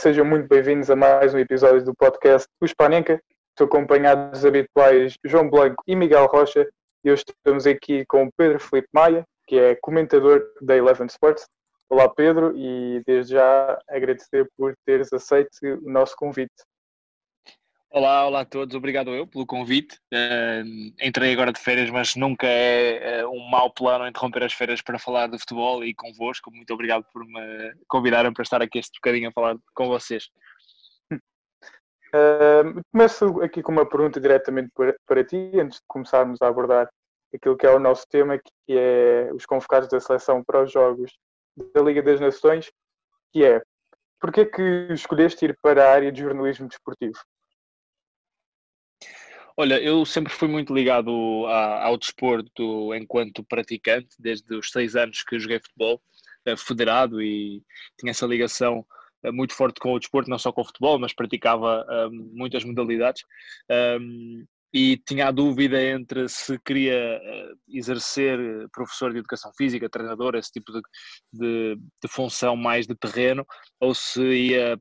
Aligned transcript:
sejam 0.00 0.24
muito 0.24 0.48
bem-vindos 0.48 0.90
a 0.90 0.96
mais 0.96 1.34
um 1.34 1.38
episódio 1.38 1.84
do 1.84 1.94
podcast 1.94 2.48
O 2.58 2.66
Spanenka. 2.66 3.20
Estou 3.50 3.66
acompanhado 3.66 4.30
dos 4.30 4.46
habituais 4.46 5.12
João 5.22 5.50
Blanco 5.50 5.84
e 5.86 5.94
Miguel 5.94 6.24
Rocha 6.24 6.66
e 7.04 7.12
hoje 7.12 7.22
estamos 7.28 7.66
aqui 7.66 8.06
com 8.06 8.24
o 8.24 8.30
Pedro 8.34 8.58
Felipe 8.58 8.88
Maia, 8.94 9.26
que 9.46 9.58
é 9.58 9.76
comentador 9.82 10.42
da 10.62 10.74
Eleven 10.74 11.06
Sports. 11.06 11.46
Olá 11.90 12.08
Pedro 12.08 12.56
e 12.56 13.02
desde 13.06 13.34
já 13.34 13.78
agradecer 13.90 14.48
por 14.56 14.72
teres 14.86 15.12
aceito 15.12 15.50
o 15.62 15.90
nosso 15.90 16.16
convite. 16.16 16.50
Olá, 17.92 18.24
olá 18.24 18.40
a 18.42 18.44
todos, 18.44 18.76
obrigado 18.76 19.10
eu 19.10 19.26
pelo 19.26 19.44
convite. 19.44 19.98
Uh, 20.14 20.94
entrei 21.02 21.32
agora 21.32 21.52
de 21.52 21.58
férias, 21.58 21.90
mas 21.90 22.14
nunca 22.14 22.46
é 22.46 23.26
uh, 23.26 23.28
um 23.28 23.50
mau 23.50 23.68
plano 23.68 24.06
interromper 24.06 24.44
as 24.44 24.52
férias 24.52 24.80
para 24.80 24.96
falar 24.96 25.26
de 25.26 25.36
futebol 25.40 25.82
e 25.82 25.92
convosco. 25.92 26.52
Muito 26.52 26.72
obrigado 26.72 27.04
por 27.12 27.26
me 27.26 27.74
convidarem 27.88 28.32
para 28.32 28.44
estar 28.44 28.62
aqui 28.62 28.78
este 28.78 29.00
bocadinho 29.00 29.30
a 29.30 29.32
falar 29.32 29.56
com 29.74 29.88
vocês. 29.88 30.28
Uh, 31.12 32.80
começo 32.92 33.42
aqui 33.42 33.60
com 33.60 33.72
uma 33.72 33.84
pergunta 33.84 34.20
diretamente 34.20 34.70
para, 34.72 34.94
para 35.04 35.24
ti, 35.24 35.50
antes 35.60 35.78
de 35.78 35.84
começarmos 35.88 36.40
a 36.42 36.46
abordar 36.46 36.88
aquilo 37.34 37.56
que 37.56 37.66
é 37.66 37.70
o 37.70 37.80
nosso 37.80 38.06
tema, 38.08 38.38
que 38.38 38.52
é 38.68 39.32
os 39.34 39.44
convocados 39.44 39.88
da 39.88 39.98
seleção 39.98 40.44
para 40.44 40.62
os 40.62 40.70
jogos 40.70 41.10
da 41.74 41.82
Liga 41.82 42.02
das 42.04 42.20
Nações, 42.20 42.70
que 43.32 43.44
é, 43.44 43.60
porquê 44.20 44.46
que 44.46 44.92
escolheste 44.92 45.44
ir 45.44 45.58
para 45.60 45.88
a 45.88 45.92
área 45.92 46.12
de 46.12 46.20
jornalismo 46.20 46.68
desportivo? 46.68 47.18
Olha, 49.56 49.80
eu 49.80 50.04
sempre 50.06 50.32
fui 50.32 50.48
muito 50.48 50.74
ligado 50.74 51.10
ao 51.46 51.96
desporto 51.96 52.94
enquanto 52.94 53.44
praticante, 53.44 54.16
desde 54.18 54.54
os 54.54 54.70
seis 54.70 54.96
anos 54.96 55.22
que 55.22 55.38
joguei 55.38 55.60
futebol 55.60 56.00
eh, 56.46 56.56
federado 56.56 57.20
e 57.22 57.62
tinha 57.98 58.10
essa 58.10 58.26
ligação 58.26 58.86
eh, 59.22 59.30
muito 59.30 59.54
forte 59.54 59.80
com 59.80 59.92
o 59.92 59.98
desporto, 59.98 60.30
não 60.30 60.38
só 60.38 60.52
com 60.52 60.62
o 60.62 60.64
futebol, 60.64 60.98
mas 60.98 61.14
praticava 61.14 61.86
um, 62.10 62.30
muitas 62.34 62.64
modalidades. 62.64 63.22
Um, 64.00 64.44
e 64.72 64.96
tinha 64.96 65.26
a 65.28 65.32
dúvida 65.32 65.82
entre 65.82 66.28
se 66.28 66.56
queria 66.60 67.20
uh, 67.20 67.58
exercer 67.68 68.38
professor 68.70 69.12
de 69.12 69.18
educação 69.18 69.52
física, 69.58 69.90
treinador, 69.90 70.36
esse 70.36 70.52
tipo 70.52 70.72
de, 70.72 70.80
de, 71.32 71.76
de 71.76 72.08
função 72.08 72.54
mais 72.56 72.86
de 72.86 72.94
terreno, 72.94 73.44
ou 73.80 73.94
se 73.94 74.22
ia 74.22 74.80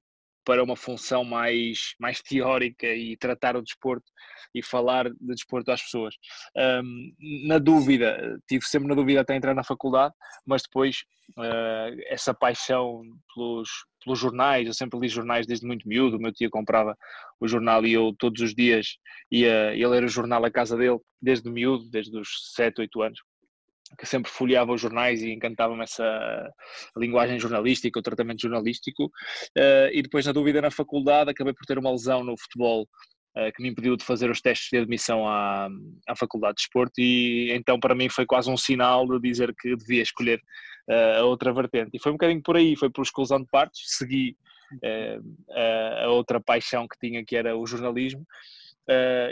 para 0.49 0.63
uma 0.63 0.75
função 0.75 1.23
mais, 1.23 1.93
mais 1.99 2.23
teórica 2.23 2.87
e 2.87 3.15
tratar 3.15 3.55
o 3.55 3.61
desporto 3.61 4.11
e 4.51 4.63
falar 4.63 5.07
de 5.07 5.15
desporto 5.35 5.71
às 5.71 5.83
pessoas. 5.83 6.15
Um, 6.83 7.13
na 7.45 7.59
dúvida, 7.59 8.35
tive 8.47 8.65
sempre 8.65 8.87
na 8.87 8.95
dúvida 8.95 9.21
até 9.21 9.35
entrar 9.35 9.53
na 9.53 9.63
faculdade, 9.63 10.11
mas 10.47 10.63
depois 10.63 11.03
uh, 11.37 12.01
essa 12.07 12.33
paixão 12.33 13.03
pelos, 13.35 13.69
pelos 14.03 14.17
jornais, 14.17 14.65
eu 14.65 14.73
sempre 14.73 14.99
li 14.99 15.07
jornais 15.07 15.45
desde 15.45 15.67
muito 15.67 15.87
miúdo, 15.87 16.17
o 16.17 16.19
meu 16.19 16.33
tio 16.33 16.49
comprava 16.49 16.97
o 17.39 17.47
jornal 17.47 17.85
e 17.85 17.93
eu 17.93 18.11
todos 18.17 18.41
os 18.41 18.55
dias 18.55 18.97
ia, 19.31 19.75
ia 19.75 19.87
ler 19.87 20.03
o 20.03 20.09
jornal 20.09 20.43
à 20.43 20.49
casa 20.49 20.75
dele, 20.75 20.97
desde 21.21 21.47
miúdo, 21.47 21.87
desde 21.91 22.17
os 22.17 22.27
7, 22.55 22.81
8 22.81 23.01
anos 23.03 23.19
que 23.97 24.05
sempre 24.05 24.31
folheava 24.31 24.73
os 24.73 24.81
jornais 24.81 25.21
e 25.21 25.31
encantava-me 25.31 25.83
essa 25.83 26.49
linguagem 26.95 27.39
jornalística, 27.39 27.99
o 27.99 28.03
tratamento 28.03 28.41
jornalístico. 28.41 29.05
Uh, 29.05 29.89
e 29.91 30.01
depois, 30.01 30.25
na 30.25 30.31
dúvida, 30.31 30.61
na 30.61 30.71
faculdade, 30.71 31.31
acabei 31.31 31.53
por 31.53 31.65
ter 31.65 31.77
uma 31.77 31.91
lesão 31.91 32.23
no 32.23 32.37
futebol 32.37 32.83
uh, 32.83 33.51
que 33.55 33.61
me 33.61 33.69
impediu 33.69 33.95
de 33.95 34.03
fazer 34.03 34.29
os 34.29 34.41
testes 34.41 34.69
de 34.71 34.77
admissão 34.77 35.27
à, 35.27 35.67
à 36.07 36.15
Faculdade 36.15 36.55
de 36.55 36.61
Desporto. 36.61 36.93
E 36.99 37.51
então, 37.51 37.79
para 37.79 37.95
mim, 37.95 38.09
foi 38.09 38.25
quase 38.25 38.49
um 38.49 38.57
sinal 38.57 39.07
de 39.07 39.19
dizer 39.19 39.53
que 39.57 39.75
devia 39.75 40.01
escolher 40.01 40.39
uh, 40.89 41.19
a 41.19 41.23
outra 41.23 41.53
vertente. 41.53 41.91
E 41.93 41.99
foi 42.01 42.11
um 42.11 42.15
bocadinho 42.15 42.41
por 42.43 42.55
aí, 42.55 42.75
foi 42.75 42.89
por 42.89 43.01
exclusão 43.01 43.39
de 43.39 43.47
partes. 43.47 43.81
Segui 43.97 44.35
a 46.03 46.09
outra 46.09 46.39
paixão 46.39 46.87
que 46.87 46.95
tinha, 46.99 47.25
que 47.25 47.35
era 47.35 47.57
o 47.57 47.65
jornalismo. 47.65 48.23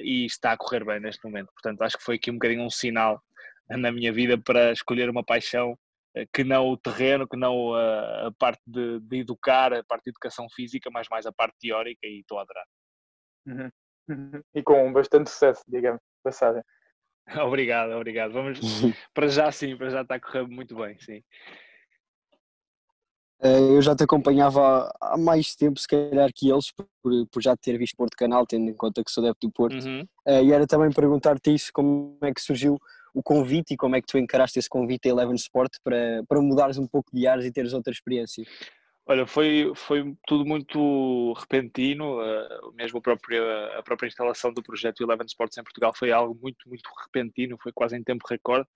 e 0.01 0.25
está 0.25 0.53
a 0.53 0.57
correr 0.57 0.83
bem 0.83 0.99
neste 0.99 1.23
momento. 1.23 1.49
Portanto, 1.53 1.83
acho 1.83 1.95
que 1.95 2.03
foi 2.03 2.15
aqui 2.15 2.31
um 2.31 2.39
bocadinho 2.39 2.63
um 2.63 2.71
sinal 2.71 3.21
na 3.69 3.91
minha 3.91 4.11
vida 4.13 4.37
para 4.37 4.71
escolher 4.71 5.09
uma 5.09 5.23
paixão 5.23 5.77
eh, 6.15 6.25
que 6.33 6.43
não 6.43 6.67
o 6.67 6.77
terreno, 6.77 7.27
que 7.27 7.37
não 7.37 7.73
a, 7.73 8.27
a 8.27 8.31
parte 8.37 8.61
de, 8.65 8.99
de, 9.01 9.17
educar, 9.17 9.73
a 9.73 9.83
parte 9.83 10.05
de 10.05 10.11
educação 10.11 10.47
física, 10.49 10.89
mas 10.91 11.07
mais 11.09 11.25
a 11.25 11.31
parte 11.31 11.55
teórica 11.59 12.05
e 12.05 12.19
estou 12.19 12.39
a 12.39 12.43
adorar. 12.43 12.65
Uhum. 13.45 13.69
Uhum. 14.09 14.41
E 14.55 14.63
com 14.63 14.93
bastante 14.93 15.29
sucesso, 15.29 15.63
digamos, 15.67 16.01
passagem. 16.23 16.63
obrigado, 17.45 17.91
obrigado. 17.91 18.31
Vamos 18.31 18.59
para 19.13 19.27
já 19.27 19.51
sim, 19.51 19.75
para 19.75 19.89
já 19.89 20.01
está 20.01 20.15
a 20.15 20.19
correr 20.19 20.47
muito 20.47 20.75
bem, 20.75 20.97
sim. 20.99 21.21
Eh, 23.39 23.59
eu 23.59 23.81
já 23.81 23.95
te 23.95 24.03
acompanhava 24.03 24.91
há 24.99 25.17
mais 25.17 25.55
tempo, 25.55 25.79
se 25.79 25.87
calhar, 25.87 26.31
que 26.33 26.49
eles, 26.49 26.71
por, 26.71 27.27
por 27.31 27.41
já 27.41 27.55
ter 27.55 27.77
visto 27.77 27.95
Porto 27.95 28.15
Canal, 28.17 28.47
tendo 28.47 28.69
em 28.69 28.73
conta 28.73 29.03
que 29.03 29.11
sou 29.11 29.23
adepto 29.23 29.47
do 29.47 29.53
Porto. 29.53 29.85
Uhum. 29.85 30.07
Eh, 30.25 30.43
e 30.45 30.51
era 30.51 30.65
também 30.65 30.91
perguntar-te 30.91 31.53
isso, 31.53 31.71
como 31.71 32.17
é 32.21 32.33
que 32.33 32.41
surgiu 32.41 32.79
o 33.17 33.23
convite 33.23 33.73
e 33.73 33.77
como 33.77 33.95
é 33.95 34.01
que 34.01 34.05
tu 34.05 34.19
encaraste 34.19 34.59
esse 34.59 34.69
convite 34.69 35.07
a 35.07 35.11
Eleven 35.11 35.33
Sport 35.33 35.77
para, 35.83 36.23
para 36.29 36.39
mudares 36.39 36.77
um 36.77 36.85
pouco 36.85 37.09
de 37.11 37.25
ares 37.25 37.45
e 37.45 37.51
teres 37.51 37.73
outra 37.73 37.91
experiência? 37.91 38.45
Olha, 39.07 39.25
foi, 39.25 39.71
foi 39.73 40.15
tudo 40.27 40.45
muito 40.45 41.33
repentino, 41.33 42.21
uh, 42.21 42.71
mesmo 42.75 42.99
a 42.99 43.01
própria, 43.01 43.79
a 43.79 43.81
própria 43.81 44.07
instalação 44.07 44.53
do 44.53 44.61
projeto 44.61 45.01
Eleven 45.01 45.25
Sports 45.25 45.57
em 45.57 45.63
Portugal 45.63 45.95
foi 45.95 46.11
algo 46.11 46.37
muito, 46.39 46.69
muito 46.69 46.87
repentino, 47.03 47.57
foi 47.57 47.71
quase 47.71 47.97
em 47.97 48.03
tempo 48.03 48.23
recorde. 48.29 48.67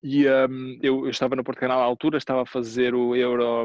E 0.00 0.28
um, 0.28 0.78
eu, 0.80 1.04
eu, 1.04 1.10
estava 1.10 1.34
no 1.34 1.42
Porto 1.42 1.58
Canal 1.58 1.80
à 1.80 1.84
altura, 1.84 2.18
estava 2.18 2.42
a 2.42 2.46
fazer 2.46 2.94
o 2.94 3.16
Euro, 3.16 3.64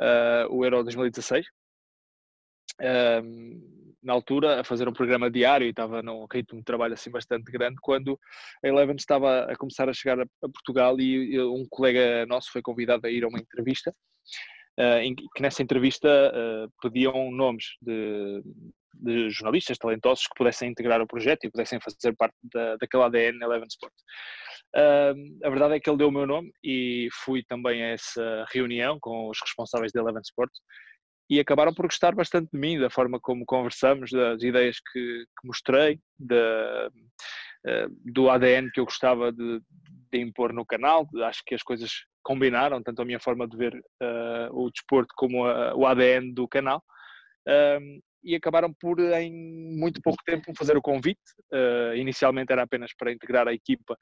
uh, 0.00 0.48
o 0.48 0.64
Euro 0.64 0.82
2016. 0.82 1.46
Um, 2.80 3.83
na 4.04 4.12
altura 4.12 4.60
a 4.60 4.64
fazer 4.64 4.88
um 4.88 4.92
programa 4.92 5.30
diário 5.30 5.66
e 5.66 5.70
estava 5.70 6.02
num 6.02 6.26
ritmo 6.30 6.58
de 6.58 6.64
trabalho 6.64 6.94
assim 6.94 7.10
bastante 7.10 7.50
grande 7.50 7.76
quando 7.80 8.18
a 8.62 8.68
Eleven 8.68 8.96
estava 8.96 9.44
a 9.44 9.56
começar 9.56 9.88
a 9.88 9.92
chegar 9.92 10.20
a, 10.20 10.26
Portugal 10.40 11.00
e 11.00 11.40
um 11.40 11.66
colega 11.70 12.26
nosso 12.26 12.52
foi 12.52 12.62
convidado 12.62 13.06
a 13.06 13.10
ir 13.10 13.24
a 13.24 13.28
uma 13.28 13.38
entrevista 13.38 13.92
uh, 14.78 14.98
em 15.00 15.14
que 15.14 15.42
nessa 15.42 15.62
entrevista 15.62 16.08
uh, 16.08 16.70
pediam 16.82 17.30
nomes 17.30 17.64
de, 17.80 18.42
de, 18.94 19.30
jornalistas 19.30 19.78
talentosos 19.78 20.26
que 20.26 20.34
pudessem 20.36 20.70
integrar 20.70 21.00
o 21.00 21.06
projeto 21.06 21.44
e 21.44 21.50
pudessem 21.50 21.78
fazer 21.80 22.14
parte 22.16 22.34
da, 22.52 22.76
daquele 22.76 23.02
ADN 23.04 23.42
Eleven 23.42 23.68
Sport. 23.68 23.92
Uh, 24.76 25.46
a 25.46 25.50
verdade 25.50 25.74
é 25.74 25.80
que 25.80 25.88
ele 25.88 25.98
deu 25.98 26.08
o 26.08 26.12
meu 26.12 26.26
nome 26.26 26.52
e 26.62 27.08
fui 27.24 27.44
também 27.44 27.82
a 27.82 27.88
essa 27.88 28.44
reunião 28.52 28.98
com 29.00 29.28
os 29.28 29.38
responsáveis 29.40 29.92
da 29.92 30.00
Eleven 30.00 30.22
Sport 30.22 30.50
e 31.28 31.40
acabaram 31.40 31.72
por 31.72 31.86
gostar 31.86 32.14
bastante 32.14 32.50
de 32.52 32.58
mim, 32.58 32.78
da 32.78 32.90
forma 32.90 33.18
como 33.18 33.44
conversamos, 33.46 34.10
das 34.10 34.42
ideias 34.42 34.78
que, 34.80 35.24
que 35.24 35.46
mostrei, 35.46 35.98
da, 36.18 36.90
uh, 37.66 38.12
do 38.12 38.28
ADN 38.28 38.70
que 38.70 38.80
eu 38.80 38.84
gostava 38.84 39.32
de, 39.32 39.60
de, 40.12 40.20
impor 40.20 40.52
no 40.52 40.66
canal. 40.66 41.08
Acho 41.24 41.42
que 41.46 41.54
as 41.54 41.62
coisas 41.62 41.90
combinaram, 42.22 42.82
tanto 42.82 43.00
a 43.00 43.04
minha 43.04 43.20
forma 43.20 43.48
de 43.48 43.56
ver 43.56 43.74
uh, 43.74 44.52
o 44.52 44.70
desporto 44.70 45.14
como 45.16 45.46
a, 45.46 45.74
o 45.74 45.86
ADN 45.86 46.34
do 46.34 46.46
canal. 46.46 46.82
Um, 47.46 48.00
e 48.22 48.34
acabaram 48.34 48.72
por, 48.80 48.98
em 49.00 49.30
muito 49.78 50.00
pouco 50.02 50.22
tempo, 50.24 50.52
fazer 50.56 50.76
o 50.76 50.82
convite. 50.82 51.20
Uh, 51.52 51.94
inicialmente 51.96 52.52
era 52.52 52.62
apenas 52.62 52.92
para 52.96 53.12
integrar 53.12 53.46
a 53.48 53.52
equipa 53.52 53.96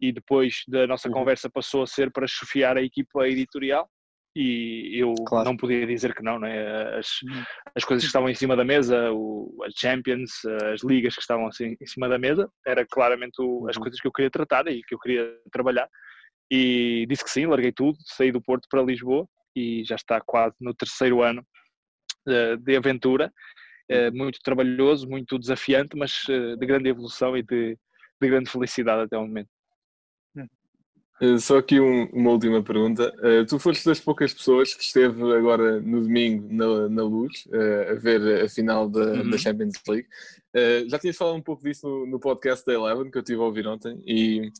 e 0.00 0.12
depois 0.12 0.62
da 0.68 0.86
nossa 0.86 1.08
uhum. 1.08 1.14
conversa 1.14 1.50
passou 1.50 1.82
a 1.82 1.86
ser 1.86 2.10
para 2.10 2.26
chefiar 2.26 2.76
a 2.76 2.82
equipa 2.82 3.28
editorial 3.28 3.90
e 4.40 5.00
eu 5.00 5.14
claro. 5.26 5.44
não 5.44 5.56
podia 5.56 5.84
dizer 5.86 6.14
que 6.14 6.22
não, 6.22 6.38
né? 6.38 6.96
as, 6.96 7.22
uhum. 7.22 7.42
as 7.74 7.84
coisas 7.84 8.04
que 8.04 8.08
estavam 8.08 8.28
em 8.28 8.34
cima 8.34 8.54
da 8.54 8.64
mesa, 8.64 9.10
o, 9.12 9.52
as 9.66 9.74
Champions, 9.76 10.30
as 10.72 10.82
ligas 10.84 11.14
que 11.14 11.20
estavam 11.20 11.48
assim 11.48 11.76
em 11.80 11.86
cima 11.86 12.08
da 12.08 12.18
mesa, 12.18 12.48
era 12.64 12.86
claramente 12.86 13.40
o, 13.40 13.68
as 13.68 13.76
uhum. 13.76 13.82
coisas 13.82 14.00
que 14.00 14.06
eu 14.06 14.12
queria 14.12 14.30
tratar 14.30 14.68
e 14.68 14.82
que 14.82 14.94
eu 14.94 14.98
queria 14.98 15.28
trabalhar. 15.50 15.88
E 16.50 17.04
disse 17.08 17.24
que 17.24 17.30
sim, 17.30 17.46
larguei 17.46 17.72
tudo, 17.72 17.98
saí 18.04 18.30
do 18.30 18.40
Porto 18.40 18.68
para 18.70 18.82
Lisboa 18.82 19.26
e 19.56 19.82
já 19.84 19.96
está 19.96 20.20
quase 20.20 20.54
no 20.60 20.72
terceiro 20.72 21.20
ano 21.22 21.42
uh, 22.28 22.56
de 22.58 22.76
aventura, 22.76 23.32
uh, 23.90 24.16
muito 24.16 24.38
trabalhoso, 24.42 25.08
muito 25.08 25.38
desafiante, 25.38 25.96
mas 25.96 26.24
uh, 26.28 26.56
de 26.56 26.66
grande 26.66 26.88
evolução 26.88 27.36
e 27.36 27.42
de, 27.42 27.76
de 28.20 28.28
grande 28.28 28.50
felicidade 28.50 29.02
até 29.02 29.18
o 29.18 29.22
momento. 29.22 29.48
Uh, 31.20 31.38
só 31.40 31.58
aqui 31.58 31.80
um, 31.80 32.04
uma 32.12 32.30
última 32.30 32.62
pergunta. 32.62 33.12
Uh, 33.18 33.44
tu 33.44 33.58
foste 33.58 33.84
das 33.84 33.98
poucas 33.98 34.32
pessoas 34.32 34.72
que 34.72 34.84
esteve 34.84 35.20
agora 35.34 35.80
no 35.80 36.02
domingo 36.02 36.46
na, 36.52 36.88
na 36.88 37.02
luz 37.02 37.44
uh, 37.46 37.92
a 37.92 37.94
ver 37.94 38.44
a 38.44 38.48
final 38.48 38.88
da, 38.88 39.00
uhum. 39.00 39.30
da 39.30 39.36
Champions 39.36 39.74
League. 39.88 40.08
já 40.88 40.98
tinhas 40.98 41.16
falado 41.16 41.36
um 41.36 41.42
pouco 41.42 41.62
disso 41.62 41.88
no, 41.88 42.06
no, 42.06 42.20
podcast 42.20 42.64
da 42.64 42.72
Eleven 42.72 43.10
que 43.10 43.18
eu 43.18 43.22
tive 43.22 43.40
a 43.40 43.44
ouvir 43.44 43.66
ontem 43.66 44.00
e, 44.06 44.50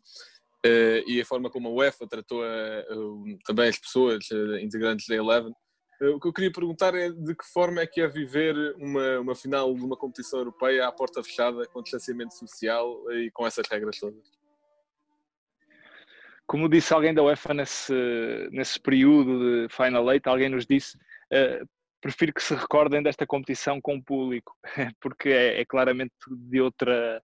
e 1.06 1.20
a 1.20 1.24
forma 1.24 1.48
como 1.48 1.68
a 1.68 1.72
UEFA 1.72 2.06
tratou 2.06 2.42
também 3.44 3.68
as 3.68 3.78
pessoas 3.78 4.28
integrantes 4.60 5.06
da 5.06 5.14
Eleven. 5.14 5.52
o 6.14 6.20
que 6.20 6.28
eu 6.28 6.32
queria 6.32 6.52
perguntar 6.52 6.94
é 6.94 7.10
de 7.10 7.34
que 7.34 7.44
forma 7.52 7.80
é 7.80 7.86
que 7.86 8.00
é 8.00 8.08
viver 8.08 8.54
uma, 8.76 9.20
uma 9.20 9.34
final 9.34 9.74
de 9.74 9.84
uma 9.84 9.96
competição 9.96 10.40
europeia 10.40 10.86
à 10.86 10.92
porta 10.92 11.22
fechada, 11.22 11.66
com 11.66 11.82
distanciamento 11.82 12.34
social 12.34 13.00
e 13.12 13.30
com 13.30 13.46
essas 13.46 13.66
regras 13.68 13.98
todas? 13.98 14.37
Como 16.48 16.68
disse 16.68 16.94
alguém 16.94 17.12
da 17.12 17.22
UEFA 17.22 17.52
nesse, 17.52 17.92
nesse 18.50 18.80
período 18.80 19.38
de 19.38 19.74
Final 19.74 20.10
Eight, 20.10 20.26
alguém 20.26 20.48
nos 20.48 20.66
disse 20.66 20.96
uh, 20.96 21.68
prefiro 22.00 22.32
que 22.32 22.42
se 22.42 22.54
recordem 22.54 23.02
desta 23.02 23.26
competição 23.26 23.80
com 23.80 23.96
o 23.96 24.02
público, 24.02 24.56
porque 24.98 25.28
é, 25.28 25.60
é 25.60 25.64
claramente 25.66 26.14
de 26.30 26.60
outra 26.60 27.22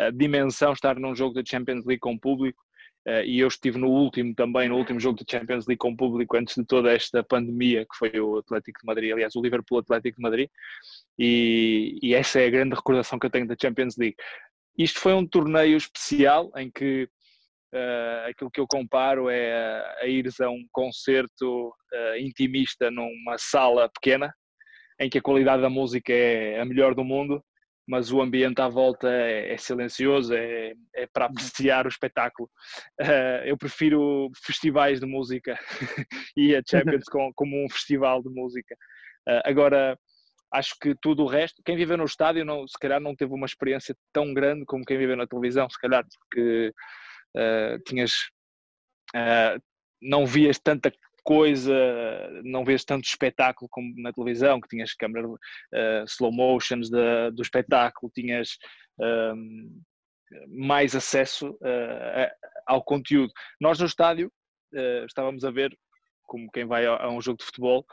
uh, 0.00 0.12
dimensão 0.12 0.72
estar 0.72 0.98
num 0.98 1.14
jogo 1.14 1.34
da 1.34 1.42
Champions 1.44 1.84
League 1.84 2.00
com 2.00 2.14
o 2.14 2.20
público. 2.20 2.60
Uh, 3.06 3.22
e 3.24 3.38
eu 3.38 3.46
estive 3.46 3.78
no 3.78 3.88
último 3.88 4.34
também, 4.34 4.68
no 4.68 4.76
último 4.76 4.98
jogo 4.98 5.16
da 5.16 5.24
Champions 5.30 5.64
League 5.68 5.78
com 5.78 5.90
o 5.90 5.96
público 5.96 6.36
antes 6.36 6.56
de 6.56 6.64
toda 6.64 6.92
esta 6.92 7.22
pandemia, 7.22 7.84
que 7.84 7.96
foi 7.96 8.18
o 8.18 8.38
Atlético 8.38 8.80
de 8.80 8.86
Madrid, 8.86 9.12
aliás, 9.12 9.36
o 9.36 9.40
Liverpool 9.40 9.78
Atlético 9.78 10.16
de 10.16 10.22
Madrid, 10.22 10.48
e, 11.16 12.00
e 12.02 12.14
essa 12.14 12.40
é 12.40 12.46
a 12.46 12.50
grande 12.50 12.74
recordação 12.74 13.16
que 13.16 13.26
eu 13.26 13.30
tenho 13.30 13.46
da 13.46 13.54
Champions 13.60 13.96
League. 13.96 14.16
Isto 14.76 14.98
foi 14.98 15.14
um 15.14 15.24
torneio 15.24 15.76
especial 15.76 16.50
em 16.56 16.68
que 16.68 17.08
Uh, 17.74 18.30
aquilo 18.30 18.50
que 18.50 18.60
eu 18.60 18.66
comparo 18.66 19.28
é 19.28 19.52
a, 19.52 19.96
a 20.02 20.06
ires 20.06 20.40
a 20.40 20.48
um 20.48 20.64
concerto 20.72 21.68
uh, 21.68 22.16
intimista 22.18 22.90
numa 22.90 23.36
sala 23.38 23.88
pequena, 23.88 24.32
em 25.00 25.10
que 25.10 25.18
a 25.18 25.22
qualidade 25.22 25.62
da 25.62 25.68
música 25.68 26.12
é 26.12 26.60
a 26.60 26.64
melhor 26.64 26.94
do 26.94 27.04
mundo, 27.04 27.44
mas 27.86 28.10
o 28.12 28.20
ambiente 28.20 28.60
à 28.60 28.68
volta 28.68 29.08
é, 29.10 29.52
é 29.52 29.56
silencioso, 29.58 30.34
é, 30.34 30.74
é, 30.94 31.06
para 31.12 31.26
apreciar 31.26 31.86
o 31.86 31.88
espetáculo. 31.88 32.48
Uh, 33.00 33.44
eu 33.44 33.58
prefiro 33.58 34.30
festivais 34.44 35.00
de 35.00 35.06
música 35.06 35.58
e 36.36 36.54
a 36.54 36.62
Champions 36.68 37.04
com, 37.04 37.32
como 37.34 37.64
um 37.64 37.68
festival 37.68 38.22
de 38.22 38.30
música. 38.30 38.76
agora, 39.44 39.98
acho 40.52 40.74
que 40.80 40.94
tudo 41.00 41.24
o 41.24 41.26
resto, 41.26 41.62
quem 41.64 41.76
viveu 41.76 41.96
no 41.96 42.04
estádio, 42.04 42.44
não, 42.44 42.66
se 42.66 42.78
calhar 42.78 43.00
não 43.00 43.14
teve 43.14 43.32
uma 43.34 43.46
experiência 43.46 43.94
tão 44.12 44.32
grande 44.32 44.64
como 44.64 44.84
quem 44.84 44.98
viveu 44.98 45.16
na 45.16 45.26
televisão, 45.26 45.68
se 45.68 45.78
calhar, 45.78 46.04
porque 46.18 46.72
uh, 47.36 47.78
tinhas 47.86 48.12
uh, 49.14 49.60
não 50.00 50.26
vias 50.26 50.58
tanta 50.58 50.92
coisa, 51.26 51.74
não 52.44 52.64
vês 52.64 52.84
tanto 52.84 53.04
espetáculo 53.04 53.68
como 53.68 53.92
na 54.00 54.12
televisão, 54.12 54.60
que 54.60 54.68
tinhas 54.68 54.94
câmera 54.94 55.26
uh, 55.26 55.38
slow 56.06 56.30
motions 56.30 56.88
de, 56.88 57.30
do 57.32 57.42
espetáculo, 57.42 58.12
tinhas 58.14 58.56
ehm, 59.00 59.82
mais 60.46 60.94
acesso 60.94 61.50
uh, 61.50 62.30
ao 62.64 62.82
conteúdo. 62.84 63.32
Nós 63.60 63.80
no 63.80 63.86
estádio 63.86 64.30
uh, 64.72 65.04
estávamos 65.04 65.44
a 65.44 65.50
ver, 65.50 65.76
como 66.22 66.50
quem 66.52 66.64
vai 66.64 66.86
a, 66.86 66.96
a 66.96 67.10
um 67.10 67.20
jogo 67.20 67.38
de 67.38 67.44
futebol, 67.44 67.84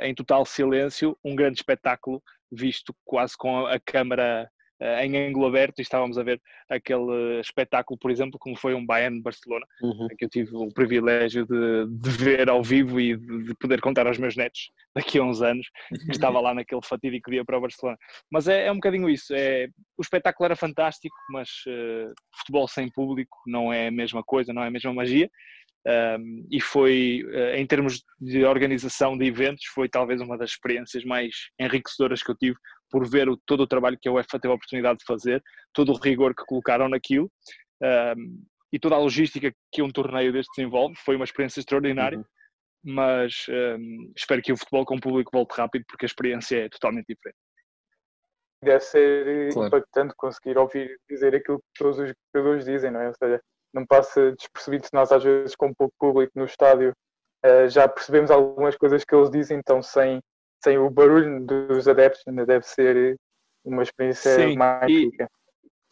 em 0.00 0.14
total 0.14 0.46
silêncio, 0.46 1.16
um 1.22 1.36
grande 1.36 1.58
espetáculo 1.58 2.22
visto 2.50 2.94
quase 3.04 3.36
com 3.36 3.66
a 3.66 3.78
câmara 3.78 4.44
uh, 4.44 4.57
em 4.80 5.16
ângulo 5.16 5.46
aberto 5.46 5.78
e 5.78 5.82
estávamos 5.82 6.18
a 6.18 6.22
ver 6.22 6.40
aquele 6.68 7.40
espetáculo, 7.40 7.98
por 7.98 8.10
exemplo, 8.10 8.38
como 8.38 8.56
foi 8.56 8.74
um 8.74 8.84
Bayern 8.84 9.20
Barcelona, 9.20 9.66
uhum. 9.82 10.06
que 10.16 10.24
eu 10.24 10.28
tive 10.28 10.54
o 10.54 10.72
privilégio 10.72 11.46
de, 11.46 11.86
de 11.88 12.10
ver 12.10 12.48
ao 12.48 12.62
vivo 12.62 13.00
e 13.00 13.16
de, 13.16 13.44
de, 13.44 13.54
poder 13.54 13.80
contar 13.80 14.06
aos 14.06 14.18
meus 14.18 14.36
netos 14.36 14.70
daqui 14.94 15.18
a 15.18 15.24
uns 15.24 15.42
anos, 15.42 15.66
que 15.88 16.12
estava 16.12 16.40
lá 16.40 16.54
naquele 16.54 16.82
fatídico 16.84 17.30
dia 17.30 17.44
para 17.44 17.58
o 17.58 17.60
Barcelona. 17.60 17.98
Mas 18.30 18.46
é, 18.48 18.66
é 18.66 18.72
um 18.72 18.76
bocadinho 18.76 19.08
isso, 19.08 19.34
é, 19.34 19.68
o 19.96 20.02
espetáculo 20.02 20.46
era 20.46 20.56
fantástico, 20.56 21.16
mas 21.30 21.48
uh, 21.66 22.12
futebol 22.38 22.68
sem 22.68 22.88
público 22.90 23.36
não 23.46 23.72
é 23.72 23.88
a 23.88 23.92
mesma 23.92 24.22
coisa, 24.22 24.52
não 24.52 24.62
é 24.62 24.68
a 24.68 24.70
mesma 24.70 24.92
magia. 24.92 25.28
Um, 25.86 26.46
e 26.50 26.60
foi, 26.60 27.22
uh, 27.24 27.56
em 27.56 27.66
termos 27.66 28.02
de 28.20 28.44
organização 28.44 29.16
de 29.16 29.24
eventos, 29.24 29.64
foi 29.74 29.88
talvez 29.88 30.20
uma 30.20 30.36
das 30.36 30.50
experiências 30.50 31.04
mais 31.04 31.34
enriquecedoras 31.58 32.22
que 32.22 32.30
eu 32.30 32.36
tive 32.36 32.56
por 32.90 33.08
ver 33.08 33.28
o, 33.28 33.36
todo 33.36 33.62
o 33.62 33.66
trabalho 33.66 33.98
que 34.00 34.08
a 34.08 34.12
UEFA 34.12 34.38
teve 34.40 34.52
a 34.52 34.56
oportunidade 34.56 34.98
de 34.98 35.04
fazer, 35.04 35.42
todo 35.72 35.92
o 35.92 35.98
rigor 35.98 36.34
que 36.34 36.44
colocaram 36.44 36.88
naquilo 36.88 37.30
um, 37.82 38.44
e 38.72 38.78
toda 38.78 38.94
a 38.94 38.98
logística 38.98 39.52
que 39.72 39.82
um 39.82 39.90
torneio 39.90 40.32
deste 40.32 40.50
desenvolve. 40.56 40.94
Foi 41.04 41.16
uma 41.16 41.24
experiência 41.24 41.60
extraordinária, 41.60 42.18
uhum. 42.18 42.24
mas 42.84 43.46
um, 43.48 44.12
espero 44.16 44.42
que 44.42 44.52
o 44.52 44.56
futebol 44.56 44.84
com 44.84 44.96
o 44.96 45.00
público 45.00 45.30
volte 45.32 45.56
rápido 45.56 45.84
porque 45.88 46.04
a 46.04 46.08
experiência 46.08 46.64
é 46.64 46.68
totalmente 46.68 47.06
diferente. 47.08 47.38
Deve 48.62 48.80
ser 48.80 49.52
claro. 49.52 49.68
impactante 49.68 50.14
conseguir 50.16 50.58
ouvir 50.58 50.98
dizer 51.08 51.34
aquilo 51.34 51.58
que 51.58 51.78
todos 51.78 51.98
os 51.98 52.12
jogadores 52.34 52.64
dizem, 52.64 52.90
não 52.90 53.00
é? 53.00 53.08
Ou 53.08 53.14
seja, 53.14 53.40
não 53.72 53.86
passa 53.86 54.32
despercebido 54.32 54.84
se 54.84 54.94
nós 54.94 55.12
às 55.12 55.22
vezes 55.22 55.54
com 55.54 55.72
pouco 55.72 55.94
público 55.98 56.32
no 56.34 56.44
estádio 56.44 56.92
uh, 57.44 57.68
já 57.68 57.86
percebemos 57.88 58.30
algumas 58.30 58.76
coisas 58.76 59.04
que 59.04 59.14
eles 59.14 59.30
dizem, 59.30 59.58
então 59.58 59.82
sem 59.82 60.20
sem 60.62 60.78
o 60.78 60.90
barulho 60.90 61.44
dos 61.44 61.88
adeptos, 61.88 62.22
ainda 62.26 62.44
deve 62.44 62.66
ser 62.66 63.16
uma 63.64 63.82
experiência 63.82 64.34
Sim, 64.34 64.56
mágica. 64.56 65.30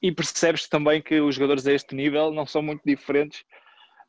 E, 0.03 0.09
e 0.09 0.13
percebes 0.13 0.69
também 0.69 1.01
que 1.01 1.21
os 1.21 1.35
jogadores 1.35 1.67
a 1.67 1.73
este 1.73 1.95
nível 1.95 2.31
não 2.33 2.47
são 2.47 2.63
muito 2.63 2.83
diferentes 2.85 3.43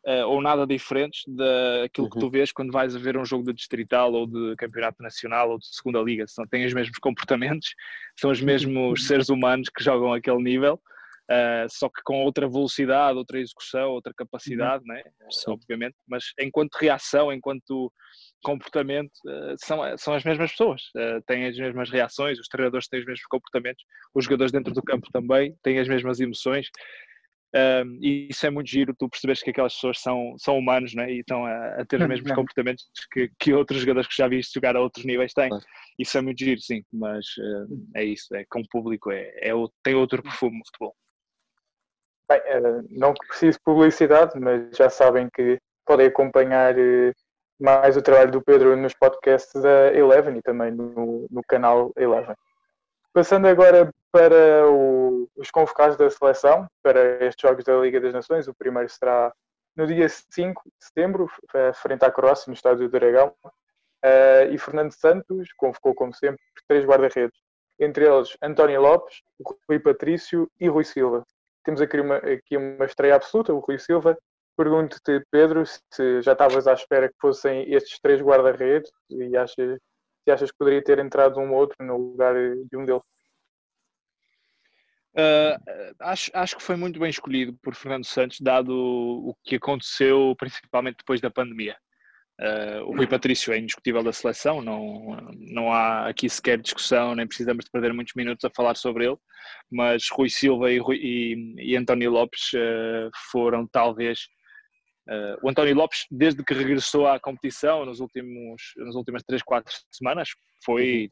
uh, 0.08 0.26
ou 0.28 0.42
nada 0.42 0.66
diferentes 0.66 1.24
daquilo 1.28 2.06
uhum. 2.08 2.12
que 2.12 2.20
tu 2.20 2.26
uhum. 2.26 2.32
vês 2.32 2.52
quando 2.52 2.72
vais 2.72 2.96
a 2.96 3.00
ver 3.00 3.18
um 3.18 3.26
jogo 3.26 3.44
de 3.44 3.54
distrital 3.54 4.14
ou 4.14 4.26
de 4.26 4.56
campeonato 4.56 5.02
nacional 5.04 5.52
ou 5.52 5.58
de 5.58 5.68
segunda 5.68 6.02
liga. 6.02 6.26
São, 6.28 6.48
têm 6.48 6.66
os 6.66 6.74
mesmos 6.74 6.98
comportamentos, 7.00 7.74
são 8.18 8.32
os 8.32 8.42
mesmos 8.42 9.06
seres 9.08 9.30
humanos 9.30 9.70
que 9.70 9.84
jogam 9.84 10.14
aquele 10.14 10.42
nível. 10.42 10.80
Uh, 11.30 11.68
só 11.70 11.90
que 11.90 12.02
com 12.06 12.24
outra 12.24 12.48
velocidade, 12.48 13.18
outra 13.18 13.38
execução, 13.38 13.90
outra 13.90 14.14
capacidade, 14.16 14.84
uhum. 14.88 14.96
né? 14.96 15.04
obviamente, 15.48 15.96
mas 16.08 16.24
enquanto 16.40 16.76
reação, 16.76 17.34
enquanto 17.34 17.92
comportamento 18.44 19.12
uh, 19.26 19.56
são, 19.58 19.98
são 19.98 20.14
as 20.14 20.24
mesmas 20.24 20.52
pessoas, 20.52 20.82
uh, 20.96 21.22
têm 21.26 21.46
as 21.46 21.58
mesmas 21.58 21.90
reações, 21.90 22.40
os 22.40 22.48
treinadores 22.48 22.88
têm 22.88 23.00
os 23.00 23.06
mesmos 23.06 23.26
comportamentos, 23.28 23.84
os 24.14 24.26
jogadores 24.26 24.52
dentro 24.52 24.74
do 24.74 24.82
campo 24.82 25.08
também 25.12 25.56
têm 25.64 25.80
as 25.80 25.88
mesmas 25.88 26.20
emoções. 26.20 26.70
Um, 27.56 27.98
e 28.02 28.28
isso 28.30 28.46
é 28.46 28.50
muito 28.50 28.70
giro, 28.70 28.94
tu 28.94 29.10
percebes 29.10 29.42
que 29.42 29.50
aquelas 29.52 29.74
pessoas 29.74 30.00
são, 30.00 30.36
são 30.38 30.58
humanos 30.58 30.94
né? 30.94 31.10
e 31.12 31.20
estão 31.20 31.46
a, 31.46 31.82
a 31.82 31.86
ter 31.86 32.02
os 32.02 32.08
mesmos 32.08 32.32
comportamentos 32.34 32.86
que, 33.12 33.32
que 33.40 33.54
outros 33.54 33.80
jogadores 33.80 34.08
que 34.08 34.18
já 34.18 34.28
viste 34.28 34.54
jogar 34.54 34.76
a 34.76 34.82
outros 34.82 35.06
níveis 35.06 35.34
têm. 35.34 35.50
Isso 35.98 36.18
é 36.18 36.22
muito 36.22 36.40
giro, 36.40 36.60
sim, 36.60 36.84
mas 36.92 37.26
uh, 37.38 37.88
é 37.96 38.04
isso, 38.04 38.36
é 38.36 38.46
com 38.50 38.60
o 38.60 38.68
público, 38.70 39.12
é, 39.12 39.32
é, 39.42 39.52
tem 39.82 39.96
outro 39.96 40.22
perfume 40.22 40.60
o 40.60 40.66
futebol. 40.66 40.96
Bem, 42.30 42.42
não 42.90 43.14
que 43.14 43.26
precise 43.26 43.58
publicidade, 43.64 44.38
mas 44.38 44.76
já 44.76 44.90
sabem 44.90 45.30
que 45.34 45.58
podem 45.86 46.08
acompanhar 46.08 46.76
mais 47.60 47.98
o 47.98 48.02
trabalho 48.02 48.32
do 48.32 48.42
Pedro 48.42 48.76
nos 48.76 48.94
podcasts 48.94 49.62
da 49.62 49.94
Eleven 49.94 50.38
e 50.38 50.42
também 50.42 50.72
no, 50.72 51.28
no 51.30 51.42
canal 51.48 51.92
Eleven. 51.96 52.36
Passando 53.14 53.48
agora 53.48 53.92
para 54.12 54.70
o, 54.70 55.28
os 55.36 55.50
convocados 55.50 55.98
da 55.98 56.10
seleção 56.10 56.68
para 56.84 57.26
estes 57.26 57.42
Jogos 57.42 57.64
da 57.64 57.78
Liga 57.78 58.00
das 58.00 58.14
Nações, 58.14 58.48
o 58.48 58.54
primeiro 58.54 58.90
será 58.90 59.34
no 59.76 59.86
dia 59.86 60.08
5 60.10 60.64
de 60.66 60.86
setembro, 60.86 61.30
frente 61.76 62.04
à 62.04 62.12
Croácia, 62.12 62.50
no 62.50 62.54
estádio 62.54 62.90
do 62.90 62.92
Dragão. 62.92 63.34
Uh, 64.04 64.52
e 64.52 64.58
Fernando 64.58 64.92
Santos 64.92 65.52
convocou, 65.54 65.94
como 65.94 66.14
sempre, 66.14 66.40
três 66.68 66.86
guarda-redes, 66.86 67.38
entre 67.80 68.06
eles 68.06 68.38
António 68.42 68.82
Lopes, 68.82 69.22
Rui 69.68 69.80
Patrício 69.80 70.50
e 70.60 70.68
Rui 70.68 70.84
Silva. 70.84 71.26
Temos 71.64 71.82
aqui 71.82 72.00
uma, 72.00 72.18
aqui 72.18 72.58
uma 72.58 72.86
estreia 72.86 73.16
absoluta, 73.16 73.54
o 73.54 73.60
Rui 73.60 73.78
Silva, 73.78 74.18
Pergunto-te, 74.58 75.24
Pedro, 75.30 75.64
se 75.68 76.22
já 76.24 76.32
estavas 76.32 76.68
à 76.68 76.74
espera 76.74 77.08
que 77.08 77.16
fossem 77.22 77.72
estes 77.72 78.00
três 78.00 78.20
guarda-redes 78.20 78.90
e 79.08 79.38
achas, 79.38 79.80
se 80.24 80.32
achas 80.32 80.52
que 80.52 80.58
poderia 80.58 80.84
ter 80.84 80.98
entrado 80.98 81.40
um 81.40 81.52
ou 81.52 81.60
outro 81.60 81.78
no 81.86 81.96
lugar 81.96 82.34
de 82.34 82.76
um 82.76 82.84
deles. 82.84 83.04
Uh, 85.14 85.94
acho, 86.00 86.32
acho 86.34 86.58
que 86.58 86.64
foi 86.64 86.76
muito 86.76 87.00
bem 87.00 87.10
escolhido 87.10 87.56
por 87.62 87.76
Fernando 87.76 88.06
Santos, 88.06 88.40
dado 88.40 88.72
o, 88.74 89.36
que 89.44 89.58
aconteceu, 89.58 90.36
principalmente 90.38 90.98
depois 90.98 91.22
da 91.22 91.30
pandemia. 91.30 91.78
Uh, 92.40 92.84
o 92.86 92.96
Rui 92.96 93.08
Patrício 93.08 93.54
é 93.54 93.60
indiscutível 93.60 94.04
da 94.04 94.14
seleção, 94.14 94.62
não, 94.62 95.18
não 95.38 95.72
há 95.72 96.08
aqui 96.08 96.30
sequer 96.30 96.60
discussão, 96.60 97.16
nem 97.16 97.28
precisamos 97.28 97.66
de 97.66 97.72
perder 97.72 97.94
muitos 97.94 98.14
minutos 98.16 98.46
a 98.46 98.50
falar 98.56 98.76
sobre 98.76 99.06
ele, 99.06 99.18
mas 99.72 100.08
Rui 100.12 100.30
Silva 100.30 100.72
e, 100.72 100.78
Rui, 100.80 100.98
e, 100.98 101.56
e 101.58 101.76
António 101.76 102.12
Lopes 102.12 102.54
uh, 102.54 103.10
foram 103.32 103.68
talvez 103.68 104.28
Uh, 105.08 105.38
o 105.42 105.50
António 105.50 105.74
Lopes, 105.74 106.06
desde 106.12 106.44
que 106.44 106.54
regressou 106.54 107.08
à 107.08 107.20
competição 107.20 107.86
nos 107.86 108.00
últimos, 108.00 108.74
nas 108.78 108.96
últimas 108.96 109.24
3, 109.24 109.42
4 109.42 109.74
semanas, 109.90 110.30
foi 110.66 111.10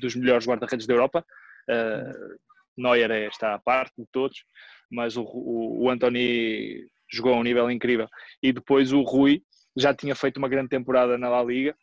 dos 0.00 0.16
melhores 0.16 0.46
guarda-redes 0.46 0.86
da 0.86 0.94
Europa. 0.94 1.24
Uh, 1.68 2.36
Neuer 2.76 3.10
é, 3.10 3.26
está 3.26 3.54
à 3.54 3.58
parte 3.58 3.92
de 3.98 4.06
todos, 4.10 4.44
mas 4.90 5.16
o, 5.16 5.22
o, 5.22 5.84
o 5.84 5.90
António 5.90 6.86
jogou 7.10 7.34
a 7.34 7.36
um 7.36 7.42
nível 7.42 7.70
incrível. 7.70 8.08
E 8.42 8.52
depois 8.52 8.92
o 8.92 9.02
Rui 9.02 9.42
já 9.76 9.94
tinha 9.94 10.14
feito 10.14 10.38
uma 10.38 10.48
grande 10.48 10.70
temporada 10.70 11.18
na 11.18 11.28
La 11.28 11.42
Liga. 11.42 11.76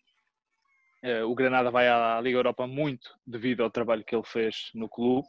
Uh, 1.04 1.26
o 1.26 1.36
Granada 1.36 1.70
vai 1.70 1.88
à 1.88 2.20
Liga 2.22 2.40
Europa 2.40 2.66
muito 2.66 3.10
devido 3.26 3.64
ao 3.64 3.70
trabalho 3.70 4.04
que 4.04 4.16
ele 4.16 4.26
fez 4.26 4.72
no 4.74 4.90
clube. 4.90 5.28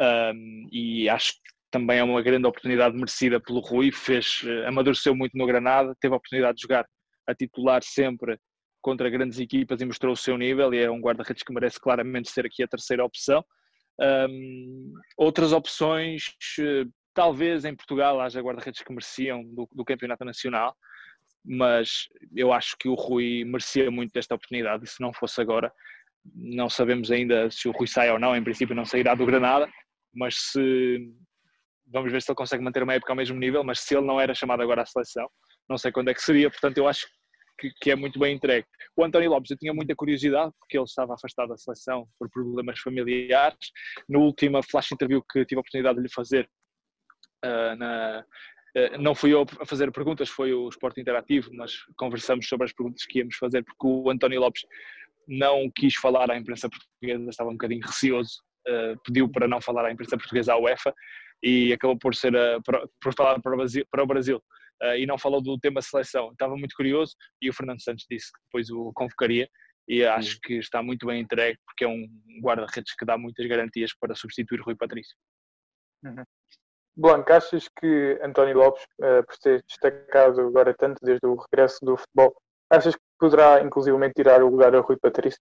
Um, 0.00 0.68
e 0.72 1.08
acho 1.08 1.34
que 1.34 1.59
também 1.70 1.98
é 1.98 2.04
uma 2.04 2.22
grande 2.22 2.46
oportunidade 2.46 2.96
merecida 2.96 3.40
pelo 3.40 3.60
Rui. 3.60 3.92
Fez, 3.92 4.42
uh, 4.44 4.68
amadureceu 4.68 5.14
muito 5.14 5.36
no 5.36 5.46
Granada, 5.46 5.94
teve 6.00 6.14
a 6.14 6.16
oportunidade 6.16 6.56
de 6.56 6.62
jogar 6.62 6.86
a 7.26 7.34
titular 7.34 7.82
sempre 7.82 8.38
contra 8.82 9.10
grandes 9.10 9.38
equipas 9.38 9.80
e 9.80 9.84
mostrou 9.84 10.12
o 10.12 10.16
seu 10.16 10.36
nível. 10.36 10.72
E 10.74 10.78
é 10.78 10.90
um 10.90 11.00
guarda-redes 11.00 11.42
que 11.42 11.52
merece 11.52 11.80
claramente 11.80 12.30
ser 12.30 12.46
aqui 12.46 12.62
a 12.62 12.68
terceira 12.68 13.04
opção. 13.04 13.44
Um, 14.00 14.94
outras 15.16 15.52
opções, 15.52 16.28
uh, 16.58 16.90
talvez 17.14 17.64
em 17.64 17.74
Portugal 17.74 18.20
haja 18.20 18.40
guarda-redes 18.40 18.82
que 18.82 18.92
mereciam 18.92 19.44
do, 19.44 19.68
do 19.72 19.84
Campeonato 19.84 20.24
Nacional 20.24 20.74
mas 21.44 22.08
eu 22.34 22.52
acho 22.52 22.76
que 22.78 22.88
o 22.88 22.94
Rui 22.94 23.44
merecia 23.44 23.90
muito 23.90 24.12
desta 24.12 24.34
oportunidade 24.34 24.84
e 24.84 24.88
se 24.88 25.00
não 25.00 25.12
fosse 25.12 25.40
agora, 25.40 25.72
não 26.34 26.68
sabemos 26.68 27.10
ainda 27.10 27.50
se 27.50 27.68
o 27.68 27.72
Rui 27.72 27.86
sai 27.86 28.10
ou 28.10 28.18
não, 28.18 28.36
em 28.36 28.44
princípio 28.44 28.74
não 28.74 28.84
sairá 28.84 29.14
do 29.14 29.26
Granada, 29.26 29.68
mas 30.14 30.34
se 30.36 31.12
vamos 31.90 32.12
ver 32.12 32.22
se 32.22 32.30
ele 32.30 32.36
consegue 32.36 32.62
manter 32.62 32.82
uma 32.82 32.94
época 32.94 33.12
ao 33.12 33.16
mesmo 33.16 33.38
nível, 33.38 33.64
mas 33.64 33.80
se 33.80 33.94
ele 33.94 34.06
não 34.06 34.20
era 34.20 34.34
chamado 34.34 34.62
agora 34.62 34.82
à 34.82 34.86
seleção, 34.86 35.28
não 35.68 35.76
sei 35.76 35.92
quando 35.92 36.08
é 36.08 36.14
que 36.14 36.22
seria, 36.22 36.50
portanto 36.50 36.78
eu 36.78 36.88
acho 36.88 37.06
que, 37.58 37.70
que 37.80 37.90
é 37.90 37.94
muito 37.94 38.18
bem 38.18 38.34
entregue. 38.34 38.66
O 38.96 39.04
António 39.04 39.30
Lopes, 39.30 39.50
eu 39.50 39.58
tinha 39.58 39.74
muita 39.74 39.94
curiosidade 39.94 40.52
porque 40.58 40.78
ele 40.78 40.84
estava 40.84 41.14
afastado 41.14 41.50
da 41.50 41.56
seleção 41.56 42.06
por 42.18 42.30
problemas 42.30 42.80
familiares. 42.80 43.58
No 44.08 44.20
último 44.20 44.62
flash 44.62 44.92
interview 44.92 45.22
que 45.30 45.44
tive 45.44 45.58
a 45.58 45.60
oportunidade 45.60 45.96
de 45.96 46.02
lhe 46.02 46.12
fazer 46.12 46.48
uh, 47.44 47.76
na, 47.76 48.24
eh, 48.74 48.98
não 48.98 49.14
fui 49.14 49.32
eu 49.32 49.44
a 49.60 49.66
fazer 49.66 49.90
perguntas, 49.90 50.28
foi 50.28 50.52
o 50.52 50.68
Esporte 50.68 51.00
Interativo, 51.00 51.50
mas 51.52 51.72
conversamos 51.96 52.48
sobre 52.48 52.66
as 52.66 52.72
perguntas 52.72 53.04
que 53.04 53.18
íamos 53.18 53.36
fazer, 53.36 53.64
porque 53.64 53.86
o 53.86 54.10
António 54.10 54.40
Lopes 54.40 54.62
não 55.26 55.70
quis 55.74 55.94
falar 55.96 56.30
à 56.30 56.36
imprensa 56.36 56.68
portuguesa, 56.68 57.30
estava 57.30 57.50
um 57.50 57.54
bocadinho 57.54 57.84
receoso, 57.84 58.40
uh, 58.40 58.49
pediu 59.04 59.28
para 59.30 59.48
não 59.48 59.60
falar 59.60 59.86
à 59.86 59.92
imprensa 59.92 60.16
portuguesa 60.16 60.52
à 60.52 60.58
UEFA 60.58 60.94
e 61.42 61.72
acabou 61.72 61.98
por, 61.98 62.14
ser, 62.14 62.34
uh, 62.34 62.62
por, 63.00 63.14
falar 63.14 63.40
para 63.40 63.54
o 63.54 63.56
Brasil, 63.56 63.84
para 63.90 64.02
o 64.02 64.06
Brasil 64.06 64.42
uh, 64.82 64.96
e 64.96 65.06
não 65.06 65.18
falou 65.18 65.42
do 65.42 65.58
tema 65.58 65.80
seleção. 65.80 66.30
Estava 66.32 66.56
muito 66.56 66.74
curioso 66.74 67.14
e 67.40 67.48
o 67.48 67.52
Fernando 67.52 67.82
Santos 67.82 68.06
disse 68.10 68.32
que 68.32 68.38
depois 68.44 68.70
o 68.70 68.92
convocaria 68.94 69.48
e 69.88 70.04
acho 70.04 70.38
que 70.42 70.54
está 70.54 70.82
muito 70.82 71.06
bem 71.06 71.20
entregue 71.20 71.58
porque 71.66 71.84
é 71.84 71.88
um 71.88 72.06
guarda-redes 72.42 72.94
que 72.94 73.04
dá 73.04 73.18
muitas 73.18 73.44
garantias 73.46 73.92
para 73.98 74.14
substituir 74.14 74.60
Rui 74.60 74.76
Patrício. 74.76 75.16
Uhum. 76.04 76.22
Blanco, 76.96 77.32
achas 77.32 77.68
que 77.68 78.18
António 78.22 78.58
Lopes, 78.58 78.84
por 78.98 79.38
ter 79.38 79.64
destacado 79.66 80.40
agora 80.40 80.74
tanto 80.74 80.98
desde 81.02 81.26
o 81.26 81.34
regresso 81.34 81.78
do 81.84 81.96
futebol, 81.96 82.34
achas 82.70 82.94
que 82.94 83.02
poderá 83.18 83.62
inclusivamente 83.62 84.14
tirar 84.14 84.42
o 84.42 84.48
lugar 84.48 84.74
a 84.74 84.80
Rui 84.80 84.96
Patrício? 84.96 85.40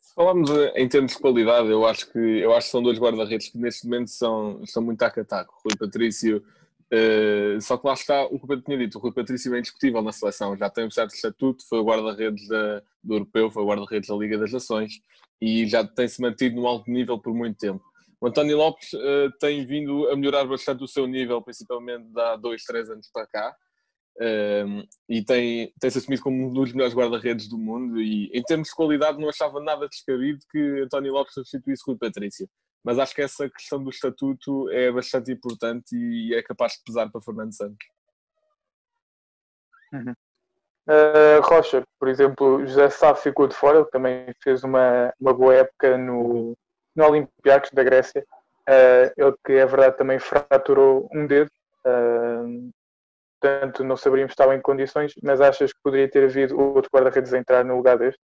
Se 0.00 0.05
falamos 0.16 0.50
em 0.74 0.88
termos 0.88 1.12
de 1.12 1.18
qualidade, 1.18 1.68
eu 1.68 1.86
acho 1.86 2.10
que, 2.10 2.18
eu 2.18 2.54
acho 2.54 2.68
que 2.68 2.70
são 2.72 2.82
dois 2.82 2.98
guarda-redes 2.98 3.50
que 3.50 3.58
neste 3.58 3.84
momento 3.84 4.08
são, 4.08 4.62
estão 4.62 4.82
muito 4.82 5.02
a 5.02 5.10
cataco. 5.10 5.54
Rui 5.62 5.76
Patrício, 5.78 6.38
uh, 6.38 7.60
só 7.60 7.76
que 7.76 7.86
lá 7.86 7.92
está 7.92 8.24
o 8.24 8.40
que 8.40 8.46
Pedro 8.46 8.64
tinha 8.64 8.78
dito, 8.78 8.96
o 8.96 9.00
Rui 9.00 9.12
Patrício 9.12 9.54
é 9.54 9.58
indiscutível 9.58 10.00
na 10.00 10.12
seleção, 10.12 10.56
já 10.56 10.70
tem 10.70 10.86
um 10.86 10.90
certo 10.90 11.14
estatuto, 11.14 11.68
foi 11.68 11.82
guarda-redes 11.82 12.48
do 13.04 13.14
Europeu, 13.14 13.50
foi 13.50 13.64
guarda-redes 13.64 14.08
da 14.08 14.16
Liga 14.16 14.38
das 14.38 14.50
Nações 14.50 14.94
e 15.38 15.66
já 15.66 15.86
tem-se 15.86 16.20
mantido 16.22 16.56
no 16.56 16.66
alto 16.66 16.90
nível 16.90 17.18
por 17.18 17.34
muito 17.34 17.58
tempo. 17.58 17.84
O 18.18 18.26
António 18.26 18.56
Lopes 18.56 18.94
uh, 18.94 19.30
tem 19.38 19.66
vindo 19.66 20.08
a 20.08 20.16
melhorar 20.16 20.46
bastante 20.46 20.82
o 20.82 20.88
seu 20.88 21.06
nível, 21.06 21.42
principalmente 21.42 22.06
há 22.18 22.36
dois, 22.36 22.64
três 22.64 22.88
anos 22.88 23.10
para 23.12 23.26
cá. 23.26 23.54
Um, 24.18 24.82
e 25.08 25.22
tem, 25.22 25.72
tem-se 25.78 25.98
assumido 25.98 26.22
como 26.22 26.46
um 26.46 26.52
dos 26.52 26.72
melhores 26.72 26.94
guarda-redes 26.94 27.48
do 27.48 27.58
mundo. 27.58 28.00
E 28.00 28.30
em 28.32 28.42
termos 28.42 28.68
de 28.68 28.74
qualidade, 28.74 29.18
não 29.18 29.28
achava 29.28 29.60
nada 29.60 29.88
descabido 29.88 30.40
que 30.50 30.82
António 30.82 31.12
Lopes 31.12 31.34
substituísse 31.34 31.82
Rui 31.86 31.96
Patrício. 31.98 32.48
Mas 32.82 32.98
acho 32.98 33.14
que 33.14 33.22
essa 33.22 33.50
questão 33.50 33.82
do 33.82 33.90
estatuto 33.90 34.70
é 34.70 34.90
bastante 34.92 35.32
importante 35.32 35.96
e 35.96 36.34
é 36.34 36.42
capaz 36.42 36.74
de 36.74 36.84
pesar 36.84 37.10
para 37.10 37.20
Fernando 37.20 37.54
Santos. 37.54 37.86
Uhum. 39.92 40.14
Uh, 40.88 41.40
Rocha, 41.42 41.82
por 41.98 42.08
exemplo, 42.08 42.64
José 42.64 42.88
Sá 42.90 43.12
ficou 43.14 43.48
de 43.48 43.56
fora, 43.56 43.78
ele 43.78 43.90
também 43.90 44.32
fez 44.40 44.62
uma, 44.62 45.12
uma 45.20 45.34
boa 45.34 45.54
época 45.54 45.98
no, 45.98 46.56
no 46.94 47.04
Olympiacos 47.04 47.70
da 47.72 47.82
Grécia. 47.82 48.24
Uh, 48.68 49.10
ele 49.16 49.34
que 49.44 49.52
é 49.52 49.66
verdade 49.66 49.96
também 49.96 50.18
fraturou 50.20 51.08
um 51.12 51.26
dedo, 51.26 51.50
uh, 51.84 52.70
portanto 53.40 53.84
não 53.84 53.96
saberíamos 53.96 54.32
se 54.32 54.34
estava 54.34 54.54
em 54.54 54.60
condições, 54.60 55.14
mas 55.22 55.40
achas 55.40 55.72
que 55.72 55.80
poderia 55.82 56.10
ter 56.10 56.24
havido 56.24 56.58
outro 56.58 56.90
guarda-redes 56.92 57.32
a 57.32 57.38
entrar 57.38 57.64
no 57.64 57.76
lugar 57.76 57.98
deste? 57.98 58.20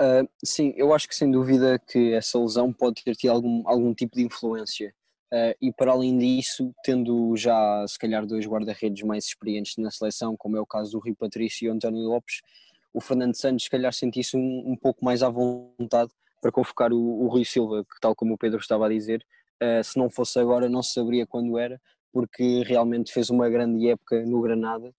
Uh, 0.00 0.28
sim, 0.44 0.74
eu 0.76 0.92
acho 0.92 1.08
que 1.08 1.16
sem 1.16 1.30
dúvida 1.30 1.78
que 1.78 2.12
essa 2.12 2.38
lesão 2.38 2.70
pode 2.72 3.02
ter 3.02 3.16
tido 3.16 3.30
algum, 3.30 3.62
algum 3.66 3.94
tipo 3.94 4.16
de 4.16 4.24
influência. 4.24 4.94
Uh, 5.32 5.56
e 5.60 5.72
para 5.72 5.90
além 5.90 6.16
disso, 6.18 6.72
tendo 6.84 7.34
já 7.36 7.84
se 7.88 7.98
calhar 7.98 8.26
dois 8.26 8.46
guarda-redes 8.46 9.02
mais 9.02 9.24
experientes 9.24 9.76
na 9.78 9.90
seleção, 9.90 10.36
como 10.36 10.56
é 10.56 10.60
o 10.60 10.66
caso 10.66 10.92
do 10.92 10.98
Rio 10.98 11.16
Patrício 11.16 11.66
e 11.66 11.70
António 11.70 12.02
Lopes, 12.02 12.42
o 12.92 13.00
Fernando 13.00 13.34
Santos 13.34 13.64
se 13.64 13.70
calhar 13.70 13.92
sentisse 13.92 14.36
um, 14.36 14.70
um 14.70 14.76
pouco 14.76 15.04
mais 15.04 15.22
à 15.22 15.28
vontade 15.28 16.10
para 16.40 16.52
convocar 16.52 16.92
o, 16.92 17.24
o 17.24 17.28
Rui 17.28 17.44
Silva, 17.44 17.84
que 17.84 18.00
tal 18.00 18.14
como 18.14 18.34
o 18.34 18.38
Pedro 18.38 18.60
estava 18.60 18.86
a 18.86 18.88
dizer, 18.88 19.24
uh, 19.62 19.82
se 19.82 19.98
não 19.98 20.10
fosse 20.10 20.38
agora 20.38 20.68
não 20.68 20.82
se 20.82 20.92
saberia 20.92 21.26
quando 21.26 21.58
era, 21.58 21.80
porque 22.12 22.62
realmente 22.64 23.12
fez 23.12 23.30
uma 23.30 23.48
grande 23.48 23.88
época 23.88 24.24
no 24.24 24.40
Granada 24.40 24.92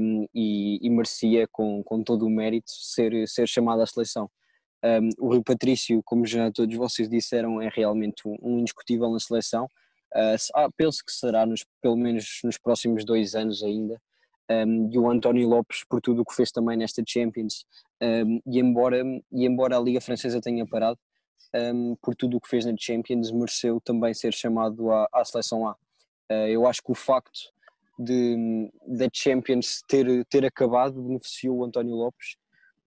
um, 0.00 0.26
e, 0.34 0.78
e, 0.80 0.90
merecia 0.90 1.46
com, 1.50 1.82
com 1.82 2.02
todo 2.02 2.24
o 2.26 2.30
mérito 2.30 2.70
ser, 2.70 3.26
ser 3.26 3.48
chamado 3.48 3.82
à 3.82 3.86
seleção. 3.86 4.30
Um, 4.84 5.08
o 5.18 5.28
Rui 5.28 5.42
Patrício, 5.42 6.00
como 6.04 6.26
já 6.26 6.50
todos 6.52 6.76
vocês 6.76 7.08
disseram, 7.08 7.60
é 7.60 7.68
realmente 7.68 8.22
um, 8.26 8.60
indiscutível 8.60 9.10
na 9.10 9.18
seleção. 9.18 9.66
Uh, 10.14 10.72
penso 10.76 11.02
que 11.04 11.12
será 11.12 11.46
nos, 11.46 11.64
pelo 11.80 11.96
menos 11.96 12.40
nos 12.44 12.58
próximos 12.58 13.04
dois 13.04 13.34
anos 13.34 13.62
ainda, 13.62 14.00
um, 14.50 14.90
e 14.92 14.98
o 14.98 15.10
António 15.10 15.48
Lopes 15.48 15.84
por 15.88 16.00
tudo 16.00 16.22
o 16.22 16.24
que 16.24 16.34
fez 16.34 16.50
também 16.50 16.76
nesta 16.76 17.02
Champions 17.06 17.64
um, 18.02 18.40
e, 18.46 18.58
embora, 18.58 19.02
e 19.32 19.46
embora 19.46 19.76
a 19.76 19.80
Liga 19.80 20.00
Francesa 20.00 20.40
tenha 20.40 20.66
parado 20.66 20.98
um, 21.54 21.96
por 21.96 22.14
tudo 22.14 22.36
o 22.36 22.40
que 22.40 22.48
fez 22.48 22.64
na 22.64 22.74
Champions 22.78 23.30
mereceu 23.30 23.80
também 23.80 24.14
ser 24.14 24.32
chamado 24.32 24.90
à, 24.90 25.08
à 25.12 25.24
seleção 25.24 25.66
A. 25.66 25.72
Uh, 26.30 26.48
eu 26.48 26.66
acho 26.66 26.82
que 26.82 26.92
o 26.92 26.94
facto 26.94 27.52
de 27.98 28.70
da 28.86 29.08
Champions 29.12 29.82
ter, 29.86 30.24
ter 30.26 30.44
acabado 30.44 31.02
beneficiou 31.02 31.58
o 31.58 31.64
António 31.64 31.94
Lopes 31.94 32.36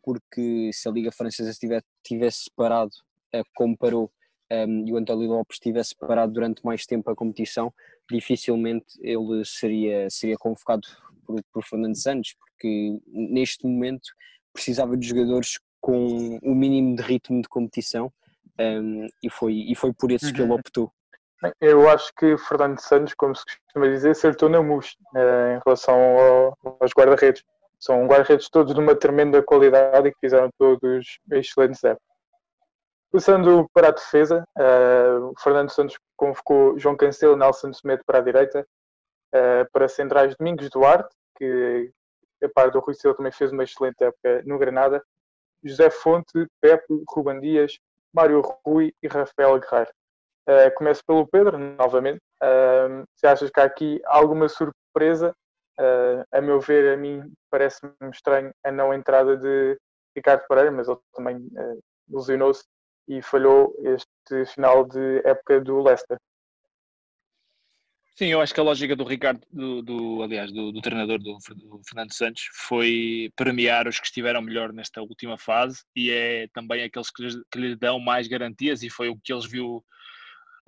porque 0.04 0.70
se 0.72 0.88
a 0.88 0.92
Liga 0.92 1.12
Francesa 1.12 1.52
tivesse, 1.54 1.86
tivesse 2.04 2.52
parado 2.56 2.92
uh, 3.36 3.44
como 3.56 3.76
parou 3.76 4.12
um, 4.52 4.88
e 4.88 4.94
o 4.94 4.98
António 4.98 5.28
Lopes 5.28 5.60
tivesse 5.60 5.96
parado 5.96 6.32
durante 6.32 6.64
mais 6.64 6.86
tempo 6.86 7.10
a 7.10 7.16
competição, 7.16 7.74
dificilmente 8.10 8.86
ele 9.02 9.44
seria, 9.44 10.08
seria 10.10 10.38
convocado 10.38 10.88
por, 11.26 11.42
por 11.52 11.64
Fernando 11.64 11.96
Santos, 11.96 12.36
porque 12.40 13.00
neste 13.08 13.66
momento 13.66 14.08
precisava 14.54 14.96
de 14.96 15.08
jogadores 15.08 15.60
com 15.82 16.40
o 16.42 16.56
mínimo 16.56 16.96
de 16.96 17.02
ritmo 17.02 17.42
de 17.42 17.50
competição 17.50 18.14
um, 18.60 19.08
e, 19.22 19.30
foi, 19.30 19.54
e 19.54 19.76
foi 19.76 19.94
por 19.94 20.12
isso 20.12 20.28
uhum. 20.28 20.34
que 20.34 20.42
ele 20.42 20.50
uhum. 20.50 20.56
optou. 20.56 20.92
Eu 21.60 21.90
acho 21.90 22.12
que 22.18 22.38
Fernando 22.38 22.80
Santos, 22.80 23.14
como 23.14 23.36
se 23.36 23.44
costuma 23.46 23.88
dizer, 23.88 24.12
acertou 24.12 24.50
na 24.50 24.62
mus 24.62 24.96
uh, 25.14 25.58
em 25.58 25.60
relação 25.64 25.96
ao, 25.96 26.58
aos 26.80 26.92
guarda-redes. 26.92 27.44
São 27.80 28.08
guarda-redes 28.08 28.50
todos 28.50 28.74
de 28.74 28.80
uma 28.80 28.96
tremenda 28.96 29.44
qualidade 29.44 30.08
e 30.08 30.12
que 30.12 30.20
fizeram 30.20 30.50
todos 30.58 31.20
excelentes 31.32 31.84
épocas. 31.84 32.16
Passando 33.12 33.70
para 33.74 33.90
a 33.90 33.92
defesa, 33.92 34.44
uh, 34.58 35.34
Fernando 35.40 35.70
Santos 35.70 35.98
convocou 36.18 36.80
João 36.80 36.98
Cancelo 36.98 37.36
e 37.36 37.40
Nelson 37.40 37.72
Semedo 37.74 38.04
para 38.06 38.20
a 38.20 38.22
direita, 38.22 38.68
uh, 39.34 39.72
para 39.72 39.88
centrais 39.88 40.36
Domingos 40.36 40.70
Duarte, 40.70 41.14
que 41.38 41.92
a 42.44 42.50
par 42.50 42.72
do 42.72 42.80
Rui 42.80 42.94
Silva 42.94 43.16
também 43.16 43.32
fez 43.32 43.52
uma 43.52 43.64
excelente 43.64 44.04
época 44.04 44.42
no 44.46 44.58
Granada, 44.58 45.04
José 45.64 45.90
Fonte, 45.90 46.48
Pepe, 46.62 47.04
Ruban 47.10 47.40
Dias, 47.40 47.78
Mário 48.16 48.42
Rui 48.66 48.94
e 49.04 49.08
Rafael 49.08 49.60
Guerreiro. 49.60 49.92
Uh, 50.48 50.74
começo 50.76 51.02
pelo 51.06 51.28
Pedro, 51.28 51.58
novamente. 51.58 52.22
Uh, 52.42 53.04
se 53.14 53.28
achas 53.28 53.50
que 53.50 53.60
há 53.60 53.66
aqui 53.66 54.00
alguma 54.06 54.48
surpresa, 54.48 55.36
uh, 55.80 56.24
a 56.32 56.40
meu 56.40 56.62
ver, 56.62 56.94
a 56.94 56.98
mim 56.98 57.30
parece-me 57.52 57.94
estranho 58.12 58.52
a 58.64 58.72
não 58.72 58.94
entrada 58.94 59.36
de 59.36 59.78
Ricardo 60.16 60.46
Pereira, 60.48 60.72
mas 60.72 60.88
ele 60.88 60.98
também 61.14 61.38
uh, 61.38 61.80
lesionou-se 62.10 62.64
e 63.08 63.22
falhou 63.22 63.76
este 63.80 64.46
final 64.54 64.86
de 64.86 65.22
época 65.26 65.60
do 65.60 65.82
Leicester. 65.82 66.18
Sim, 68.18 68.28
eu 68.28 68.40
acho 68.40 68.54
que 68.54 68.60
a 68.62 68.64
lógica 68.64 68.96
do 68.96 69.04
Ricardo, 69.04 69.46
do, 69.52 69.82
do 69.82 70.24
aliás, 70.24 70.50
do, 70.50 70.72
do 70.72 70.80
treinador 70.80 71.20
do, 71.20 71.38
do, 71.54 71.82
Fernando 71.86 72.14
Santos 72.14 72.48
foi 72.54 73.30
premiar 73.36 73.90
os 73.90 74.00
que 74.00 74.06
estiveram 74.06 74.42
melhor 74.42 74.72
nesta 74.72 75.02
última 75.02 75.38
fase 75.38 75.84
e 75.94 76.10
é 76.10 76.48
também 76.54 76.82
aqueles 76.84 77.10
que 77.12 77.28
que 77.52 77.60
lhes 77.60 77.78
dão 77.78 78.00
mais 78.00 78.26
garantias 78.30 78.84
e 78.84 78.90
foi 78.90 79.10
o 79.10 79.20
que 79.22 79.34
eles 79.34 79.46
viu 79.46 79.84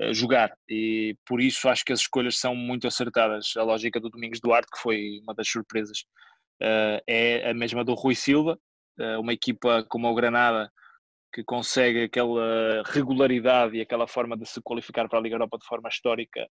uh, 0.01 0.13
jogar 0.13 0.57
e 0.69 1.15
por 1.25 1.39
isso 1.39 1.69
acho 1.69 1.85
que 1.85 1.93
as 1.93 2.01
escolhas 2.01 2.37
são 2.37 2.53
muito 2.53 2.85
acertadas. 2.85 3.53
A 3.55 3.63
lógica 3.63 3.97
do 3.97 4.09
Domingos 4.09 4.41
Duarte, 4.41 4.67
que 4.69 4.81
foi 4.81 5.19
uma 5.23 5.33
das 5.33 5.47
surpresas, 5.49 5.99
uh, 6.61 7.01
é 7.07 7.49
a 7.49 7.53
mesma 7.53 7.81
do 7.85 7.93
Rui 7.93 8.15
Silva, 8.15 8.59
uh, 8.99 9.21
uma 9.21 9.31
equipa 9.33 9.85
como 9.89 10.09
o 10.09 10.15
Granada 10.15 10.69
que 11.33 11.43
consegue 11.45 12.03
aquela 12.03 12.83
regularidade 12.87 13.77
e 13.77 13.81
aquela 13.81 14.07
forma 14.07 14.35
de 14.37 14.45
se 14.45 14.61
qualificar 14.61 15.07
para 15.07 15.19
a 15.19 15.21
Liga 15.21 15.35
Europa 15.35 15.57
de 15.59 15.65
forma 15.65 15.87
histórica 15.89 16.45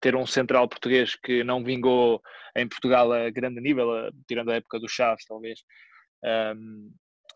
ter 0.00 0.16
um 0.16 0.26
central 0.26 0.68
português 0.68 1.14
que 1.14 1.44
não 1.44 1.62
vingou 1.62 2.22
em 2.56 2.68
Portugal 2.68 3.12
a 3.12 3.30
grande 3.30 3.60
nível, 3.60 3.88
uh, 3.90 4.10
tirando 4.26 4.50
a 4.50 4.56
época 4.56 4.78
do 4.80 4.88
Chaves, 4.88 5.24
talvez, 5.26 5.60
um, 6.56 6.90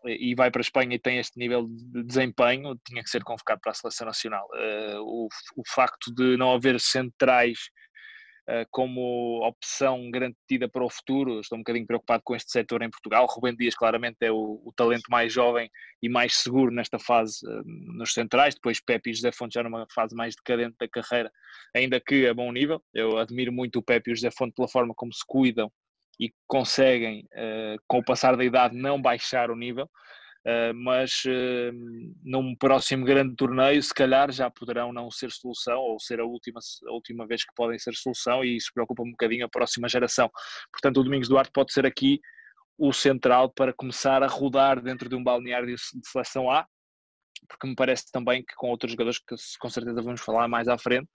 e 0.05 0.33
vai 0.33 0.49
para 0.49 0.61
a 0.61 0.63
Espanha 0.63 0.95
e 0.95 0.99
tem 0.99 1.19
este 1.19 1.37
nível 1.37 1.67
de 1.69 2.03
desempenho, 2.03 2.75
tinha 2.85 3.03
que 3.03 3.09
ser 3.09 3.23
convocado 3.23 3.61
para 3.61 3.71
a 3.71 3.75
seleção 3.75 4.07
nacional. 4.07 4.47
Uh, 4.53 4.99
o, 5.01 5.27
o 5.57 5.63
facto 5.67 6.13
de 6.13 6.35
não 6.37 6.51
haver 6.51 6.79
centrais 6.79 7.59
eh, 7.59 7.80
como 8.69 9.45
opção 9.45 10.09
garantida 10.11 10.67
para 10.67 10.83
o 10.83 10.89
futuro. 10.89 11.39
Estou 11.39 11.57
um 11.57 11.61
bocadinho 11.61 11.85
preocupado 11.85 12.23
com 12.23 12.35
este 12.35 12.51
setor 12.51 12.81
em 12.81 12.89
Portugal. 12.89 13.25
Rubem 13.29 13.55
Dias, 13.55 13.75
claramente, 13.75 14.17
é 14.21 14.31
o, 14.31 14.61
o 14.65 14.73
talento 14.75 15.03
mais 15.09 15.31
jovem 15.31 15.69
e 16.01 16.09
mais 16.09 16.35
seguro 16.35 16.71
nesta 16.71 16.99
fase 16.99 17.45
uh, 17.45 17.63
nos 17.65 18.13
centrais. 18.13 18.55
Depois, 18.55 18.81
Pepe 18.81 19.11
e 19.11 19.13
José 19.13 19.31
Fonte 19.31 19.53
já 19.53 19.63
numa 19.63 19.85
fase 19.93 20.15
mais 20.15 20.35
decadente 20.35 20.75
da 20.79 20.87
carreira, 20.87 21.31
ainda 21.75 21.99
que 21.99 22.27
a 22.27 22.33
bom 22.33 22.51
nível. 22.51 22.81
Eu 22.93 23.17
admiro 23.17 23.51
muito 23.51 23.79
o 23.79 23.83
Pepe 23.83 24.09
e 24.09 24.13
o 24.13 24.15
José 24.15 24.31
Fonte 24.31 24.53
pela 24.55 24.67
forma 24.67 24.93
como 24.95 25.13
se 25.13 25.23
cuidam 25.25 25.71
e 26.19 26.31
conseguem, 26.47 27.27
uh, 27.33 27.81
com 27.87 27.99
o 27.99 28.05
passar 28.05 28.35
da 28.35 28.43
idade, 28.43 28.75
não 28.75 29.01
baixar 29.01 29.49
o 29.49 29.55
nível. 29.55 29.89
Uh, 30.43 30.73
mas 30.73 31.21
uh, 31.25 31.71
num 32.23 32.55
próximo 32.55 33.05
grande 33.05 33.35
torneio, 33.35 33.81
se 33.81 33.93
calhar 33.93 34.31
já 34.31 34.49
poderão 34.49 34.91
não 34.91 35.11
ser 35.11 35.29
solução 35.31 35.79
ou 35.79 35.99
ser 35.99 36.19
a 36.19 36.25
última, 36.25 36.59
a 36.87 36.91
última 36.91 37.27
vez 37.27 37.43
que 37.43 37.53
podem 37.55 37.77
ser 37.77 37.93
solução, 37.93 38.43
e 38.43 38.57
isso 38.57 38.71
preocupa 38.73 39.03
um 39.03 39.11
bocadinho 39.11 39.45
a 39.45 39.49
próxima 39.49 39.87
geração. 39.87 40.29
Portanto, 40.71 40.99
o 40.99 41.03
Domingos 41.03 41.27
Duarte 41.27 41.51
pode 41.53 41.71
ser 41.71 41.85
aqui 41.85 42.19
o 42.75 42.91
central 42.91 43.51
para 43.51 43.71
começar 43.71 44.23
a 44.23 44.27
rodar 44.27 44.81
dentro 44.81 45.07
de 45.07 45.15
um 45.15 45.23
balneário 45.23 45.67
de, 45.67 45.75
seleção 46.03 46.49
A, 46.49 46.65
porque 47.47 47.67
me 47.67 47.75
parece 47.75 48.11
também 48.11 48.43
que 48.43 48.55
com 48.55 48.69
outros 48.69 48.91
jogadores 48.93 49.19
que 49.19 49.35
com 49.59 49.69
certeza 49.69 50.01
vamos 50.01 50.21
falar 50.21 50.47
mais 50.47 50.67
à 50.67 50.75
frente, 50.75 51.07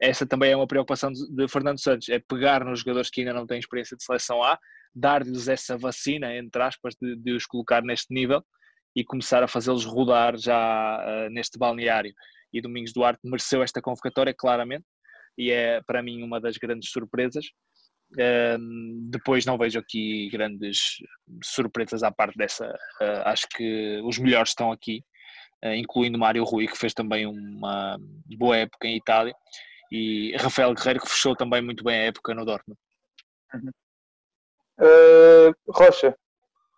essa 0.00 0.24
também 0.24 0.52
é 0.52 0.56
uma 0.56 0.68
preocupação 0.68 1.10
de, 1.10 1.28
de 1.34 1.48
Fernando 1.48 1.80
Santos, 1.80 2.08
é 2.08 2.20
pegar 2.20 2.64
nos 2.64 2.80
jogadores 2.80 3.10
que 3.10 3.22
ainda 3.22 3.34
não 3.34 3.48
têm 3.48 3.58
experiência 3.58 3.96
de 3.96 4.04
seleção 4.04 4.44
A, 4.44 4.56
dar-lhes 4.94 5.48
essa 5.48 5.76
vacina, 5.76 6.36
entre 6.36 6.62
aspas, 6.62 6.94
de, 7.00 7.16
de 7.16 7.32
os 7.32 7.44
colocar 7.44 7.82
neste 7.82 8.14
nível 8.14 8.44
e 8.94 9.04
começar 9.04 9.42
a 9.42 9.48
fazê-los 9.48 9.84
rodar 9.84 10.36
já 10.36 10.98
uh, 10.98 11.30
neste 11.30 11.58
balneário. 11.58 12.12
E 12.52 12.60
Domingos 12.60 12.92
Duarte 12.92 13.20
mereceu 13.24 13.62
esta 13.62 13.80
convocatória, 13.80 14.34
claramente, 14.36 14.84
e 15.38 15.50
é 15.50 15.80
para 15.82 16.02
mim 16.02 16.22
uma 16.22 16.40
das 16.40 16.56
grandes 16.56 16.90
surpresas. 16.90 17.46
Uh, 18.12 18.58
depois 19.08 19.46
não 19.46 19.56
vejo 19.56 19.78
aqui 19.78 20.28
grandes 20.30 20.96
surpresas 21.44 22.02
à 22.02 22.10
parte 22.10 22.36
dessa. 22.36 22.66
Uh, 23.00 23.22
acho 23.26 23.46
que 23.48 24.00
os 24.04 24.18
melhores 24.18 24.50
estão 24.50 24.72
aqui, 24.72 25.04
uh, 25.64 25.74
incluindo 25.74 26.18
Mário 26.18 26.42
Rui, 26.42 26.66
que 26.66 26.76
fez 26.76 26.92
também 26.92 27.26
uma 27.26 27.96
boa 28.36 28.56
época 28.56 28.88
em 28.88 28.96
Itália, 28.96 29.34
e 29.92 30.36
Rafael 30.36 30.74
Guerreiro, 30.74 31.00
que 31.00 31.08
fechou 31.08 31.36
também 31.36 31.62
muito 31.62 31.84
bem 31.84 31.94
a 31.94 32.04
época 32.06 32.34
no 32.34 32.44
Dortmund. 32.44 32.78
Uhum. 33.54 33.70
Rocha, 35.68 36.16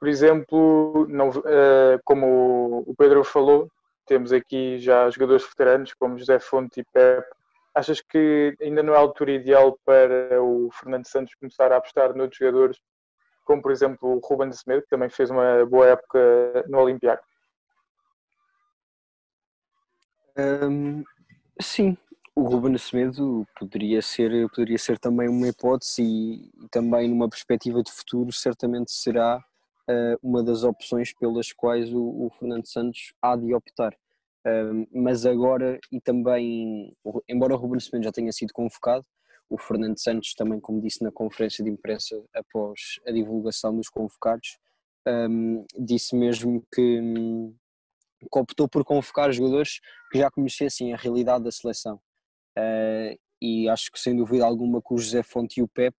por 0.03 0.09
exemplo, 0.09 1.07
não, 1.09 1.29
uh, 1.29 2.01
como 2.05 2.83
o 2.85 2.93
Pedro 2.99 3.23
falou, 3.23 3.71
temos 4.05 4.33
aqui 4.33 4.77
já 4.81 5.09
jogadores 5.09 5.47
veteranos 5.47 5.95
como 5.95 6.19
José 6.19 6.41
Fonte 6.41 6.81
e 6.81 6.85
Pep. 6.93 7.25
Achas 7.73 8.01
que 8.01 8.53
ainda 8.61 8.83
não 8.83 8.95
é 8.95 8.97
a 8.97 9.01
altura 9.01 9.31
ideal 9.31 9.79
para 9.85 10.43
o 10.43 10.69
Fernando 10.73 11.07
Santos 11.07 11.37
começar 11.37 11.71
a 11.71 11.77
apostar 11.77 12.17
noutros 12.17 12.37
jogadores, 12.37 12.81
como 13.45 13.63
por 13.63 13.71
exemplo 13.71 14.17
o 14.17 14.19
Ruben 14.19 14.49
de 14.49 14.59
Semedo, 14.59 14.83
que 14.83 14.89
também 14.89 15.09
fez 15.09 15.31
uma 15.31 15.65
boa 15.67 15.87
época 15.87 16.65
no 16.69 16.81
Olympiacos? 16.81 17.31
Um, 20.37 21.05
sim, 21.61 21.97
o 22.35 22.43
Ruben 22.43 22.77
Semedo 22.77 23.47
poderia 23.57 24.03
ser, 24.03 24.49
poderia 24.49 24.79
ser 24.79 24.99
também 24.99 25.29
uma 25.29 25.47
hipótese 25.47 26.03
e, 26.03 26.69
também 26.73 27.09
numa 27.09 27.29
perspectiva 27.29 27.85
de 27.85 27.93
futuro 27.93 28.33
certamente 28.33 28.91
será 28.91 29.41
uma 30.23 30.43
das 30.43 30.65
opções 30.65 31.13
pelas 31.13 31.53
quais 31.53 31.93
o, 31.93 32.03
o 32.03 32.31
Fernando 32.39 32.67
Santos 32.67 33.13
há 33.21 33.37
de 33.37 33.53
optar. 33.55 33.97
Mas 34.93 35.27
agora, 35.27 35.79
e 35.91 36.01
também, 36.01 36.97
embora 37.29 37.55
o 37.55 37.57
Ruben 37.57 37.81
Semedo 37.81 38.05
já 38.05 38.13
tenha 38.13 38.33
sido 38.33 38.53
convocado, 38.53 39.05
o 39.53 39.59
Fernando 39.59 39.99
Santos 39.99 40.35
também, 40.35 40.59
como 40.59 40.81
disse 40.81 41.05
na 41.05 41.13
conferência 41.13 41.63
de 41.63 41.71
imprensa 41.71 42.21
após 42.35 42.99
a 43.07 43.13
divulgação 43.13 43.77
dos 43.77 43.89
convocados, 43.89 44.59
um, 45.07 45.67
disse 45.79 46.17
mesmo 46.17 46.65
que, 46.73 47.01
que, 48.21 48.39
optou 48.39 48.69
por 48.69 48.85
convocar 48.85 49.33
jogadores 49.33 49.81
que 50.11 50.19
já 50.19 50.31
conhecessem 50.31 50.93
a 50.93 50.97
realidade 50.97 51.45
da 51.45 51.51
seleção. 51.51 52.01
Uh, 52.59 53.19
e 53.41 53.69
acho 53.69 53.91
que 53.91 53.99
sem 53.99 54.17
dúvida 54.17 54.45
alguma 54.45 54.81
que 54.81 54.95
o 54.95 54.99
José 54.99 55.23
Fonte 55.23 55.61
e 55.61 55.63
o 55.63 55.69
Pep 55.69 55.95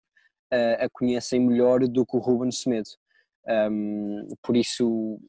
uh, 0.53 0.85
a 0.85 0.89
conhecem 0.91 1.39
melhor 1.39 1.87
do 1.87 2.05
que 2.05 2.15
o 2.15 2.19
Ruben 2.19 2.51
Semedo. 2.51 2.89
Um, 3.47 4.27
por 4.41 4.55
isso, 4.55 5.19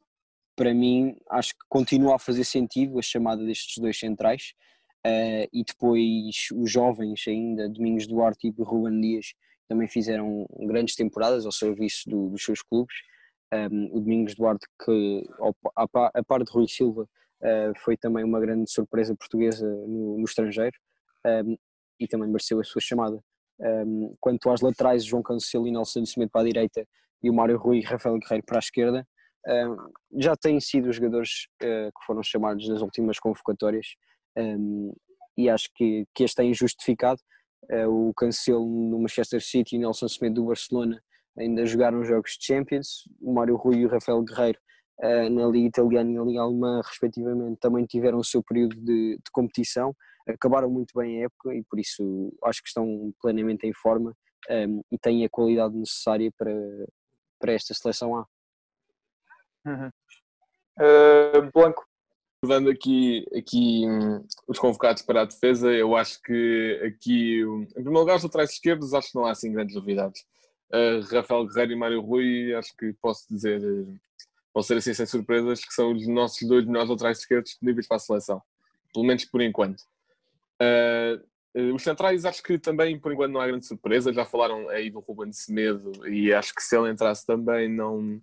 para 0.55 0.73
mim, 0.73 1.17
acho 1.29 1.53
que 1.53 1.65
continua 1.69 2.15
a 2.15 2.19
fazer 2.19 2.43
sentido 2.43 2.97
a 2.97 3.01
chamada 3.01 3.45
destes 3.45 3.77
dois 3.77 3.97
centrais. 3.97 4.53
Uh, 5.05 5.45
e 5.53 5.63
depois 5.63 6.47
os 6.55 6.71
jovens 6.71 7.23
ainda, 7.27 7.69
Domingos 7.69 8.07
Duarte 8.07 8.47
e 8.47 8.63
Ruben 8.63 8.99
Dias, 8.99 9.33
também 9.67 9.87
fizeram 9.87 10.47
grandes 10.61 10.95
temporadas 10.95 11.45
ao 11.45 11.51
serviço 11.51 12.09
do, 12.09 12.29
dos 12.29 12.43
seus 12.43 12.61
clubes. 12.61 12.95
Um, 13.53 13.95
o 13.95 13.99
Domingos 13.99 14.35
Duarte, 14.35 14.65
que 14.83 15.23
a, 15.75 15.87
a 16.15 16.23
par 16.23 16.43
de 16.43 16.51
Rui 16.51 16.67
Silva, 16.67 17.03
uh, 17.03 17.79
foi 17.79 17.95
também 17.95 18.23
uma 18.23 18.39
grande 18.39 18.69
surpresa 18.69 19.15
portuguesa 19.15 19.67
no, 19.67 20.17
no 20.17 20.25
estrangeiro 20.25 20.75
um, 21.25 21.55
e 21.99 22.07
também 22.07 22.27
mereceu 22.27 22.59
a 22.59 22.63
sua 22.63 22.81
chamada. 22.81 23.19
Um, 23.59 24.15
quanto 24.19 24.49
às 24.49 24.61
laterais, 24.61 25.05
João 25.05 25.23
Cancelo 25.23 25.67
e 25.67 25.71
Nelson 25.71 26.05
Cimento 26.05 26.31
para 26.31 26.41
a 26.41 26.45
direita, 26.45 26.87
e 27.25 27.29
o 27.29 27.33
Mário 27.33 27.57
Rui 27.57 27.79
e 27.79 27.81
Rafael 27.81 28.19
Guerreiro 28.19 28.45
para 28.45 28.57
a 28.57 28.59
esquerda. 28.59 29.07
Um, 29.47 30.21
já 30.21 30.35
têm 30.35 30.59
sido 30.59 30.89
os 30.89 30.95
jogadores 30.95 31.47
uh, 31.63 31.91
que 31.91 32.05
foram 32.05 32.21
chamados 32.21 32.67
nas 32.69 32.81
últimas 32.81 33.19
convocatórias 33.19 33.95
um, 34.37 34.93
e 35.35 35.49
acho 35.49 35.69
que, 35.73 36.05
que 36.13 36.23
é 36.23 36.43
injustificado. 36.43 37.19
Uh, 37.71 38.09
o 38.09 38.13
Cancelo 38.13 38.63
no 38.63 38.99
Manchester 38.99 39.41
City 39.41 39.75
e 39.75 39.79
Nelson 39.79 40.05
Smith 40.05 40.33
do 40.33 40.45
Barcelona 40.45 41.01
ainda 41.37 41.65
jogaram 41.65 42.03
jogos 42.03 42.37
de 42.39 42.45
Champions. 42.45 43.09
O 43.19 43.33
Mário 43.33 43.55
Rui 43.55 43.77
e 43.77 43.85
o 43.87 43.89
Rafael 43.89 44.21
Guerreiro 44.23 44.59
uh, 45.03 45.29
na 45.31 45.47
Liga 45.47 45.67
Italiana 45.67 46.11
e 46.11 46.13
na 46.13 46.23
Liga 46.23 46.41
Alemã, 46.41 46.79
respectivamente, 46.85 47.59
também 47.59 47.85
tiveram 47.85 48.19
o 48.19 48.23
seu 48.23 48.43
período 48.43 48.75
de, 48.75 49.15
de 49.15 49.31
competição. 49.31 49.95
Acabaram 50.27 50.69
muito 50.69 50.91
bem 50.95 51.21
a 51.21 51.25
época 51.25 51.55
e 51.55 51.63
por 51.63 51.79
isso 51.79 52.31
acho 52.43 52.61
que 52.61 52.67
estão 52.67 53.11
plenamente 53.19 53.65
em 53.65 53.73
forma 53.73 54.15
um, 54.49 54.81
e 54.91 54.97
têm 54.97 55.25
a 55.25 55.29
qualidade 55.29 55.75
necessária 55.75 56.31
para, 56.37 56.51
para 57.39 57.53
esta 57.53 57.73
seleção 57.73 58.15
A. 58.15 58.27
Uhum. 59.65 59.89
Uh, 60.79 61.51
Blanco. 61.53 61.85
Dando 62.45 62.69
aqui, 62.69 63.25
aqui 63.35 63.87
um, 63.87 64.23
os 64.47 64.59
convocados 64.59 65.01
para 65.01 65.21
a 65.21 65.25
defesa, 65.25 65.71
eu 65.71 65.95
acho 65.95 66.21
que 66.21 66.79
aqui, 66.85 67.43
um, 67.43 67.63
em 67.63 67.65
primeiro 67.73 67.99
lugar, 67.99 68.17
os 68.17 68.23
laterais 68.23 68.51
esquerdos, 68.51 68.93
acho 68.93 69.09
que 69.09 69.15
não 69.15 69.25
há 69.25 69.31
assim 69.31 69.51
grandes 69.51 69.75
novidades. 69.75 70.21
Uh, 70.69 71.01
Rafael 71.11 71.47
Guerreiro 71.47 71.71
e 71.71 71.75
Mário 71.75 72.01
Rui, 72.01 72.53
acho 72.53 72.75
que 72.75 72.93
posso 73.01 73.25
dizer, 73.27 73.59
uh, 73.61 73.99
posso 74.53 74.67
ser 74.67 74.77
assim 74.77 74.93
sem 74.93 75.05
surpresas, 75.07 75.65
que 75.65 75.73
são 75.73 75.91
os 75.91 76.07
nossos 76.07 76.47
dois 76.47 76.65
melhores 76.65 76.89
laterais 76.89 77.17
esquerdos 77.17 77.51
disponíveis 77.51 77.87
para 77.87 77.97
a 77.97 77.99
seleção, 77.99 78.41
pelo 78.93 79.05
menos 79.05 79.25
por 79.25 79.41
enquanto. 79.41 79.81
Uh, 80.61 81.25
os 81.73 81.83
centrais 81.83 82.25
acho 82.25 82.43
que 82.43 82.59
também 82.59 82.99
por 82.99 83.13
enquanto 83.13 83.31
não 83.31 83.39
há 83.39 83.47
grande 83.47 83.65
surpresa, 83.65 84.13
já 84.13 84.25
falaram 84.25 84.67
aí 84.69 84.89
do 84.89 84.99
Ruben 84.99 85.31
Semedo 85.31 85.91
e 86.07 86.33
acho 86.33 86.53
que 86.53 86.61
se 86.61 86.77
ele 86.77 86.91
entrasse 86.91 87.25
também 87.25 87.69
não 87.69 88.21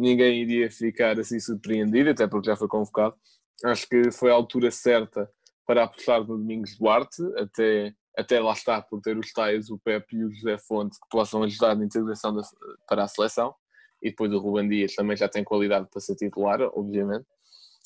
ninguém 0.00 0.42
iria 0.42 0.70
ficar 0.70 1.18
assim 1.20 1.38
surpreendido, 1.38 2.10
até 2.10 2.26
porque 2.26 2.46
já 2.46 2.56
foi 2.56 2.68
convocado. 2.68 3.14
Acho 3.62 3.86
que 3.86 4.10
foi 4.10 4.30
a 4.30 4.34
altura 4.34 4.70
certa 4.70 5.30
para 5.66 5.84
apostar 5.84 6.20
no 6.20 6.38
Domingos 6.38 6.76
Duarte, 6.78 7.22
até, 7.36 7.94
até 8.16 8.40
lá 8.40 8.52
está 8.54 8.80
por 8.80 9.00
ter 9.02 9.18
os 9.18 9.30
tais, 9.30 9.70
o 9.70 9.78
Pepe 9.78 10.16
e 10.16 10.24
o 10.24 10.32
José 10.32 10.56
Fonte 10.56 10.98
que 10.98 11.08
possam 11.10 11.42
ajudar 11.42 11.76
na 11.76 11.84
integração 11.84 12.34
da, 12.34 12.42
para 12.88 13.04
a 13.04 13.08
seleção. 13.08 13.54
E 14.02 14.08
depois 14.08 14.32
o 14.32 14.38
Ruben 14.38 14.68
Dias 14.68 14.94
também 14.94 15.16
já 15.16 15.28
tem 15.28 15.44
qualidade 15.44 15.86
para 15.90 16.00
ser 16.00 16.16
titular, 16.16 16.62
obviamente. 16.74 17.26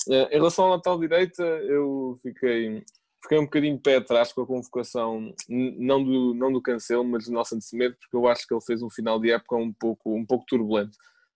Eh, 0.09 0.29
em 0.31 0.37
relação 0.37 0.65
à 0.65 0.69
lateral 0.75 0.97
direita, 0.97 1.43
eu 1.43 2.17
fiquei 2.23 2.85
fiquei 3.25 3.39
um 3.39 3.45
bocadinho 3.45 3.79
pé 3.79 3.97
atrás 3.97 4.31
com 4.31 4.43
a 4.43 4.45
convocação, 4.45 5.33
não 5.49 6.03
do, 6.03 6.33
não 6.35 6.53
do 6.53 6.61
Cancelo, 6.61 7.03
mas 7.03 7.25
do 7.25 7.31
Nelson 7.31 7.59
Semedo, 7.59 7.95
porque 7.99 8.15
eu 8.15 8.27
acho 8.27 8.47
que 8.47 8.53
ele 8.53 8.61
fez 8.61 8.83
um 8.83 8.89
final 8.89 9.19
de 9.19 9.31
época 9.31 9.55
um 9.55 9.73
pouco, 9.73 10.15
um 10.15 10.25
pouco 10.25 10.45
turbulento. 10.45 10.95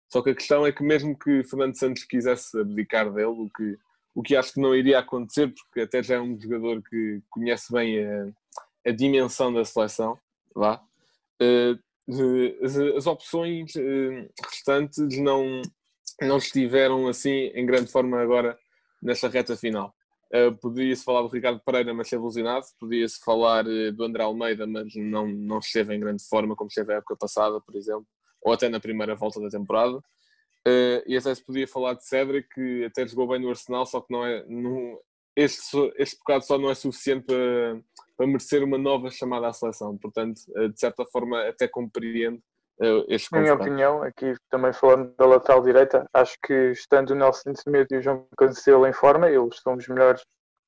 Só 0.08 0.20
que 0.20 0.30
a 0.30 0.34
questão 0.34 0.66
é 0.66 0.72
que 0.72 0.82
mesmo 0.82 1.16
que 1.16 1.44
Fernando 1.44 1.78
Santos 1.78 2.02
quisesse 2.02 2.58
abdicar 2.58 3.10
dele, 3.12 3.26
o 3.26 3.48
que, 3.56 3.78
o 4.14 4.22
que 4.22 4.36
acho 4.36 4.54
que 4.54 4.60
não 4.60 4.74
iria 4.74 4.98
acontecer, 4.98 5.52
porque 5.54 5.82
até 5.82 6.02
já 6.02 6.16
é 6.16 6.20
um 6.20 6.38
jogador 6.40 6.82
que 6.82 7.22
conhece 7.30 7.72
bem 7.72 8.04
a, 8.04 8.28
a 8.86 8.90
dimensão 8.90 9.52
da 9.52 9.64
seleção, 9.64 10.18
vá, 10.54 10.82
uh, 11.40 12.64
as, 12.64 12.76
as, 12.76 13.06
opções 13.06 13.74
uh, 13.76 14.28
restantes 14.44 15.18
não, 15.18 15.62
não 16.20 16.38
estiveram 16.38 17.06
assim 17.06 17.50
em 17.54 17.64
grande 17.64 17.90
forma 17.90 18.20
agora 18.20 18.58
nesta 19.00 19.28
reta 19.28 19.56
final. 19.56 19.95
Uh, 20.34 20.56
Podia-se 20.56 21.04
falar 21.04 21.22
do 21.22 21.28
Ricardo 21.28 21.60
Pereira, 21.64 21.94
mas 21.94 22.06
esteve 22.06 22.22
alucinado. 22.22 22.66
Podia-se 22.78 23.20
falar 23.24 23.66
uh, 23.66 23.92
do 23.92 24.04
André 24.04 24.22
Almeida, 24.22 24.66
mas 24.66 24.94
não, 24.94 25.28
não 25.28 25.58
esteve 25.58 25.94
em 25.94 26.00
grande 26.00 26.24
forma, 26.28 26.56
como 26.56 26.68
esteve 26.68 26.92
a 26.92 26.96
época 26.96 27.16
passada, 27.16 27.60
por 27.60 27.76
exemplo, 27.76 28.06
ou 28.42 28.52
até 28.52 28.68
na 28.68 28.80
primeira 28.80 29.14
volta 29.14 29.40
da 29.40 29.48
temporada. 29.48 29.98
Uh, 29.98 31.02
e 31.06 31.16
até 31.16 31.34
se 31.34 31.44
podia 31.44 31.68
falar 31.68 31.94
de 31.94 32.04
Cedric, 32.06 32.48
que 32.48 32.84
até 32.84 33.06
jogou 33.06 33.28
bem 33.28 33.40
no 33.40 33.48
Arsenal, 33.48 33.86
só 33.86 34.00
que 34.00 34.12
não 34.12 34.26
é, 34.26 34.44
não, 34.48 34.98
este, 35.36 35.76
este 35.96 36.18
bocado 36.18 36.44
só 36.44 36.58
não 36.58 36.70
é 36.70 36.74
suficiente 36.74 37.26
para, 37.26 37.80
para 38.16 38.26
merecer 38.26 38.64
uma 38.64 38.76
nova 38.76 39.10
chamada 39.10 39.46
à 39.46 39.52
seleção. 39.52 39.96
Portanto, 39.96 40.40
de 40.72 40.80
certa 40.80 41.04
forma, 41.06 41.40
até 41.46 41.68
compreendo 41.68 42.42
este 43.08 43.32
Na 43.32 43.40
minha 43.40 43.54
opinião, 43.54 44.02
aqui 44.02 44.34
também 44.50 44.72
falando 44.72 45.14
da 45.16 45.26
lateral 45.26 45.62
direita, 45.62 46.06
acho 46.12 46.36
que 46.42 46.52
estando 46.72 47.10
o 47.10 47.14
Nelson 47.14 47.54
Semedo 47.54 47.94
e 47.94 47.98
o 47.98 48.02
João 48.02 48.26
Cancelo 48.36 48.86
em 48.86 48.92
forma, 48.92 49.30
eles 49.30 49.58
são 49.60 49.74
os 49.74 49.88
melhores 49.88 50.22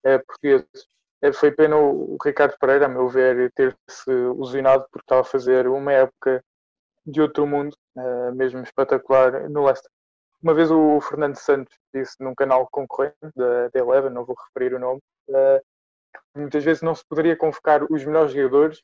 é, 0.04 0.18
portugueses. 0.18 0.86
É, 1.20 1.32
foi 1.32 1.50
pena 1.50 1.76
o, 1.76 2.16
Ricardo 2.24 2.56
Pereira, 2.58 2.86
a 2.86 2.88
meu 2.88 3.08
ver, 3.08 3.52
ter-se 3.52 4.10
lesionado 4.36 4.86
porque 4.90 5.04
estava 5.04 5.20
a 5.20 5.24
fazer 5.24 5.66
uma 5.66 5.92
época 5.92 6.42
de 7.04 7.20
outro 7.20 7.46
mundo, 7.46 7.76
é, 7.96 8.30
mesmo 8.32 8.62
espetacular, 8.62 9.48
no 9.50 9.64
Leicester. 9.64 9.90
Uma 10.42 10.54
vez 10.54 10.70
o 10.70 11.00
Fernando 11.00 11.36
Santos 11.36 11.76
disse 11.92 12.14
num 12.20 12.34
canal 12.34 12.68
concorrente 12.70 13.16
da, 13.34 13.68
da 13.68 13.80
Eleven, 13.80 14.10
não 14.10 14.24
vou 14.24 14.36
referir 14.46 14.74
o 14.74 14.78
nome, 14.78 15.00
é, 15.30 15.60
que 16.14 16.40
muitas 16.40 16.64
vezes 16.64 16.82
não 16.82 16.94
se 16.94 17.04
poderia 17.06 17.36
convocar 17.36 17.82
os 17.90 18.04
melhores 18.04 18.32
jogadores, 18.32 18.80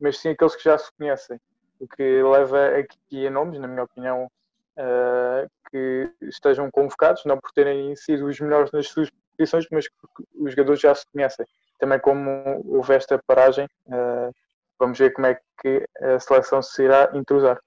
mas 0.00 0.18
sim 0.18 0.30
aqueles 0.30 0.56
que 0.56 0.64
já 0.64 0.78
se 0.78 0.90
conhecem 0.96 1.38
o 1.80 1.86
que 1.88 2.22
leva 2.22 2.78
aqui 2.78 3.26
a 3.26 3.30
nomes, 3.30 3.58
na 3.58 3.68
minha 3.68 3.84
opinião, 3.84 4.30
uh, 4.76 5.50
que 5.70 6.10
estejam 6.22 6.70
convocados, 6.70 7.24
não 7.24 7.38
por 7.38 7.52
terem 7.52 7.94
sido 7.96 8.26
os 8.26 8.40
melhores 8.40 8.70
nas 8.72 8.88
suas 8.88 9.10
posições, 9.36 9.66
mas 9.70 9.88
porque 9.88 10.24
os 10.34 10.50
jogadores 10.52 10.80
já 10.80 10.94
se 10.94 11.06
conhecem. 11.12 11.46
Também 11.78 11.98
como 12.00 12.62
houve 12.66 12.94
esta 12.94 13.22
paragem, 13.26 13.66
uh, 13.86 14.34
vamos 14.78 14.98
ver 14.98 15.12
como 15.12 15.26
é 15.26 15.38
que 15.60 15.86
a 16.00 16.18
seleção 16.18 16.62
se 16.62 16.82
irá 16.82 17.10
intrusar. 17.14 17.60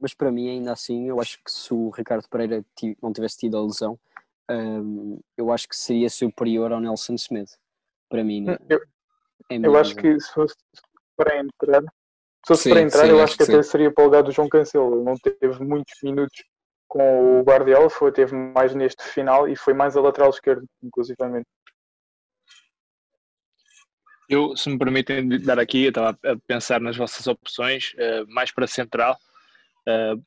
Mas 0.00 0.14
para 0.14 0.32
mim, 0.32 0.48
ainda 0.50 0.72
assim, 0.72 1.08
eu 1.08 1.20
acho 1.20 1.38
que 1.44 1.50
se 1.50 1.72
o 1.72 1.90
Ricardo 1.90 2.28
Pereira 2.28 2.64
não 3.00 3.12
tivesse 3.12 3.38
tido 3.38 3.56
a 3.56 3.62
lesão, 3.62 3.98
um, 4.50 5.20
eu 5.36 5.52
acho 5.52 5.68
que 5.68 5.76
seria 5.76 6.10
superior 6.10 6.72
ao 6.72 6.80
Nelson 6.80 7.14
Smith. 7.14 7.56
Para 8.08 8.24
mim, 8.24 8.46
eu, 8.68 8.80
é 9.48 9.56
eu 9.56 9.76
acho 9.76 9.94
que 9.94 10.18
se 10.20 10.32
fosse 10.32 10.56
para 11.16 11.38
entrar, 11.38 11.82
se 12.44 12.48
fosse 12.48 12.70
para 12.70 12.80
entrar, 12.80 13.04
sim, 13.04 13.10
eu 13.10 13.22
acho 13.22 13.36
que, 13.36 13.44
que 13.44 13.52
até 13.52 13.62
seria 13.62 13.92
para 13.92 14.02
o 14.02 14.06
lugar 14.06 14.22
do 14.22 14.32
João 14.32 14.48
Cancelo. 14.48 14.96
Ele 14.96 15.04
não 15.04 15.14
teve 15.16 15.64
muitos 15.64 15.94
minutos 16.02 16.42
com 16.88 17.40
o 17.40 17.42
Guardiola, 17.42 17.88
foi, 17.88 18.12
teve 18.12 18.34
mais 18.34 18.74
neste 18.74 19.02
final 19.04 19.48
e 19.48 19.56
foi 19.56 19.72
mais 19.72 19.96
a 19.96 20.00
lateral 20.00 20.30
esquerdo, 20.30 20.66
inclusivamente. 20.82 21.46
Eu, 24.28 24.56
se 24.56 24.68
me 24.68 24.78
permitem 24.78 25.28
dar 25.40 25.58
aqui, 25.58 25.84
eu 25.84 25.88
estava 25.88 26.10
a 26.10 26.36
pensar 26.46 26.80
nas 26.80 26.96
vossas 26.96 27.26
opções, 27.26 27.92
uh, 27.94 28.26
mais 28.28 28.50
para 28.50 28.66
central. 28.66 29.16
Uh, 29.88 30.22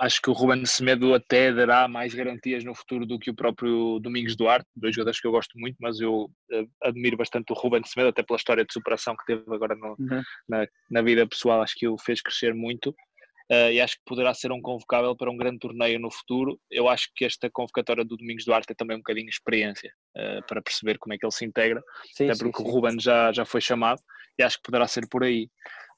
acho 0.00 0.20
que 0.20 0.30
o 0.30 0.32
Ruben 0.32 0.64
Semedo 0.64 1.14
até 1.14 1.52
dará 1.52 1.88
mais 1.88 2.14
garantias 2.14 2.64
no 2.64 2.74
futuro 2.74 3.06
do 3.06 3.18
que 3.18 3.30
o 3.30 3.34
próprio 3.34 3.98
Domingos 4.00 4.36
Duarte, 4.36 4.66
dois 4.74 4.94
jogadores 4.94 5.20
que 5.20 5.26
eu 5.26 5.32
gosto 5.32 5.58
muito, 5.58 5.76
mas 5.80 6.00
eu 6.00 6.24
uh, 6.24 6.70
admiro 6.82 7.16
bastante 7.16 7.52
o 7.52 7.54
Ruben 7.54 7.82
Semedo, 7.84 8.10
até 8.10 8.22
pela 8.22 8.36
história 8.36 8.64
de 8.64 8.72
superação 8.72 9.16
que 9.16 9.24
teve 9.26 9.42
agora 9.54 9.74
no, 9.74 9.96
uhum. 9.98 10.22
na, 10.48 10.66
na, 10.90 11.02
vida 11.02 11.26
pessoal, 11.26 11.62
acho 11.62 11.74
que 11.76 11.88
o 11.88 11.98
fez 11.98 12.20
crescer 12.20 12.54
muito. 12.54 12.90
Uh, 13.50 13.70
e 13.70 13.80
acho 13.80 13.94
que 13.94 14.02
poderá 14.04 14.34
ser 14.34 14.50
um 14.50 14.60
convocável 14.60 15.14
para 15.16 15.30
um 15.30 15.36
grande 15.36 15.60
torneio 15.60 16.00
no 16.00 16.10
futuro. 16.10 16.58
Eu 16.68 16.88
acho 16.88 17.08
que 17.14 17.24
esta 17.24 17.48
convocatória 17.48 18.04
do 18.04 18.16
Domingos 18.16 18.44
Duarte 18.44 18.72
é 18.72 18.74
também 18.74 18.96
um 18.96 19.00
bocadinho 19.00 19.28
experiência 19.28 19.92
uh, 20.16 20.46
para 20.46 20.62
perceber 20.62 20.98
como 20.98 21.14
é 21.14 21.18
que 21.18 21.24
ele 21.24 21.32
se 21.32 21.44
integra, 21.44 21.82
sim, 22.14 22.24
até 22.24 22.38
porque 22.38 22.58
sim, 22.58 22.64
sim. 22.64 22.70
o 22.70 22.72
Ruben 22.72 22.98
já, 22.98 23.32
já 23.32 23.44
foi 23.44 23.60
chamado 23.60 24.00
e 24.38 24.42
acho 24.42 24.56
que 24.56 24.64
poderá 24.64 24.86
ser 24.86 25.06
por 25.08 25.22
aí. 25.22 25.48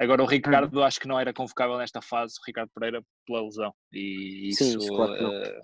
Agora, 0.01 0.23
o 0.23 0.27
Ricardo, 0.27 0.79
uhum. 0.79 0.85
acho 0.85 1.01
que 1.01 1.09
não 1.09 1.19
era 1.19 1.33
convocável 1.33 1.77
nesta 1.77 2.01
fase, 2.01 2.35
o 2.41 2.47
Ricardo 2.47 2.71
Pereira, 2.73 3.03
pela 3.27 3.43
lesão. 3.43 3.73
E 3.93 4.49
isso, 4.49 4.79
claro 4.89 5.13
uh, 5.13 5.61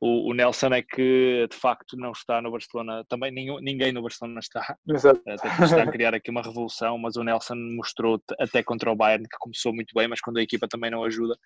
o, 0.00 0.30
o, 0.30 0.34
Nelson 0.34 0.68
é 0.68 0.82
que 0.82 1.46
de 1.48 1.56
facto 1.56 1.96
não 1.96 2.12
está 2.12 2.40
no 2.40 2.50
Barcelona, 2.50 3.04
também 3.08 3.30
nenhum, 3.30 3.58
ninguém 3.60 3.92
no 3.92 4.02
Barcelona 4.02 4.40
está. 4.40 4.76
Exato. 4.88 5.20
Até 5.26 5.64
está 5.64 5.82
a 5.82 5.86
criar 5.90 6.14
aqui 6.14 6.30
uma 6.30 6.42
revolução, 6.42 6.98
mas 6.98 7.16
o 7.16 7.24
Nelson 7.24 7.54
mostrou 7.76 8.20
até 8.38 8.62
contra 8.62 8.90
o 8.90 8.96
Bayern 8.96 9.28
que 9.28 9.38
começou 9.38 9.72
muito 9.72 9.92
bem, 9.94 10.08
mas 10.08 10.20
quando 10.20 10.38
a 10.38 10.42
equipa 10.42 10.68
também 10.68 10.90
não 10.90 11.04
ajuda, 11.04 11.36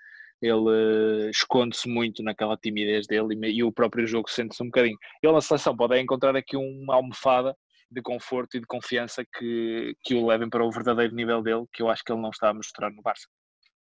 ele 0.42 1.26
uh, 1.26 1.30
esconde-se 1.30 1.88
muito 1.88 2.22
naquela 2.22 2.56
timidez 2.56 3.06
dele 3.06 3.38
e, 3.46 3.58
e 3.58 3.64
o 3.64 3.72
próprio 3.72 4.06
jogo 4.06 4.28
sente-se 4.28 4.62
um 4.62 4.66
bocadinho. 4.66 4.98
Ele 5.22 5.32
na 5.32 5.40
seleção 5.40 5.76
pode 5.76 5.98
encontrar 6.00 6.34
aqui 6.36 6.56
uma 6.56 6.96
almofada 6.96 7.56
de 7.90 8.02
conforto 8.02 8.56
e 8.56 8.60
de 8.60 8.66
confiança 8.66 9.24
que, 9.24 9.96
que 10.02 10.14
o 10.14 10.26
levem 10.26 10.48
para 10.48 10.64
o 10.64 10.70
verdadeiro 10.70 11.14
nível 11.14 11.42
dele, 11.42 11.66
que 11.72 11.82
eu 11.82 11.88
acho 11.88 12.02
que 12.02 12.12
ele 12.12 12.20
não 12.20 12.30
está 12.30 12.48
a 12.48 12.54
mostrar 12.54 12.90
no 12.90 13.02
Barça. 13.02 13.26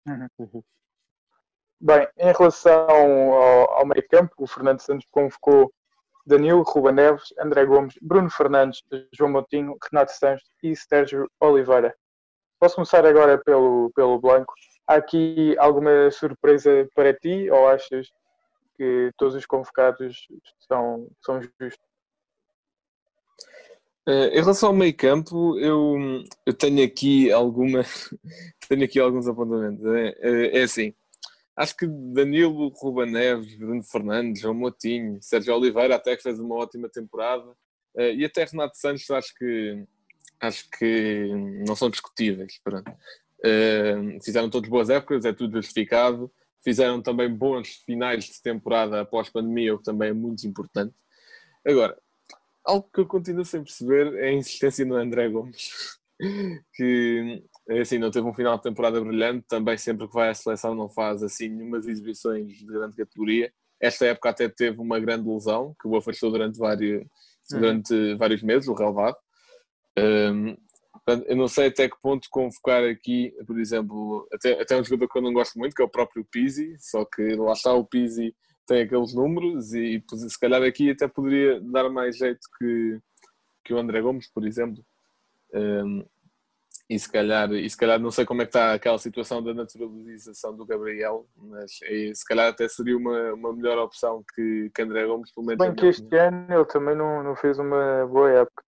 Uhum. 0.08 0.28
uhum. 0.40 0.64
Bem, 1.82 2.08
em 2.18 2.32
relação 2.32 2.90
ao, 2.90 3.72
ao 3.80 3.86
meio 3.86 4.08
campo, 4.10 4.34
o 4.38 4.48
Fernando 4.48 4.80
Santos 4.80 5.06
convocou 5.12 5.74
Danilo, 6.26 6.64
Ruba 6.64 6.92
Neves, 6.92 7.34
André 7.40 7.66
Gomes, 7.66 7.96
Bruno 8.02 8.30
Fernandes, 8.30 8.82
João 9.12 9.32
Moutinho, 9.32 9.78
Renato 9.92 10.12
Santos 10.14 10.50
e 10.64 10.76
Sérgio 10.76 11.30
Oliveira. 11.40 11.94
Posso 12.60 12.76
começar 12.76 13.06
agora 13.06 13.38
pelo, 13.38 13.92
pelo 13.94 14.20
Blanco. 14.20 14.54
Há 14.88 14.96
aqui 14.96 15.56
alguma 15.58 16.12
surpresa 16.12 16.88
para 16.94 17.14
ti 17.14 17.50
ou 17.50 17.68
achas 17.68 18.08
que 18.78 19.12
todos 19.18 19.36
os 19.36 19.46
convocados 19.46 20.28
são, 20.68 21.08
são 21.24 21.42
justos? 21.42 21.86
Uh, 24.08 24.30
em 24.32 24.40
relação 24.40 24.70
ao 24.70 24.76
meio 24.76 24.96
campo, 24.96 25.58
eu, 25.58 26.24
eu 26.46 26.54
tenho 26.54 26.86
aqui 26.86 27.32
alguma 27.32 27.82
tenho 28.70 28.84
aqui 28.84 29.00
alguns 29.00 29.28
apontamentos. 29.28 29.84
É, 29.84 30.16
é, 30.20 30.60
é, 30.60 30.64
assim, 30.64 30.94
acho 31.58 31.76
que 31.76 31.88
Danilo, 31.88 32.70
Ruba 32.70 33.08
Neves, 33.08 33.56
Bruno 33.56 33.82
Fernandes, 33.82 34.44
João 34.44 34.54
Motinho, 34.54 35.18
Sérgio 35.24 35.56
Oliveira 35.56 35.96
até 35.96 36.16
que 36.16 36.22
fez 36.22 36.40
uma 36.40 36.56
ótima 36.56 36.88
temporada 36.88 37.50
uh, 37.96 38.12
e 38.16 38.24
até 38.24 38.44
Renato 38.44 38.78
Santos 38.78 39.10
acho 39.10 39.34
que 39.34 39.84
acho 40.40 40.70
que 40.70 41.32
não 41.66 41.76
são 41.76 41.90
discutíveis. 41.90 42.60
Uh, 43.40 44.24
fizeram 44.24 44.50
todas 44.50 44.70
boas 44.70 44.90
épocas, 44.90 45.26
é 45.26 45.34
tudo 45.34 45.58
justificado. 45.58 46.32
Fizeram 46.64 47.02
também 47.02 47.30
bons 47.30 47.84
finais 47.86 48.26
de 48.26 48.42
temporada 48.42 49.02
após 49.02 49.30
pandemia, 49.30 49.76
o 49.76 49.78
que 49.78 49.84
também 49.84 50.10
é 50.10 50.14
muito 50.14 50.48
importante. 50.48 50.96
Agora, 51.66 51.98
algo 52.64 52.90
que 52.92 53.00
eu 53.00 53.06
continuo 53.06 53.46
sem 53.46 53.64
perceber 53.64 54.16
é 54.16 54.30
a 54.30 54.34
insistência 54.34 54.84
no 54.86 54.96
André 54.96 55.30
Gomes, 55.30 55.70
que 56.74 57.44
assim, 57.70 57.98
não 57.98 58.12
teve 58.12 58.28
um 58.28 58.34
final 58.34 58.58
de 58.58 58.64
temporada 58.64 59.00
brilhante, 59.02 59.46
também 59.48 59.78
sempre 59.78 60.08
que 60.08 60.14
vai 60.14 60.30
à 60.30 60.34
seleção 60.34 60.76
não 60.76 60.90
faz 60.90 61.24
assim 61.24 61.50
nenhumas 61.50 61.88
exibições 61.88 62.58
de 62.58 62.66
grande 62.66 62.96
categoria. 62.96 63.52
Esta 63.80 64.06
época 64.06 64.30
até 64.30 64.48
teve 64.48 64.80
uma 64.80 65.00
grande 65.00 65.28
lesão, 65.28 65.76
que 65.80 65.88
o 65.88 65.96
afastou 65.96 66.32
durante 66.32 66.58
vários, 66.58 67.02
uhum. 67.02 67.60
durante 67.60 68.16
vários 68.16 68.42
meses, 68.42 68.68
o 68.68 68.74
relevado. 68.74 69.18
Um, 69.98 70.56
eu 71.28 71.36
não 71.36 71.48
sei 71.48 71.68
até 71.68 71.88
que 71.88 72.02
ponto 72.02 72.28
convocar 72.32 72.84
aqui, 72.84 73.34
por 73.46 73.60
exemplo, 73.60 74.28
até, 74.34 74.62
até 74.62 74.80
um 74.80 74.84
jogador 74.84 75.08
que 75.08 75.18
eu 75.18 75.22
não 75.22 75.34
gosto 75.34 75.58
muito, 75.58 75.76
que 75.76 75.82
é 75.82 75.86
o 75.86 75.90
próprio 75.90 76.26
Pizzi, 76.26 76.76
só 76.80 77.06
que 77.06 77.36
lá 77.36 77.54
está 77.54 77.74
o 77.74 77.86
Pizzi 77.86 78.36
tem 78.66 78.82
aqueles 78.82 79.14
números 79.14 79.74
e 79.74 80.04
se 80.12 80.40
calhar 80.40 80.64
aqui 80.64 80.90
até 80.90 81.08
poderia 81.08 81.62
dar 81.62 81.90
mais 81.90 82.18
jeito 82.18 82.48
que, 82.58 83.00
que 83.64 83.74
o 83.74 83.78
André 83.78 84.02
Gomes, 84.02 84.28
por 84.28 84.46
exemplo. 84.46 84.84
Um, 85.54 86.04
e 86.90 87.00
se 87.00 87.12
calhar, 87.12 87.52
e 87.52 87.68
se 87.68 87.78
calhar 87.78 88.00
não 88.00 88.12
sei 88.12 88.26
como 88.26 88.44
é 88.44 88.46
que 88.46 88.50
está 88.50 88.74
aquela 88.74 89.00
situação 89.00 89.42
da 89.42 89.54
naturalização 89.54 90.56
do 90.56 90.66
Gabriel, 90.66 91.26
mas 91.36 91.80
é, 91.84 92.14
se 92.14 92.24
calhar 92.24 92.48
até 92.48 92.68
seria 92.68 92.96
uma, 92.96 93.34
uma 93.34 93.54
melhor 93.54 93.80
opção 93.80 94.24
que, 94.36 94.70
que 94.74 94.82
André 94.84 95.06
Gomes, 95.08 95.32
pelo 95.32 95.48
menos. 95.48 95.66
Bem 95.66 95.76
que 95.76 95.88
este 95.88 96.16
ano 96.16 96.46
ele 96.54 96.66
também 96.66 96.96
não, 96.96 97.24
não 97.24 97.36
fez 97.36 97.58
uma 97.58 98.06
boa 98.06 98.32
época. 98.32 98.65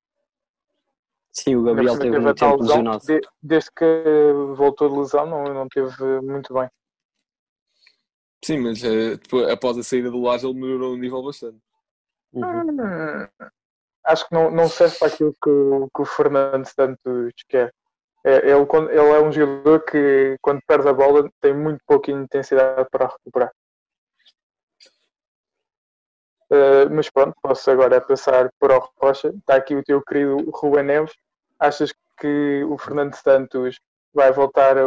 Sim, 1.31 1.55
o 1.55 1.63
Gabriel 1.63 1.99
teve 1.99 2.19
muito 2.19 2.37
tempo 2.37 2.61
lesionado. 2.61 3.05
De, 3.05 3.21
desde 3.41 3.69
que 3.71 4.03
voltou 4.55 4.89
de 4.89 4.97
lesão 4.97 5.25
não, 5.25 5.43
não 5.53 5.67
teve 5.67 6.21
muito 6.21 6.53
bem. 6.53 6.69
Sim, 8.43 8.59
mas 8.59 8.81
uh, 8.83 9.17
depois, 9.17 9.49
após 9.49 9.77
a 9.77 9.83
saída 9.83 10.09
do 10.09 10.21
Laje 10.21 10.47
ele 10.47 10.59
melhorou 10.59 10.93
o 10.93 10.97
nível 10.97 11.23
bastante. 11.23 11.59
Uhum. 12.33 13.27
acho 14.05 14.27
que 14.27 14.33
não, 14.33 14.51
não 14.51 14.67
serve 14.67 14.97
para 14.97 15.07
aquilo 15.07 15.33
que, 15.41 15.49
o, 15.49 15.89
que 15.95 16.01
o 16.01 16.05
Fernando 16.05 16.65
Santos 16.65 17.33
quer. 17.47 17.73
É, 18.25 18.49
ele, 18.49 18.67
ele 18.89 18.99
é 18.99 19.21
um 19.21 19.31
jogador 19.31 19.83
que, 19.85 20.35
quando 20.41 20.59
perde 20.67 20.87
a 20.87 20.93
bola, 20.93 21.29
tem 21.39 21.53
muito 21.53 21.79
pouca 21.85 22.11
intensidade 22.11 22.87
para 22.91 23.07
recuperar. 23.07 23.51
Uh, 26.49 26.89
mas 26.89 27.09
pronto, 27.09 27.35
posso 27.41 27.69
agora 27.69 27.99
passar 27.99 28.51
para 28.59 28.77
o 28.77 28.89
Rocha. 28.97 29.29
Está 29.29 29.55
aqui 29.55 29.75
o 29.75 29.83
teu 29.83 30.01
querido 30.01 30.49
Ruben 30.51 30.83
Neves. 30.83 31.13
Achas 31.59 31.93
que 32.19 32.63
o 32.69 32.77
Fernando 32.77 33.13
Santos 33.15 33.79
vai 34.13 34.31
voltar 34.31 34.77
a 34.77 34.85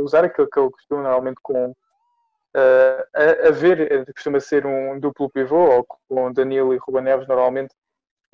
usar 0.00 0.24
aquilo 0.24 0.48
que 0.48 0.58
ele 0.58 0.70
costuma 0.70 1.02
normalmente 1.02 1.40
com 1.42 1.70
uh, 1.70 1.74
a, 3.14 3.48
a, 3.48 3.50
ver, 3.50 4.04
costuma 4.12 4.38
ser 4.38 4.66
um 4.66 5.00
duplo 5.00 5.30
pivô, 5.30 5.70
ou 5.70 5.86
com 6.08 6.32
Danilo 6.32 6.74
e 6.74 6.78
Ruben 6.78 7.02
Neves 7.02 7.26
normalmente, 7.26 7.74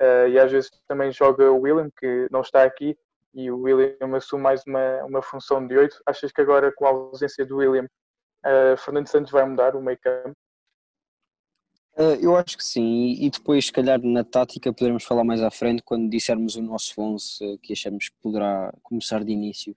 uh, 0.01 0.27
e 0.27 0.37
às 0.37 0.51
vezes 0.51 0.69
também 0.87 1.11
joga 1.11 1.49
o 1.49 1.61
William, 1.61 1.89
que 1.97 2.27
não 2.29 2.41
está 2.41 2.63
aqui, 2.63 2.97
e 3.33 3.49
o 3.49 3.61
William 3.61 4.15
assume 4.15 4.43
mais 4.43 4.63
uma, 4.65 5.03
uma 5.05 5.21
função 5.21 5.65
de 5.65 5.77
8. 5.77 6.01
Achas 6.05 6.31
que 6.31 6.41
agora, 6.41 6.71
com 6.73 6.85
a 6.85 6.89
ausência 6.89 7.45
do 7.45 7.57
William, 7.57 7.85
Fernando 8.77 9.07
Santos 9.07 9.29
vai 9.29 9.43
mudar 9.43 9.75
o 9.75 9.81
meio 9.81 9.99
campo? 9.99 10.37
Uh, 11.97 12.19
eu 12.21 12.35
acho 12.35 12.57
que 12.57 12.63
sim, 12.63 13.13
e 13.21 13.29
depois, 13.29 13.67
se 13.67 13.71
calhar, 13.71 14.01
na 14.01 14.21
tática 14.21 14.73
poderemos 14.73 15.05
falar 15.05 15.23
mais 15.23 15.41
à 15.41 15.49
frente 15.49 15.81
quando 15.81 16.09
dissermos 16.09 16.57
o 16.57 16.61
nosso 16.61 16.93
11 16.99 17.57
que 17.63 17.71
achamos 17.71 18.09
que 18.09 18.15
poderá 18.21 18.73
começar 18.83 19.23
de 19.23 19.31
início. 19.31 19.73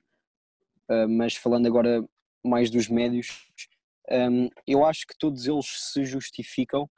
Uh, 0.90 1.09
mas 1.09 1.37
falando 1.37 1.66
agora 1.66 2.04
mais 2.44 2.70
dos 2.70 2.88
médios, 2.88 3.46
eu 4.66 4.85
acho 4.87 5.07
que 5.07 5.16
todos 5.18 5.46
eles 5.46 5.66
se 5.92 6.04
justificam 6.07 6.88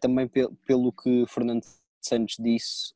também 0.00 0.26
pe 0.26 0.48
pelo 0.66 0.90
que 0.90 1.26
Fernando 1.28 1.62
Santos 2.00 2.36
disse 2.38 2.94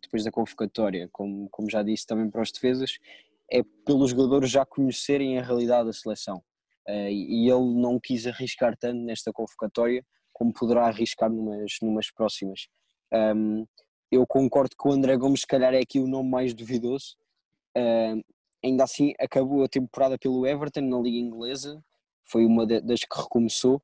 depois 0.00 0.24
da 0.24 0.30
convocatória, 0.30 1.06
como, 1.12 1.50
como 1.50 1.68
já 1.68 1.82
disse 1.82 2.06
também 2.06 2.30
para 2.30 2.40
os 2.40 2.50
defesas, 2.50 2.98
é 3.52 3.62
pelos 3.84 4.12
jogadores 4.12 4.50
já 4.50 4.64
conhecerem 4.64 5.38
a 5.38 5.42
realidade 5.42 5.86
da 5.86 5.92
seleção. 5.92 6.42
E 6.88 7.50
ele 7.50 7.74
não 7.74 8.00
quis 8.00 8.26
arriscar 8.26 8.74
tanto 8.78 9.02
nesta 9.02 9.32
convocatória 9.32 10.02
como 10.38 10.52
poderá 10.52 10.86
arriscar 10.86 11.28
numas, 11.28 11.72
numas 11.82 12.10
próximas. 12.12 12.68
Um, 13.12 13.66
eu 14.10 14.24
concordo 14.26 14.76
que 14.80 14.88
o 14.88 14.92
André 14.92 15.16
Gomes, 15.16 15.40
se 15.40 15.46
calhar, 15.46 15.74
é 15.74 15.80
aqui 15.80 15.98
o 15.98 16.06
nome 16.06 16.30
mais 16.30 16.54
duvidoso. 16.54 17.16
Uh, 17.76 18.22
ainda 18.64 18.84
assim, 18.84 19.12
acabou 19.18 19.64
a 19.64 19.68
temporada 19.68 20.16
pelo 20.16 20.46
Everton 20.46 20.82
na 20.82 20.98
Liga 20.98 21.18
Inglesa, 21.18 21.82
foi 22.24 22.46
uma 22.46 22.64
das 22.66 23.00
que 23.00 23.20
recomeçou. 23.20 23.82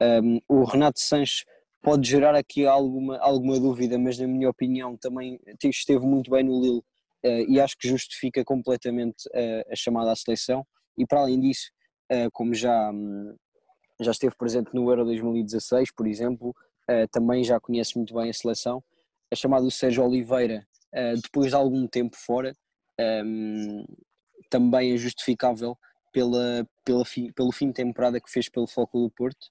Um, 0.00 0.40
o 0.48 0.64
Renato 0.64 1.00
Sanches 1.00 1.44
pode 1.82 2.08
gerar 2.08 2.34
aqui 2.34 2.66
alguma, 2.66 3.16
alguma 3.18 3.58
dúvida, 3.58 3.98
mas 3.98 4.18
na 4.18 4.26
minha 4.26 4.50
opinião 4.50 4.96
também 4.96 5.40
esteve 5.64 6.04
muito 6.04 6.30
bem 6.30 6.44
no 6.44 6.60
Lille 6.60 6.78
uh, 6.78 7.50
e 7.50 7.60
acho 7.60 7.78
que 7.78 7.88
justifica 7.88 8.44
completamente 8.44 9.26
uh, 9.28 9.72
a 9.72 9.76
chamada 9.76 10.12
à 10.12 10.16
seleção. 10.16 10.66
E 10.98 11.06
para 11.06 11.20
além 11.20 11.40
disso, 11.40 11.70
uh, 12.12 12.30
como 12.32 12.54
já, 12.54 12.90
um, 12.90 13.34
já 14.00 14.10
esteve 14.10 14.34
presente 14.36 14.74
no 14.74 14.90
Euro 14.90 15.04
2016, 15.04 15.92
por 15.92 16.06
exemplo, 16.06 16.54
também 17.10 17.42
já 17.42 17.58
conhece 17.58 17.96
muito 17.96 18.14
bem 18.14 18.30
a 18.30 18.32
seleção. 18.32 18.82
A 19.32 19.34
chamada 19.34 19.64
do 19.64 19.70
Sérgio 19.70 20.04
Oliveira, 20.04 20.66
depois 21.22 21.48
de 21.48 21.54
algum 21.56 21.86
tempo 21.86 22.16
fora, 22.16 22.54
um, 23.00 23.84
também 24.50 24.92
é 24.92 24.96
justificável 24.96 25.76
pela, 26.12 26.66
pela 26.84 27.04
fi, 27.04 27.32
pelo 27.32 27.52
fim 27.52 27.68
de 27.68 27.74
temporada 27.74 28.20
que 28.20 28.30
fez 28.30 28.48
pelo 28.48 28.66
Foco 28.66 29.00
do 29.00 29.10
Porto. 29.10 29.46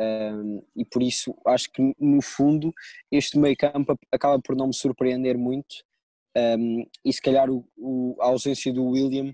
Um, 0.00 0.62
e 0.76 0.84
por 0.84 1.02
isso 1.02 1.36
acho 1.44 1.70
que 1.72 1.94
no 1.98 2.22
fundo 2.22 2.72
este 3.10 3.36
meio 3.36 3.56
campo 3.56 3.98
acaba 4.12 4.40
por 4.40 4.54
não 4.54 4.68
me 4.68 4.74
surpreender 4.74 5.36
muito 5.36 5.82
um, 6.36 6.86
e 7.04 7.12
se 7.12 7.20
calhar 7.20 7.50
o, 7.50 7.68
o, 7.76 8.16
a 8.20 8.26
ausência 8.26 8.72
do 8.72 8.84
William 8.84 9.30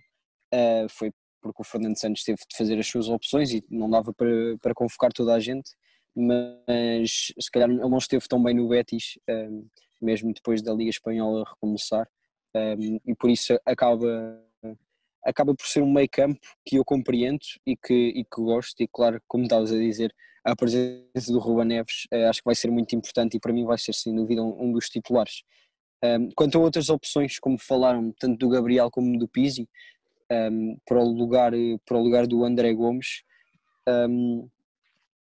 uh, 0.54 0.88
foi 0.88 1.12
porque 1.44 1.60
o 1.60 1.64
Fernando 1.64 1.98
Santos 1.98 2.24
teve 2.24 2.38
de 2.48 2.56
fazer 2.56 2.78
as 2.78 2.86
suas 2.86 3.08
opções 3.08 3.52
e 3.52 3.62
não 3.70 3.90
dava 3.90 4.12
para, 4.12 4.56
para 4.62 4.74
convocar 4.74 5.12
toda 5.12 5.34
a 5.34 5.40
gente 5.40 5.70
mas 6.16 7.32
se 7.38 7.50
calhar 7.52 7.68
ele 7.68 7.80
não 7.80 7.98
esteve 7.98 8.26
tão 8.26 8.42
bem 8.42 8.54
no 8.54 8.68
Betis 8.68 9.18
um, 9.28 9.66
mesmo 10.00 10.32
depois 10.32 10.62
da 10.62 10.72
Liga 10.72 10.90
Espanhola 10.90 11.44
recomeçar 11.44 12.08
e 13.04 13.14
por 13.16 13.28
isso 13.30 13.58
acaba 13.66 14.40
acaba 15.24 15.54
por 15.54 15.66
ser 15.66 15.82
um 15.82 15.90
meio 15.90 16.08
campo 16.08 16.38
que 16.64 16.76
eu 16.76 16.84
compreendo 16.84 17.40
e 17.66 17.76
que, 17.76 17.94
e 17.94 18.24
que 18.24 18.42
gosto, 18.42 18.80
e 18.80 18.86
claro, 18.86 19.20
como 19.26 19.44
estavas 19.44 19.72
a 19.72 19.76
dizer, 19.76 20.14
a 20.44 20.54
presença 20.54 21.32
do 21.32 21.38
Ruba 21.38 21.64
Neves 21.64 22.06
uh, 22.12 22.28
acho 22.28 22.40
que 22.40 22.44
vai 22.44 22.54
ser 22.54 22.70
muito 22.70 22.94
importante 22.94 23.36
e 23.36 23.40
para 23.40 23.52
mim 23.52 23.64
vai 23.64 23.78
ser 23.78 23.94
sem 23.94 24.14
dúvida 24.14 24.42
um, 24.42 24.64
um 24.64 24.72
dos 24.72 24.88
titulares. 24.88 25.42
Um, 26.04 26.28
quanto 26.36 26.58
a 26.58 26.60
outras 26.60 26.90
opções, 26.90 27.38
como 27.38 27.58
falaram, 27.58 28.12
tanto 28.20 28.36
do 28.36 28.48
Gabriel 28.50 28.90
como 28.90 29.18
do 29.18 29.26
Pizzi, 29.26 29.66
um, 30.30 30.76
para, 30.86 30.98
o 30.98 31.08
lugar, 31.08 31.52
para 31.84 31.96
o 31.96 32.02
lugar 32.02 32.26
do 32.26 32.44
André 32.44 32.72
Gomes, 32.72 33.22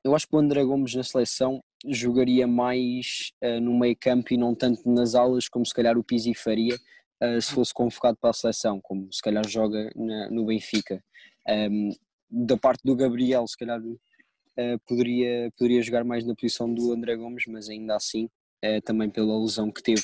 eu 0.04 0.16
acho 0.16 0.28
que 0.28 0.36
o 0.36 0.40
André 0.40 0.64
Gomes 0.64 0.96
na 0.96 1.04
seleção 1.04 1.62
jogaria 1.86 2.48
mais 2.48 3.32
uh, 3.44 3.60
no 3.60 3.78
meio 3.78 3.96
campo 4.00 4.34
e 4.34 4.38
não 4.38 4.54
tanto 4.54 4.90
nas 4.90 5.16
aulas 5.16 5.48
como 5.48 5.66
se 5.66 5.74
calhar 5.74 5.98
o 5.98 6.04
Pizzi 6.04 6.34
faria, 6.34 6.76
uh, 6.76 7.42
se 7.42 7.52
fosse 7.54 7.74
convocado 7.74 8.18
para 8.20 8.30
a 8.32 8.34
seleção, 8.34 8.80
como 8.82 9.12
se 9.12 9.22
calhar 9.22 9.48
joga 9.48 9.90
na, 9.96 10.30
no 10.30 10.46
Benfica. 10.46 11.04
Um, 11.48 11.92
da 12.30 12.58
parte 12.58 12.82
do 12.84 12.96
Gabriel, 12.96 13.48
se 13.48 13.58
calhar 13.58 13.82
uh, 13.82 14.80
poderia, 14.86 15.52
poderia 15.58 15.82
jogar 15.82 16.04
mais 16.04 16.26
na 16.26 16.36
posição 16.36 16.72
do 16.72 16.92
André 16.92 17.16
Gomes, 17.16 17.46
mas 17.48 17.70
ainda 17.70 17.96
assim, 17.96 18.26
uh, 18.64 18.82
também 18.84 19.10
pela 19.10 19.40
lesão 19.40 19.72
que 19.72 19.82
teve, 19.82 20.04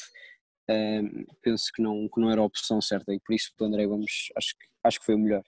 penso 1.41 1.71
que 1.73 1.81
não, 1.81 2.07
que 2.07 2.19
não 2.19 2.31
era 2.31 2.41
a 2.41 2.45
opção 2.45 2.81
certa 2.81 3.13
e 3.13 3.19
por 3.19 3.33
isso 3.33 3.51
o 3.59 3.63
André 3.63 3.85
Gomes 3.85 4.29
acho 4.35 4.57
que, 4.57 4.65
acho 4.83 4.99
que 4.99 5.05
foi 5.05 5.15
o 5.15 5.19
melhor. 5.19 5.43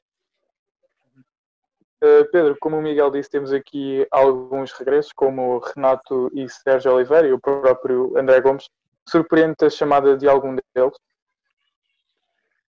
Uh, 2.04 2.30
Pedro, 2.32 2.56
como 2.62 2.78
o 2.78 2.82
Miguel 2.82 3.10
disse, 3.10 3.30
temos 3.30 3.52
aqui 3.52 4.06
alguns 4.12 4.72
regressos, 4.72 5.12
como 5.12 5.58
Renato 5.58 6.30
e 6.32 6.48
Sérgio 6.48 6.94
Oliveira 6.94 7.28
e 7.28 7.34
o 7.34 7.40
próprio 7.40 8.16
André 8.16 8.40
Gomes. 8.40 8.70
Surpreende 9.10 9.56
a 9.64 9.70
chamada 9.70 10.16
de 10.16 10.28
algum 10.28 10.56
deles? 10.56 10.94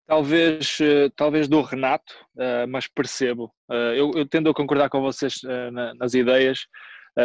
Talvez, 0.07 0.79
eh, 0.83 1.09
talvez 1.17 1.49
do 1.49 1.63
Renato, 1.63 2.13
eh, 2.37 2.67
mas 2.67 2.87
percebo. 2.87 3.51
Eu, 3.97 4.11
eu 4.15 4.29
tendo 4.29 4.51
a 4.51 4.55
concordar 4.55 4.91
com 4.91 5.01
vocês 5.01 5.41
nas 5.97 6.13
ideias, 6.13 6.67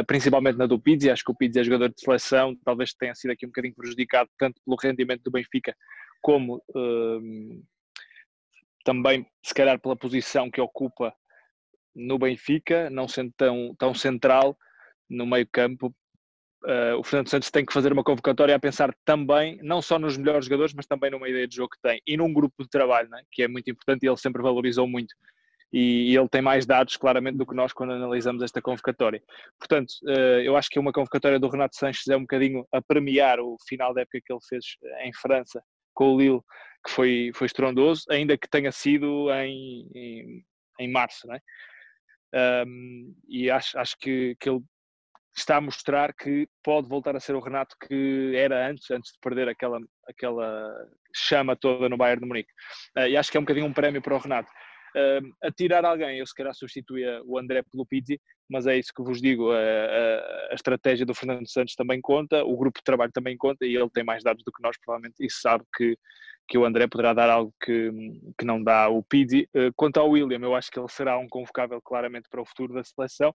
principalmente 0.08 0.58
na 0.58 0.66
do 0.66 0.80
Pizzi. 0.80 1.10
Acho 1.10 1.24
que 1.24 1.32
o 1.32 1.36
Pizzi 1.36 1.60
é 1.60 1.64
jogador 1.64 1.90
de 1.90 2.00
seleção, 2.00 2.56
talvez 2.64 2.94
tenha 2.94 3.16
sido 3.16 3.32
aqui 3.32 3.46
um 3.46 3.50
bocadinho 3.50 3.76
prejudicado, 3.76 4.30
tanto 4.38 4.62
pelo 4.64 4.78
rendimento 4.82 5.24
do 5.24 5.32
Benfica, 5.32 5.76
como 6.22 6.62
também, 8.84 9.26
se 9.44 9.54
calhar, 9.54 9.80
pela 9.80 9.96
posição 9.96 10.50
que 10.50 10.62
ocupa 10.62 11.14
no 11.96 12.18
Benfica, 12.18 12.90
não 12.90 13.08
sendo 13.08 13.32
tão, 13.38 13.76
tão 13.78 13.94
central 13.94 14.58
no 15.10 15.26
meio 15.26 15.48
campo, 15.52 15.94
uh, 16.66 16.98
o 16.98 17.04
Fernando 17.04 17.30
Santos 17.30 17.52
tem 17.52 17.66
que 17.66 17.74
fazer 17.74 17.92
uma 17.92 18.04
convocatória 18.04 18.56
a 18.56 18.60
pensar 18.60 18.94
também, 19.04 19.60
não 19.64 19.82
só 19.82 19.98
nos 19.98 20.18
melhores 20.18 20.46
jogadores, 20.46 20.74
mas 20.74 20.86
também 20.86 21.12
numa 21.12 21.28
ideia 21.28 21.48
de 21.48 21.56
jogo 21.56 21.70
que 21.70 21.82
tem 21.82 22.02
e 22.06 22.16
num 22.16 22.32
grupo 22.32 22.64
de 22.64 22.70
trabalho, 22.70 23.10
né, 23.10 23.22
que 23.32 23.44
é 23.44 23.48
muito 23.48 23.70
importante 23.70 24.04
e 24.04 24.08
ele 24.08 24.18
sempre 24.18 24.42
valorizou 24.42 24.88
muito. 24.88 25.14
E, 25.72 26.16
ele 26.16 26.28
tem 26.28 26.42
mais 26.42 26.66
dados, 26.66 26.98
claramente, 26.98 27.38
do 27.38 27.46
que 27.46 27.56
nós 27.56 27.72
quando 27.72 27.94
analisamos 27.94 28.42
esta 28.42 28.62
convocatória. 28.62 29.22
Portanto, 29.60 29.92
uh, 30.04 30.42
eu 30.42 30.58
acho 30.58 30.70
que 30.70 30.80
uma 30.80 30.92
convocatória 30.92 31.40
do 31.40 31.50
Renato 31.50 31.76
Sanches 31.76 32.08
é 32.08 32.18
um 32.18 32.22
bocadinho 32.22 32.66
a 32.72 32.82
premiar 32.82 33.40
o 33.40 33.56
final 33.68 33.94
da 33.94 34.02
época 34.02 34.20
que 34.26 34.34
ele 34.34 34.40
fez 34.48 34.66
em 35.02 35.12
França 35.14 35.62
com 35.94 36.16
o 36.16 36.20
Lille, 36.20 36.42
que 36.86 36.92
foi, 36.92 37.32
foi 37.36 37.46
estrondoso, 37.48 38.04
ainda 38.10 38.38
que 38.38 38.50
tenha 38.50 38.72
sido 38.72 39.32
em, 39.34 39.90
em, 39.94 40.44
em 40.80 40.92
março, 40.92 41.28
né? 41.28 41.40
Um, 42.66 43.16
e 43.28 43.50
acho, 43.50 43.78
acho 43.78 43.98
que, 43.98 44.36
que 44.40 44.50
ele 44.50 44.62
está 45.36 45.58
a 45.58 45.62
mostrar 45.62 46.14
que 46.14 46.48
pode 46.64 46.88
voltar 46.88 47.16
a 47.16 47.20
ser 47.20 47.36
o 47.36 47.40
Renato 47.40 47.76
que 47.88 48.34
era 48.36 48.68
antes, 48.70 48.90
antes 48.92 49.12
de 49.12 49.20
perder 49.20 49.48
aquela, 49.50 49.80
aquela 50.08 50.72
chama 51.16 51.56
toda 51.56 51.90
no 51.90 51.98
Bayern 51.98 52.22
de 52.22 52.28
Munique. 52.28 52.52
Uh, 52.98 53.08
e 53.08 53.18
acho 53.18 53.32
que 53.32 53.38
é 53.38 53.40
um 53.40 53.44
bocadinho 53.44 53.66
um 53.66 53.74
prémio 53.74 54.02
para 54.02 54.16
o 54.16 54.20
Renato. 54.20 54.50
A 55.44 55.52
tirar 55.52 55.86
alguém, 55.86 56.20
eu 56.20 56.26
se 56.26 56.34
calhar 56.34 56.54
substituía 56.54 57.22
o 57.26 57.38
André 57.38 57.64
pelo 57.64 57.86
Pizzi, 57.86 58.20
mas 58.50 58.66
é 58.66 58.78
isso 58.78 58.92
que 58.96 59.04
vos 59.04 59.22
digo, 59.22 59.52
a, 59.52 59.58
a, 59.58 60.52
a, 60.52 60.56
estratégia 60.56 61.06
do 61.06 61.14
Fernando 61.14 61.48
Santos 61.48 61.76
também 61.76 62.02
conta, 62.02 62.44
o 62.44 62.58
grupo 62.58 62.80
de 62.80 62.84
trabalho 62.84 63.12
também 63.12 63.38
conta 63.38 63.66
e 63.66 63.76
ele 63.76 63.90
tem 63.90 64.04
mais 64.04 64.24
dados 64.24 64.44
do 64.44 64.52
que 64.52 64.62
nós 64.64 64.76
provavelmente 64.84 65.16
e 65.20 65.30
sabe 65.30 65.64
que, 65.76 65.96
que 66.48 66.58
o 66.58 66.66
André 66.66 66.88
poderá 66.88 67.14
dar 67.14 67.30
algo 67.30 67.54
que, 67.64 67.92
que 68.38 68.46
não 68.46 68.62
dá 68.64 68.90
o 68.90 69.04
Pizzi. 69.04 69.48
Uh, 69.56 69.72
quanto 69.76 70.00
ao 70.00 70.10
William, 70.10 70.40
eu 70.42 70.56
acho 70.56 70.72
que 70.72 70.80
ele 70.80 70.90
será 70.90 71.18
um 71.20 71.28
convocável 71.28 71.80
claramente 71.82 72.28
para 72.30 72.42
o 72.42 72.46
futuro 72.46 72.74
da 72.74 72.84
seleção, 72.84 73.34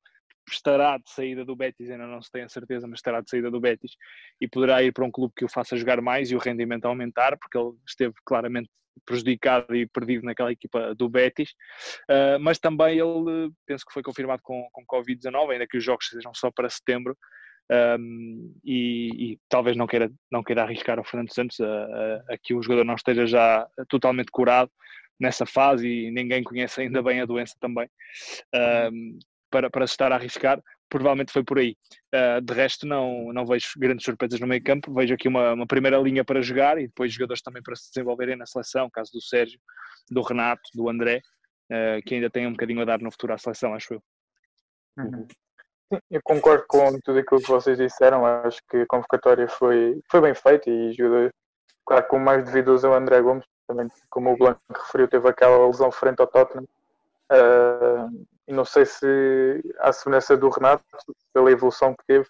estará 0.53 0.99
de 0.99 1.11
saída 1.11 1.45
do 1.45 1.57
Betis, 1.57 1.91
ainda 1.91 2.07
não 2.07 2.23
se 2.23 2.31
tem 2.31 2.43
a 2.43 2.49
certeza, 2.49 2.87
mas 2.87 2.99
estará 2.99 3.21
de 3.21 3.31
saída 3.31 3.51
do 3.51 3.61
Betis 3.61 3.93
e 4.41 4.49
poderá 4.49 4.83
ir 4.83 4.93
para 4.93 5.05
um 5.05 5.11
clube 5.11 5.33
que 5.37 5.45
o 5.45 5.49
faça 5.49 5.77
jogar 5.77 6.01
mais 6.01 6.31
e 6.31 6.37
o 6.37 6.39
rendimento 6.39 6.87
aumentar, 6.87 7.37
porque 7.39 7.59
ele 7.59 7.73
esteve 7.87 8.15
claramente 8.25 8.69
prejudicado 9.05 9.75
e 9.75 9.87
perdido 9.87 10.25
naquela 10.25 10.53
equipa 10.53 10.95
do 10.95 11.09
Betis, 11.09 11.51
uh, 12.11 12.39
mas 12.41 12.59
também 12.59 12.99
ele, 12.99 13.51
penso 13.67 13.85
que 13.85 13.93
foi 13.93 14.03
confirmado 14.03 14.41
com, 14.43 14.69
com 14.73 14.85
Covid-19, 14.87 15.51
ainda 15.51 15.67
que 15.67 15.77
os 15.77 15.85
jogos 15.85 16.09
sejam 16.09 16.33
só 16.35 16.51
para 16.51 16.71
setembro, 16.71 17.17
um, 17.99 18.55
e, 18.63 19.33
e, 19.33 19.39
talvez 19.49 19.75
não 19.75 19.87
queira, 19.87 20.13
não 20.31 20.43
queira 20.43 20.63
arriscar 20.63 21.01
o 21.01 21.05
Fernando 21.05 21.33
Santos 21.33 21.59
a, 21.61 21.67
a, 21.67 22.35
a, 22.35 22.39
que 22.43 22.53
o 22.55 22.63
jogador 22.63 22.85
não 22.85 22.95
esteja 22.95 23.27
já 23.27 23.67
totalmente 23.89 24.31
curado 24.31 24.71
nessa 25.19 25.47
fase 25.47 25.89
e 25.89 26.11
ninguém 26.11 26.45
conhece 26.45 26.83
ainda 26.83 27.03
bem 27.03 27.21
a 27.21 27.27
doença 27.27 27.55
também. 27.59 27.89
Um, 28.93 29.19
para, 29.55 29.71
para 29.71 29.87
se 29.87 29.93
estar 29.93 30.11
a 30.11 30.17
arriscar 30.17 30.61
provavelmente 30.89 31.33
foi 31.33 31.43
por 31.43 31.59
aí. 31.59 31.77
Uh, 32.15 32.41
de 32.41 32.53
resto, 32.53 32.87
não, 32.87 33.33
não 33.33 33.47
vejo 33.47 33.69
grandes 33.77 34.05
surpresas 34.05 34.39
no 34.39 34.47
meio 34.47 34.63
campo. 34.63 34.93
Vejo 34.93 35.15
aqui 35.15 35.29
uma, 35.29 35.53
uma 35.53 35.67
primeira 35.67 35.99
linha 35.99 36.25
para 36.25 36.43
jogar 36.43 36.79
e 36.79 36.87
depois 36.87 37.13
jogadores 37.13 37.43
também 37.43 37.63
para 37.63 37.75
se 37.75 37.91
desenvolverem 37.93 38.37
na 38.37 38.47
seleção, 38.47 38.89
caso 38.93 39.11
do 39.13 39.21
Sérgio, 39.21 39.59
do 40.11 40.23
Renato, 40.23 40.63
do 40.75 40.89
André, 40.89 41.21
uh, 41.71 42.03
que 42.07 42.15
ainda 42.15 42.31
tem 42.31 42.47
um 42.47 42.53
bocadinho 42.53 42.81
a 42.83 42.85
dar 42.85 43.01
no 43.01 43.11
futuro 43.11 43.33
à 43.33 43.39
seleção, 43.39 43.75
acho 43.75 43.95
eu. 43.95 44.03
Uhum. 44.99 45.27
Eu 46.11 46.21
concordo 46.25 46.65
com 46.69 46.99
tudo 47.05 47.19
aquilo 47.19 47.41
que 47.41 47.51
vocês 47.51 47.79
disseram. 47.79 48.25
Acho 48.25 48.61
que 48.69 48.79
a 48.79 48.87
convocatória 48.87 49.49
foi, 49.49 50.01
foi 50.11 50.21
bem 50.21 50.35
feita 50.35 50.71
e 50.71 50.93
jogadores, 50.93 51.33
claro, 51.85 52.07
com 52.09 52.19
mais 52.19 52.45
devidos 52.45 52.85
ao 52.85 52.95
André 52.95 53.21
Gomes, 53.21 53.45
também, 53.67 53.89
como 54.11 54.33
o 54.33 54.37
Blanco 54.37 54.61
referiu, 54.71 55.09
teve 55.09 55.29
aquela 55.29 55.67
lesão 55.67 55.91
frente 55.91 56.21
ao 56.21 56.27
Tottenham. 56.27 56.67
Uh, 57.33 58.27
e 58.47 58.53
não 58.53 58.65
sei 58.65 58.85
se 58.85 59.63
a 59.79 59.93
semelhança 59.93 60.37
do 60.37 60.49
Renato, 60.49 60.85
pela 61.33 61.51
evolução 61.51 61.95
que 61.95 62.05
teve, 62.07 62.29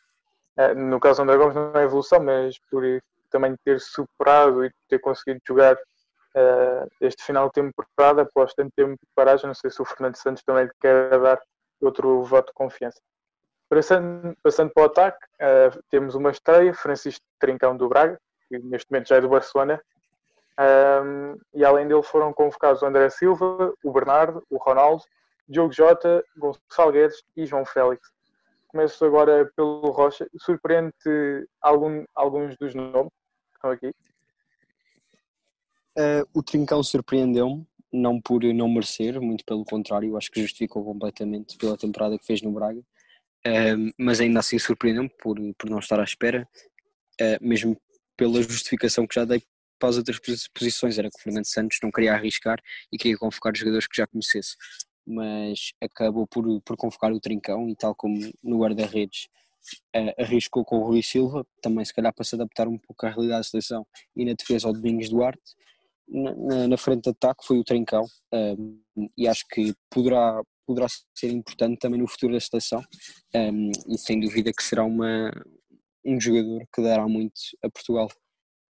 uh, 0.59 0.75
no 0.75 1.01
caso 1.01 1.19
do 1.19 1.23
André 1.25 1.37
Gomes 1.37 1.55
não 1.55 1.73
é 1.75 1.85
evolução, 1.85 2.21
mas 2.21 2.59
por 2.71 2.83
também 3.31 3.57
ter 3.65 3.81
superado 3.81 4.65
e 4.65 4.71
ter 4.89 5.01
conseguido 5.01 5.41
jogar 5.47 5.75
uh, 5.75 6.89
este 7.01 7.25
final 7.25 7.49
de 7.49 7.55
temporada 7.55 8.23
após 8.23 8.55
tanto 8.55 8.73
tempo 8.77 8.93
de 8.93 9.09
paragem, 9.15 9.47
não 9.47 9.55
sei 9.55 9.71
se 9.71 9.83
o 9.83 9.85
Fernando 9.85 10.17
Santos 10.17 10.43
também 10.45 10.65
lhe 10.65 10.73
quer 10.81 11.19
dar 11.19 11.41
outro 11.81 12.23
voto 12.23 12.47
de 12.49 12.53
confiança. 12.55 13.01
Passando, 13.69 14.37
passando 14.43 14.71
para 14.73 14.83
o 14.83 14.87
ataque, 14.87 15.27
uh, 15.41 15.83
temos 15.91 16.15
uma 16.15 16.31
estreia, 16.31 16.73
Francisco 16.73 17.25
Trincão 17.41 17.77
do 17.77 17.89
Braga, 17.89 18.21
que 18.49 18.59
neste 18.59 18.91
momento 18.91 19.09
já 19.09 19.17
é 19.17 19.21
do 19.21 19.29
Barcelona, 19.29 19.81
um, 20.57 21.37
e 21.53 21.65
além 21.65 21.89
dele 21.89 22.03
foram 22.03 22.33
convocados 22.33 22.83
o 22.83 22.87
André 22.87 23.11
Silva, 23.11 23.75
o 23.83 23.93
Bernardo, 23.93 24.45
o 24.49 24.57
Ronaldo, 24.57 25.03
Diogo 25.49 25.73
Jota, 25.73 26.25
Gonçalo 26.37 26.93
Guedes 26.93 27.23
e 27.37 27.47
João 27.47 27.65
Félix. 27.65 28.09
Começo 28.69 29.05
agora 29.05 29.51
pelo 29.57 29.91
Rocha. 29.91 30.29
Surpreende 30.41 30.93
algum, 31.61 32.05
alguns 32.15 32.57
dos 32.57 32.75
nomes 32.75 33.13
que 33.53 33.57
estão 33.57 33.71
aqui? 33.71 33.95
Uh, 35.97 36.27
o 36.35 36.43
Trincão 36.43 36.83
surpreendeu-me, 36.83 37.65
não 37.93 38.21
por 38.21 38.43
não 38.43 38.69
merecer, 38.69 39.21
muito 39.21 39.45
pelo 39.45 39.65
contrário, 39.65 40.17
acho 40.17 40.31
que 40.31 40.43
justificou 40.43 40.85
completamente 40.85 41.57
pela 41.57 41.79
temporada 41.79 42.19
que 42.19 42.27
fez 42.27 42.43
no 42.43 42.51
Braga, 42.51 42.81
uh, 42.81 43.93
mas 43.97 44.21
ainda 44.21 44.41
assim 44.41 44.59
surpreendeu-me 44.59 45.09
por, 45.09 45.37
por 45.57 45.71
não 45.71 45.79
estar 45.79 46.01
à 46.01 46.03
espera, 46.03 46.49
uh, 47.21 47.39
mesmo 47.41 47.81
pela 48.17 48.43
justificação 48.43 49.07
que 49.07 49.15
já 49.15 49.25
dei 49.25 49.41
para 49.79 49.89
as 49.91 49.97
outras 49.97 50.19
posições, 50.53 50.99
era 50.99 51.09
que 51.09 51.19
o 51.19 51.23
Fernando 51.23 51.47
Santos 51.47 51.79
não 51.81 51.93
queria 51.93 52.15
arriscar 52.15 52.59
e 52.93 52.99
queria 52.99 53.17
convocar 53.17 53.55
jogadores 53.55 53.87
que 53.87 53.97
já 53.97 54.07
conhecesse, 54.07 54.57
mas 55.07 55.73
acabou 55.81 56.27
por, 56.27 56.45
por 56.63 56.77
convocar 56.77 57.13
o 57.13 57.21
Trincão 57.21 57.69
e 57.69 57.77
tal 57.77 57.95
como 57.95 58.19
no 58.43 58.59
guarda-redes 58.59 59.29
uh, 59.97 60.23
arriscou 60.23 60.65
com 60.65 60.79
o 60.79 60.85
Rui 60.85 61.03
Silva, 61.03 61.47
também 61.61 61.85
se 61.85 61.95
calhar 61.95 62.13
para 62.15 62.25
se 62.25 62.35
adaptar 62.35 62.69
um 62.69 62.79
pouco 62.79 63.07
à 63.07 63.11
realidade 63.11 63.41
da 63.41 63.45
seleção 63.45 63.87
e 64.17 64.25
na 64.25 64.33
defesa 64.33 64.67
ao 64.67 64.73
Domingos 64.73 65.09
Duarte, 65.09 65.55
na, 66.09 66.69
na 66.69 66.77
frente 66.77 67.05
de 67.05 67.11
ataque 67.11 67.47
foi 67.47 67.59
o 67.59 67.65
Trincão 67.65 68.05
um, 68.33 68.79
eh, 68.99 69.09
e 69.17 69.27
acho 69.27 69.47
que 69.49 69.75
poderá, 69.91 70.43
poderá 70.67 70.87
ser 71.15 71.31
importante 71.31 71.79
também 71.79 72.01
no 72.01 72.07
futuro 72.07 72.35
da 72.35 72.41
seleção 72.41 72.83
um, 73.35 73.71
e 73.89 73.99
sem 73.99 74.21
dúvida 74.21 74.53
que 74.53 74.63
será 74.63 74.85
uma, 74.85 75.33
um 76.05 76.21
jogador 76.21 76.67
que 76.73 76.83
dará 76.83 77.09
muito 77.09 77.41
a 77.63 77.71
Portugal. 77.71 78.09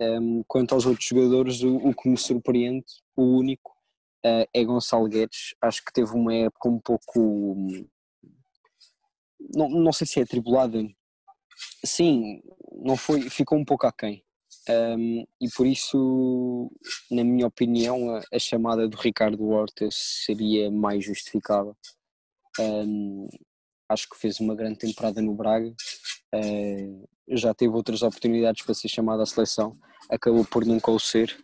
Um, 0.01 0.42
quanto 0.47 0.75
aos 0.75 0.87
outros 0.87 1.07
jogadores, 1.07 1.62
o, 1.62 1.77
o, 1.77 1.94
que 1.94 2.09
me 2.09 2.16
surpreende, 2.16 2.85
o 3.16 3.23
único, 3.23 3.73
uh, 4.24 4.48
é 4.52 4.64
Gonçalo 4.64 5.08
Guedes. 5.08 5.54
Acho 5.60 5.84
que 5.84 5.92
teve 5.92 6.12
uma 6.12 6.34
época 6.34 6.68
um 6.68 6.80
pouco. 6.80 7.56
Não, 9.54 9.68
não 9.68 9.92
sei 9.92 10.06
se 10.06 10.20
é 10.20 10.22
atribulada. 10.22 10.82
Sim, 11.84 12.42
não 12.72 12.96
foi, 12.96 13.28
ficou 13.30 13.58
um 13.58 13.64
pouco 13.64 13.87
aquém. 13.87 14.24
Um, 14.68 15.26
e 15.40 15.48
por 15.54 15.66
isso, 15.66 16.70
na 17.10 17.22
minha 17.22 17.46
opinião, 17.46 18.16
a, 18.16 18.22
a, 18.32 18.38
chamada 18.38 18.88
do 18.88 18.96
Ricardo 18.96 19.46
Horta 19.46 19.88
seria 19.90 20.70
mais 20.70 21.04
justificável. 21.04 21.76
Um, 22.58 23.28
acho 23.88 24.08
que 24.08 24.18
fez 24.18 24.40
uma 24.40 24.54
grande 24.54 24.78
temporada 24.78 25.20
no 25.20 25.34
Braga, 25.34 25.74
uh, 26.34 27.08
já 27.28 27.52
teve 27.52 27.74
outras 27.74 28.02
oportunidades 28.02 28.64
para 28.64 28.74
ser 28.74 28.88
chamado 28.88 29.22
à 29.22 29.26
seleção, 29.26 29.76
acabou 30.10 30.44
por 30.44 30.64
nunca 30.64 30.90
o 30.90 30.98
ser. 30.98 31.37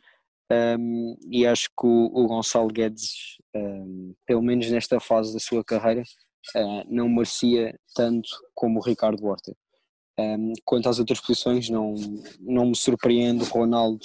Um, 0.51 1.17
e 1.31 1.47
acho 1.47 1.69
que 1.69 1.87
o, 1.87 2.11
o 2.13 2.27
Gonçalo 2.27 2.69
Guedes, 2.69 3.39
um, 3.55 4.15
pelo 4.27 4.43
menos 4.43 4.69
nesta 4.69 4.99
fase 4.99 5.33
da 5.33 5.39
sua 5.39 5.63
carreira, 5.65 6.03
uh, 6.57 6.85
não 6.89 7.09
merecia 7.09 7.79
tanto 7.95 8.29
como 8.53 8.81
o 8.81 8.83
Ricardo 8.83 9.25
Horta. 9.25 9.55
Um, 10.19 10.53
quanto 10.65 10.89
às 10.89 10.99
outras 10.99 11.21
posições, 11.21 11.71
não, 11.71 11.95
não 12.41 12.67
me 12.67 12.77
surpreende. 12.77 13.45
O 13.45 13.47
Ronaldo 13.47 14.05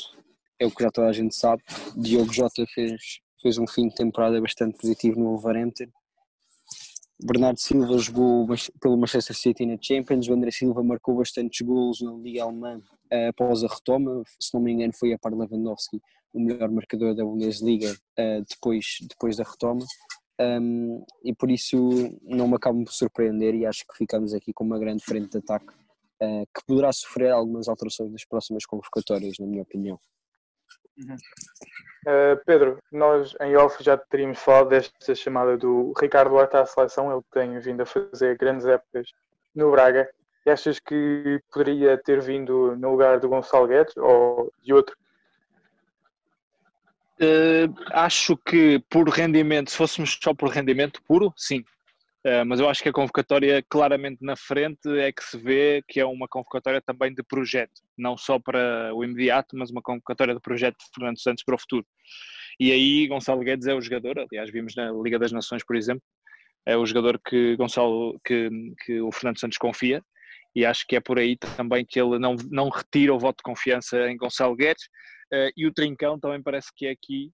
é 0.59 0.67
o 0.67 0.71
que 0.71 0.83
já 0.83 0.91
toda 0.91 1.07
a 1.07 1.13
gente 1.13 1.35
sabe. 1.35 1.63
Diogo 1.97 2.31
Jota 2.31 2.63
fez, 2.73 3.19
fez 3.41 3.57
um 3.57 3.67
fim 3.67 3.87
de 3.87 3.95
temporada 3.95 4.39
bastante 4.39 4.77
positivo 4.77 5.19
no 5.19 5.31
Wolverhampton. 5.31 5.87
Bernardo 7.23 7.59
Silva 7.59 7.97
jogou 7.97 8.45
pelo 8.79 8.97
Manchester 8.97 9.35
City 9.35 9.65
na 9.65 9.77
Champions. 9.81 10.27
O 10.27 10.33
André 10.33 10.51
Silva 10.51 10.83
marcou 10.83 11.15
bastantes 11.15 11.65
gols 11.65 12.01
na 12.01 12.11
Liga 12.13 12.43
Alemã 12.43 12.77
uh, 12.77 13.29
após 13.29 13.63
a 13.63 13.67
retoma. 13.67 14.21
Se 14.39 14.53
não 14.53 14.61
me 14.61 14.73
engano, 14.73 14.93
foi 14.93 15.11
a 15.11 15.17
par 15.17 15.33
Lewandowski 15.33 15.99
o 16.35 16.39
melhor 16.39 16.69
marcador 16.69 17.15
da 17.15 17.23
Bundesliga 17.23 17.91
uh, 17.91 18.45
depois, 18.47 18.97
depois 19.09 19.37
da 19.37 19.43
retoma. 19.43 19.85
Um, 20.39 21.05
e 21.23 21.33
por 21.33 21.49
isso 21.49 21.77
não 22.21 22.47
me 22.47 22.55
acabo 22.55 22.83
por 22.83 22.91
surpreender 22.91 23.55
e 23.55 23.65
acho 23.65 23.85
que 23.87 23.97
ficamos 23.97 24.33
aqui 24.33 24.51
com 24.53 24.65
uma 24.65 24.77
grande 24.77 25.01
frente 25.03 25.29
de 25.29 25.37
ataque 25.37 25.73
uh, 26.21 26.45
que 26.53 26.65
poderá 26.67 26.91
sofrer 26.91 27.31
algumas 27.31 27.69
alterações 27.69 28.11
nas 28.11 28.25
próximas 28.25 28.65
convocatórias, 28.65 29.35
na 29.39 29.47
minha 29.47 29.63
opinião. 29.63 29.97
Uhum. 30.97 31.15
Uh, 32.07 32.43
Pedro, 32.45 32.79
nós 32.91 33.33
em 33.41 33.55
off 33.55 33.81
já 33.81 33.97
teríamos 33.97 34.39
falado 34.39 34.69
desta 34.69 35.15
chamada 35.15 35.57
do 35.57 35.93
Ricardo 35.99 36.35
Horta 36.35 36.61
à 36.61 36.65
seleção, 36.65 37.11
ele 37.11 37.23
tem 37.31 37.57
vindo 37.59 37.81
a 37.81 37.85
fazer 37.85 38.37
grandes 38.37 38.65
épocas 38.65 39.07
no 39.55 39.71
Braga. 39.71 40.09
E 40.45 40.51
achas 40.51 40.79
que 40.79 41.41
poderia 41.51 41.97
ter 41.97 42.21
vindo 42.21 42.75
no 42.75 42.91
lugar 42.91 43.19
do 43.19 43.27
Gonçalo 43.27 43.67
Guedes 43.67 43.97
ou 43.97 44.53
de 44.61 44.73
outro 44.73 44.95
Uh, 47.21 47.73
acho 47.91 48.35
que 48.35 48.83
por 48.89 49.07
rendimento, 49.07 49.71
se 49.71 49.77
fôssemos 49.77 50.17
só 50.21 50.33
por 50.33 50.49
rendimento 50.49 51.01
puro, 51.03 51.33
sim. 51.37 51.63
Uh, 52.25 52.43
mas 52.45 52.59
eu 52.59 52.67
acho 52.67 52.81
que 52.81 52.89
a 52.89 52.93
convocatória 52.93 53.63
claramente 53.69 54.17
na 54.21 54.35
frente 54.35 54.89
é 54.97 55.11
que 55.11 55.23
se 55.23 55.37
vê 55.37 55.83
que 55.87 55.99
é 55.99 56.05
uma 56.05 56.27
convocatória 56.27 56.81
também 56.81 57.13
de 57.13 57.23
projeto, 57.23 57.81
não 57.97 58.17
só 58.17 58.39
para 58.39 58.93
o 58.93 59.03
imediato, 59.03 59.55
mas 59.57 59.69
uma 59.69 59.81
convocatória 59.81 60.33
de 60.33 60.41
projeto 60.41 60.77
de 60.77 60.85
Fernando 60.93 61.19
Santos 61.19 61.43
para 61.43 61.55
o 61.55 61.59
futuro. 61.59 61.85
E 62.59 62.71
aí 62.71 63.07
Gonçalo 63.07 63.41
Guedes 63.41 63.67
é 63.67 63.73
o 63.73 63.81
jogador, 63.81 64.19
aliás 64.19 64.51
vimos 64.51 64.75
na 64.75 64.91
Liga 64.91 65.19
das 65.19 65.31
Nações, 65.31 65.63
por 65.63 65.75
exemplo, 65.75 66.03
é 66.65 66.75
o 66.75 66.85
jogador 66.85 67.19
que 67.19 67.55
Gonçalo 67.55 68.19
que, 68.25 68.49
que 68.83 68.99
o 69.01 69.11
Fernando 69.11 69.39
Santos 69.39 69.57
confia 69.57 70.01
e 70.55 70.65
acho 70.65 70.85
que 70.87 70.95
é 70.95 70.99
por 70.99 71.19
aí 71.19 71.37
também 71.37 71.85
que 71.85 71.99
ele 71.99 72.17
não, 72.17 72.35
não 72.49 72.69
retira 72.69 73.13
o 73.13 73.19
voto 73.19 73.37
de 73.37 73.43
confiança 73.43 74.09
em 74.09 74.17
Gonçalo 74.17 74.55
Guedes 74.55 74.89
e 75.57 75.65
o 75.65 75.73
Trincão 75.73 76.19
também 76.19 76.41
parece 76.41 76.69
que 76.75 76.87
é 76.87 76.91
aqui 76.91 77.31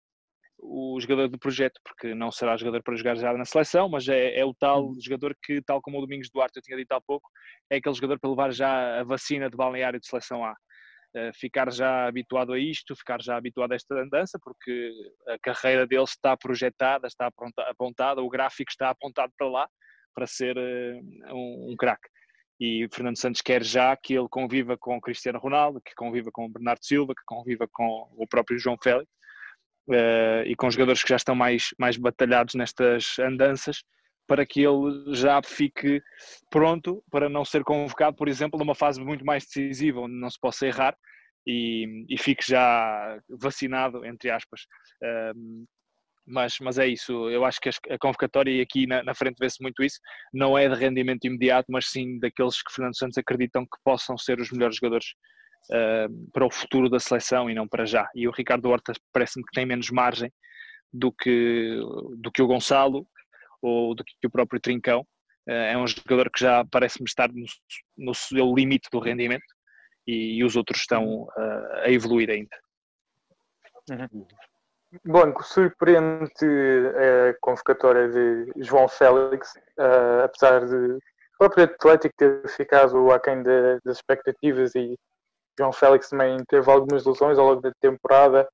o 0.62 1.00
jogador 1.02 1.28
do 1.28 1.40
projeto, 1.40 1.80
porque 1.84 2.14
não 2.14 2.32
será 2.32 2.56
jogador 2.56 2.84
para 2.84 2.96
jogar 2.96 3.16
já 3.16 3.34
na 3.34 3.46
seleção, 3.46 3.90
mas 3.90 4.08
é, 4.08 4.40
é, 4.40 4.46
o 4.46 4.54
tal 4.54 4.86
uhum. 4.86 5.02
jogador 5.02 5.36
que, 5.42 5.62
tal 5.62 5.82
como 5.82 5.98
o 5.98 6.02
Domingos 6.02 6.30
Duarte 6.30 6.58
eu 6.58 6.62
tinha 6.62 6.78
dito 6.78 6.92
há 6.92 7.02
pouco, 7.02 7.28
é 7.70 7.78
aquele 7.78 7.96
jogador 7.96 8.20
para 8.20 8.30
levar 8.30 8.54
já 8.54 9.00
a 9.00 9.04
vacina 9.04 9.50
de 9.50 9.58
balneário 9.58 10.00
de 10.00 10.08
seleção 10.08 10.46
A. 10.46 10.54
Uh, 11.14 11.32
ficar 11.36 11.70
já 11.74 12.08
habituado 12.08 12.54
a 12.54 12.60
isto, 12.60 12.96
ficar 12.96 13.22
já 13.22 13.36
habituado 13.36 13.74
a 13.74 13.76
esta 13.76 13.96
andança, 13.96 14.40
porque 14.42 14.94
a 15.28 15.38
carreira 15.40 15.86
dele 15.86 16.04
está 16.04 16.38
projetada, 16.38 17.08
está 17.08 17.30
apontada, 17.68 18.22
o 18.22 18.30
gráfico 18.30 18.72
está 18.72 18.92
apontado 18.92 19.34
para 19.38 19.50
lá, 19.50 19.68
para 20.14 20.28
ser 20.28 20.58
uh, 20.58 21.36
um, 21.36 21.72
um 21.72 21.76
craque 21.76 22.08
e 22.62 22.88
Fernando 22.94 23.18
Santos 23.18 23.42
quer 23.42 23.64
já 23.64 23.98
que 23.98 24.14
ele 24.14 24.28
conviva 24.30 24.78
com 24.78 24.96
o 24.96 25.02
Cristiano 25.02 25.40
Ronaldo, 25.40 25.82
que 25.82 25.96
conviva 25.96 26.30
com 26.32 26.46
o 26.46 26.50
Bernardo 26.50 26.86
Silva, 26.86 27.16
que 27.16 27.24
conviva 27.26 27.68
com 27.68 28.08
o 28.16 28.28
próprio 28.28 28.60
João 28.60 28.78
Félix 28.82 29.10
uh, 29.90 30.46
e 30.46 30.56
com 30.56 30.70
jogadores 30.70 31.02
que 31.02 31.10
já 31.10 31.16
estão 31.16 31.34
mais, 31.34 31.70
mais 31.80 31.98
batalhados 31.98 32.54
nestas 32.54 33.18
andanças, 33.18 33.84
para 34.28 34.46
que 34.46 34.62
ele 34.62 35.16
já 35.16 35.42
fique 35.44 36.04
pronto 36.52 37.04
para 37.10 37.28
não 37.28 37.44
ser 37.44 37.64
convocado, 37.64 38.16
por 38.16 38.30
exemplo, 38.30 38.60
numa 38.60 38.76
fase 38.76 39.02
muito 39.04 39.26
mais 39.26 39.44
decisiva, 39.44 40.02
onde 40.02 40.14
não 40.14 40.30
se 40.30 40.40
possa 40.40 40.68
errar 40.68 40.96
e, 41.48 42.06
e 42.08 42.16
fique 42.16 42.48
já 42.48 43.20
vacinado, 43.28 44.06
entre 44.06 44.30
aspas. 44.30 44.62
Uh, 45.02 45.66
mas, 46.32 46.56
mas 46.62 46.80
é 46.80 46.88
isso. 46.88 47.30
Eu 47.30 47.46
acho 47.46 47.60
que 47.60 47.70
a 47.70 47.98
convocatória, 48.00 48.52
e 48.52 48.62
aqui 48.62 48.88
na, 48.88 49.04
na 49.04 49.14
frente 49.14 49.38
vê-se 49.40 49.62
muito 49.62 49.84
isso, 49.84 50.00
não 50.34 50.58
é 50.58 50.68
de 50.68 50.76
rendimento 50.76 51.26
imediato, 51.26 51.72
mas 51.72 51.88
sim 51.88 52.20
daqueles 52.20 52.62
que 52.64 52.74
Fernando 52.74 52.98
Santos 52.98 53.18
acreditam 53.18 53.64
que 53.64 53.78
possam 53.84 54.18
ser 54.18 54.40
os 54.40 54.52
melhores 54.52 54.78
jogadores 54.78 55.08
uh, 55.70 56.32
para 56.32 56.46
o 56.46 56.52
futuro 56.52 56.90
da 56.90 57.00
seleção 57.00 57.50
e 57.50 57.54
não 57.54 57.68
para 57.68 57.86
já. 57.86 58.08
E 58.16 58.28
o 58.28 58.32
Ricardo 58.32 58.70
Horta 58.70 58.94
parece-me 59.14 59.46
que 59.46 59.52
tem 59.54 59.66
menos 59.66 59.90
margem 59.90 60.32
do 60.92 61.12
que, 61.12 61.78
do 62.18 62.32
que 62.32 62.42
o 62.42 62.48
Gonçalo 62.48 63.06
ou 63.62 63.94
do 63.94 64.04
que 64.04 64.28
o 64.28 64.32
próprio 64.32 64.60
Trincão. 64.60 65.02
Uh, 65.48 65.52
é 65.52 65.78
um 65.78 65.88
jogador 65.88 66.30
que 66.32 66.40
já 66.40 66.64
parece-me 66.72 67.08
estar 67.08 67.30
no, 67.32 67.46
no 67.98 68.14
seu 68.14 68.54
limite 68.54 68.90
do 68.92 69.00
rendimento 69.00 69.46
e, 70.08 70.38
e 70.38 70.44
os 70.44 70.56
outros 70.56 70.82
estão 70.82 71.24
uh, 71.24 71.74
a 71.84 71.92
evoluir 71.92 72.30
ainda. 72.30 72.58
Uhum. 73.90 74.28
Blanco, 75.06 75.42
surpreende 75.44 76.46
a 76.46 77.34
convocatória 77.40 78.10
de 78.10 78.52
João 78.58 78.90
Félix, 78.90 79.54
uh, 79.80 80.26
apesar 80.26 80.66
de 80.66 80.76
o 80.76 81.00
próprio 81.38 81.64
Atlético 81.64 82.14
ter 82.18 82.48
ficado 82.50 83.10
aquém 83.12 83.42
de, 83.42 83.80
das 83.86 83.98
expectativas 83.98 84.76
e 84.76 84.98
João 85.58 85.72
Félix 85.72 86.10
também 86.10 86.38
teve 86.48 86.70
algumas 86.70 87.06
lesões 87.06 87.38
ao 87.38 87.48
longo 87.48 87.62
da 87.62 87.72
temporada, 87.80 88.48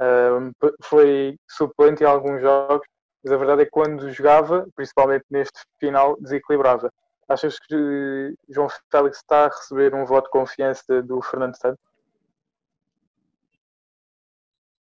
uh, 0.00 0.72
foi 0.82 1.36
suplente 1.48 2.02
em 2.02 2.06
alguns 2.06 2.42
jogos, 2.42 2.86
mas 3.22 3.32
a 3.32 3.36
verdade 3.36 3.62
é 3.62 3.64
que 3.64 3.70
quando 3.70 4.10
jogava, 4.10 4.66
principalmente 4.74 5.24
neste 5.30 5.60
final, 5.78 6.16
desequilibrava. 6.20 6.90
Achas 7.28 7.56
que 7.58 8.34
João 8.48 8.68
Félix 8.90 9.18
está 9.18 9.44
a 9.44 9.48
receber 9.48 9.94
um 9.94 10.04
voto 10.04 10.24
de 10.24 10.30
confiança 10.30 11.02
do 11.02 11.22
Fernando 11.22 11.56
Santos? 11.56 11.87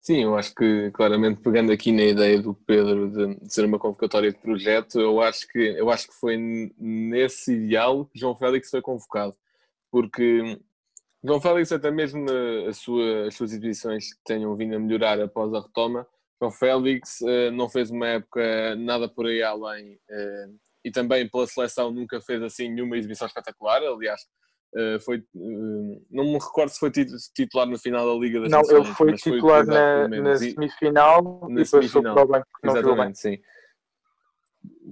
Sim, 0.07 0.23
eu 0.23 0.37
acho 0.37 0.55
que 0.55 0.89
claramente 0.93 1.41
pegando 1.41 1.73
aqui 1.73 1.91
na 1.91 2.05
ideia 2.05 2.41
do 2.41 2.55
Pedro 2.55 3.11
de, 3.11 3.53
ser 3.53 3.65
uma 3.65 3.77
convocatória 3.77 4.31
de 4.31 4.39
projeto, 4.39 5.01
eu 5.01 5.21
acho 5.21 5.49
que 5.49 5.59
eu 5.59 5.91
acho 5.91 6.07
que 6.07 6.15
foi 6.15 6.37
nesse 6.79 7.53
ideal 7.53 8.07
que 8.07 8.17
João 8.17 8.37
Félix 8.37 8.71
foi 8.71 8.81
convocado, 8.81 9.37
porque 9.91 10.61
João 11.25 11.41
Félix 11.41 11.73
até 11.73 11.91
mesmo 11.91 12.25
sua, 12.73 13.27
as 13.27 13.35
suas 13.35 13.51
exibições 13.51 14.15
que 14.15 14.21
tenham 14.25 14.55
vindo 14.55 14.77
a 14.77 14.79
melhorar 14.79 15.21
após 15.21 15.53
a 15.53 15.61
retoma, 15.61 16.07
João 16.41 16.53
Félix 16.53 17.21
uh, 17.23 17.51
não 17.51 17.69
fez 17.69 17.91
uma 17.91 18.07
época 18.07 18.77
nada 18.77 19.09
por 19.09 19.27
aí 19.27 19.43
além 19.43 19.95
uh, 19.95 20.57
e 20.85 20.91
também 20.93 21.29
pela 21.29 21.49
seleção 21.49 21.91
nunca 21.91 22.21
fez 22.21 22.41
assim 22.45 22.69
nenhuma 22.69 22.97
exibição 22.97 23.27
espetacular, 23.27 23.83
aliás 23.83 24.23
Uh, 24.77 25.01
foi, 25.01 25.25
uh, 25.35 26.07
não 26.11 26.25
me 26.25 26.35
recordo 26.35 26.69
se 26.69 26.79
foi 26.79 26.91
titular 26.91 27.67
no 27.67 27.79
final 27.79 28.07
da 28.07 28.21
Liga 28.21 28.41
das 28.41 28.51
Não, 28.51 28.59
Nações, 28.59 28.85
ele 28.85 28.95
foi 28.95 29.15
titular 29.15 29.65
foi 29.65 29.75
na, 29.75 30.07
na, 30.07 30.37
semifinal 30.37 31.49
na 31.49 31.63
e 31.63 31.65
semifinal. 31.65 32.15
para 32.15 32.25
o 32.25 32.29
banco. 32.29 32.47
Exatamente, 32.63 33.19
sim. 33.19 33.39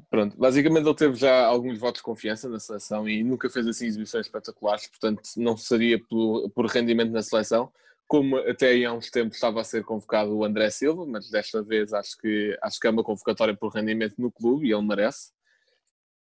Pronto, 0.08 0.38
basicamente 0.38 0.86
ele 0.86 0.94
teve 0.94 1.16
já 1.16 1.44
alguns 1.44 1.78
votos 1.78 1.98
de 1.98 2.04
confiança 2.04 2.48
na 2.48 2.58
seleção 2.58 3.06
e 3.06 3.22
nunca 3.22 3.50
fez 3.50 3.66
assim 3.66 3.84
exibições 3.84 4.24
espetaculares, 4.24 4.86
portanto 4.86 5.20
não 5.36 5.54
seria 5.54 6.00
por, 6.08 6.48
por 6.50 6.64
rendimento 6.64 7.12
na 7.12 7.22
seleção, 7.22 7.70
como 8.06 8.38
até 8.38 8.68
aí 8.68 8.86
há 8.86 8.92
uns 8.92 9.10
tempos 9.10 9.36
estava 9.36 9.60
a 9.60 9.64
ser 9.64 9.84
convocado 9.84 10.34
o 10.34 10.44
André 10.44 10.70
Silva, 10.70 11.04
mas 11.04 11.28
desta 11.30 11.62
vez 11.62 11.92
acho 11.92 12.16
que, 12.16 12.56
acho 12.62 12.80
que 12.80 12.86
é 12.86 12.90
uma 12.90 13.04
convocatória 13.04 13.54
por 13.54 13.68
rendimento 13.72 14.14
no 14.16 14.32
clube 14.32 14.66
e 14.66 14.72
ele 14.72 14.86
merece. 14.86 15.30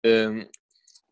Um, 0.05 0.47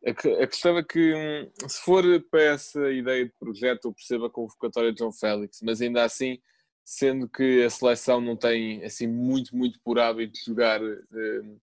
a, 0.06 0.48
questão 0.48 0.78
é 0.78 0.84
que, 0.84 1.14
hum, 1.14 1.52
se 1.68 1.82
for 1.82 2.04
para 2.30 2.42
essa 2.42 2.92
ideia 2.92 3.26
de 3.26 3.34
projeto, 3.40 3.86
eu 3.86 3.94
percebo 3.94 4.26
a 4.26 4.30
convocatória 4.30 4.92
de 4.92 5.00
João 5.00 5.12
Félix, 5.12 5.60
mas 5.62 5.82
ainda 5.82 6.04
assim, 6.04 6.40
sendo 6.86 7.28
que 7.28 7.64
a 7.64 7.70
seleção 7.70 8.22
não 8.22 8.36
tem 8.36 8.84
assim 8.86 9.08
muito, 9.08 9.56
muito 9.56 9.80
por 9.84 10.00
hábito 10.00 10.34
de 10.34 10.46
jogar 10.46 10.82
um, 10.82 11.60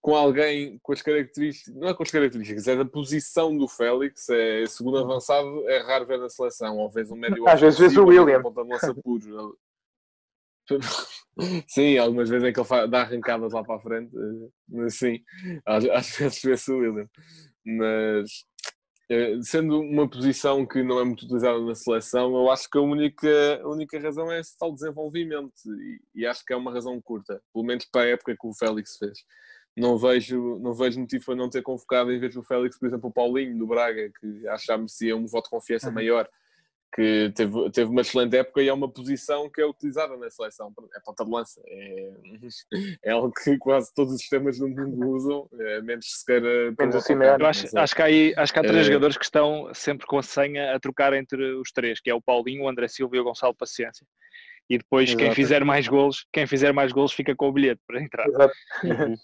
com 0.00 0.14
alguém 0.14 0.78
com 0.84 0.92
as 0.92 1.02
características, 1.02 1.74
não 1.74 1.88
é 1.88 1.94
com 1.94 2.04
as 2.04 2.10
características, 2.12 2.68
é 2.68 2.76
da 2.76 2.84
posição 2.84 3.56
do 3.56 3.66
Félix, 3.66 4.28
é 4.28 4.64
segundo 4.66 4.98
avançado, 4.98 5.68
é 5.68 5.78
raro 5.78 6.06
ver 6.06 6.20
na 6.20 6.28
seleção, 6.28 6.76
ou 6.76 6.88
vezes 6.88 7.10
um 7.10 7.16
médio 7.16 7.48
Às 7.48 7.60
vezes 7.60 7.96
o 7.96 8.04
William. 8.04 8.40
Puro. 9.02 9.58
Sim, 11.68 11.98
algumas 11.98 12.30
vezes 12.30 12.48
é 12.48 12.52
que 12.52 12.60
ele 12.60 12.88
dá 12.88 13.02
arrancadas 13.02 13.52
lá 13.52 13.62
para 13.62 13.76
a 13.76 13.80
frente, 13.80 14.10
eh, 14.16 14.48
mas 14.70 14.96
sim, 14.96 15.22
às, 15.66 16.16
vezes 16.16 16.40
vê-se 16.42 16.72
o 16.72 16.78
William 16.78 17.06
mas 17.66 18.30
eh, 19.10 19.38
sendo 19.42 19.80
uma 19.80 20.08
posição 20.08 20.64
que 20.64 20.82
não 20.82 21.00
é 21.00 21.04
muito 21.04 21.24
utilizada 21.24 21.60
na 21.60 21.74
seleção, 21.74 22.34
eu 22.34 22.50
acho 22.50 22.70
que 22.70 22.78
a 22.78 22.80
única, 22.80 23.60
a 23.62 23.68
única 23.68 23.98
razão 24.00 24.30
é 24.30 24.40
esse 24.40 24.56
tal 24.56 24.72
desenvolvimento 24.72 25.52
e, 25.66 26.22
e, 26.22 26.26
acho 26.26 26.44
que 26.44 26.52
é 26.52 26.56
uma 26.56 26.72
razão 26.72 27.00
curta, 27.02 27.40
pelo 27.52 27.64
menos 27.64 27.84
para 27.84 28.02
a 28.02 28.08
época 28.08 28.36
que 28.40 28.46
o 28.46 28.54
Félix 28.54 28.96
fez. 28.96 29.18
Não 29.76 29.98
vejo, 29.98 30.58
não 30.60 30.72
vejo 30.72 31.00
motivo 31.00 31.24
para 31.26 31.36
não 31.36 31.50
ter 31.50 31.62
convocado 31.62 32.10
em 32.10 32.18
vez 32.18 32.34
do 32.34 32.42
Félix, 32.42 32.78
por 32.78 32.86
exemplo, 32.86 33.10
o 33.10 33.12
Paulinho 33.12 33.58
do 33.58 33.66
Braga, 33.66 34.10
que 34.20 34.48
acho 34.48 34.64
que 34.64 34.72
já 34.72 34.78
merecia 34.78 35.16
um 35.16 35.26
voto 35.26 35.44
de 35.44 35.50
confiança 35.50 35.88
uhum. 35.88 35.94
maior 35.94 36.28
que 36.96 37.30
teve, 37.34 37.70
teve 37.72 37.90
uma 37.90 38.00
excelente 38.00 38.34
época 38.38 38.62
e 38.62 38.68
é 38.68 38.72
uma 38.72 38.90
posição 38.90 39.50
que 39.50 39.60
é 39.60 39.66
utilizada 39.66 40.16
na 40.16 40.30
seleção. 40.30 40.72
É 40.94 41.00
ponta 41.00 41.26
de 41.26 41.30
lança. 41.30 41.60
É, 41.66 42.12
é 43.04 43.10
algo 43.10 43.30
que 43.30 43.58
quase 43.58 43.92
todos 43.94 44.14
os 44.14 44.20
sistemas 44.20 44.58
do 44.58 44.66
mundo 44.66 45.06
usam, 45.10 45.46
é, 45.52 45.82
menos 45.82 46.06
se 46.06 46.24
queira. 46.24 46.74
Menos 46.78 47.10
Eu 47.10 47.46
acho, 47.46 47.78
acho, 47.78 47.94
que 47.94 48.00
há 48.00 48.06
aí, 48.06 48.32
acho 48.34 48.50
que 48.50 48.58
há 48.58 48.62
três 48.62 48.78
é... 48.78 48.84
jogadores 48.84 49.18
que 49.18 49.26
estão 49.26 49.70
sempre 49.74 50.06
com 50.06 50.18
a 50.18 50.22
senha 50.22 50.74
a 50.74 50.80
trocar 50.80 51.12
entre 51.12 51.44
os 51.56 51.70
três, 51.70 52.00
que 52.00 52.08
é 52.08 52.14
o 52.14 52.22
Paulinho, 52.22 52.64
o 52.64 52.68
André 52.68 52.88
Silva 52.88 53.14
e 53.14 53.20
o 53.20 53.24
Gonçalo 53.24 53.54
Paciência. 53.54 54.06
E 54.70 54.78
depois 54.78 55.10
Exato. 55.10 55.22
quem 55.22 55.34
fizer 55.34 55.64
mais 55.64 55.86
golos, 55.86 56.26
quem 56.32 56.46
fizer 56.46 56.72
mais 56.72 56.92
golos 56.92 57.12
fica 57.12 57.36
com 57.36 57.48
o 57.48 57.52
bilhete 57.52 57.82
para 57.86 58.02
entrar. 58.02 58.26
Exato. 58.26 58.54
Uhum. 58.84 59.14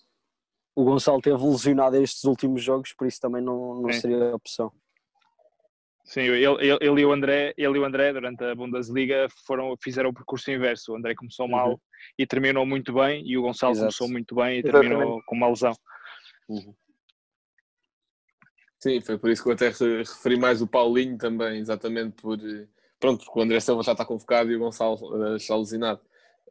o 0.77 0.85
Gonçalo 0.85 1.23
teve 1.23 1.43
lesionado 1.43 1.97
estes 1.97 2.23
últimos 2.25 2.63
jogos, 2.63 2.93
por 2.93 3.07
isso 3.07 3.19
também 3.19 3.43
não, 3.43 3.81
não 3.81 3.93
seria 3.95 4.35
opção. 4.35 4.71
Sim, 6.05 6.23
ele, 6.23 6.45
ele, 6.45 6.79
ele, 6.81 7.01
e 7.01 7.05
o 7.05 7.13
André, 7.13 7.55
ele 7.57 7.79
e 7.79 7.81
o 7.81 7.85
André 7.85 8.13
durante 8.13 8.43
a 8.45 8.55
Bundesliga 8.55 9.29
foram, 9.47 9.75
fizeram 9.81 10.11
o 10.11 10.15
percurso 10.15 10.51
inverso. 10.51 10.93
O 10.93 10.97
André 10.97 11.15
começou 11.15 11.47
mal 11.49 11.71
uhum. 11.71 11.79
e 12.19 12.27
terminou 12.27 12.67
muito 12.67 12.93
bem, 12.93 13.23
e 13.25 13.39
o 13.39 13.43
Gonçalo 13.43 13.73
Exato. 13.73 13.87
começou 13.87 14.09
muito 14.09 14.35
bem 14.35 14.59
e 14.59 14.63
terminou 14.63 14.99
Exatamente. 14.99 15.25
com 15.27 15.37
uma 15.37 15.49
lesão. 15.49 15.73
Uhum. 16.49 16.75
Sim, 18.81 19.01
foi 19.01 19.17
por 19.17 19.31
isso 19.31 19.45
que 19.45 19.49
eu 19.49 19.53
até 19.53 19.69
referi 19.69 20.37
mais 20.37 20.61
o 20.61 20.67
Paulinho 20.67 21.17
também, 21.17 21.61
exatamente 21.61 22.21
por 22.21 22.37
pronto, 22.99 23.25
porque 23.25 23.39
o 23.39 23.43
André 23.43 23.61
Silva 23.61 23.83
já 23.83 23.93
está 23.93 24.05
convocado 24.05 24.51
e 24.51 24.57
o 24.57 24.59
Gonçalo 24.59 24.97
uh, 24.97 25.37
está 25.37 25.57
lesionado. 25.57 26.01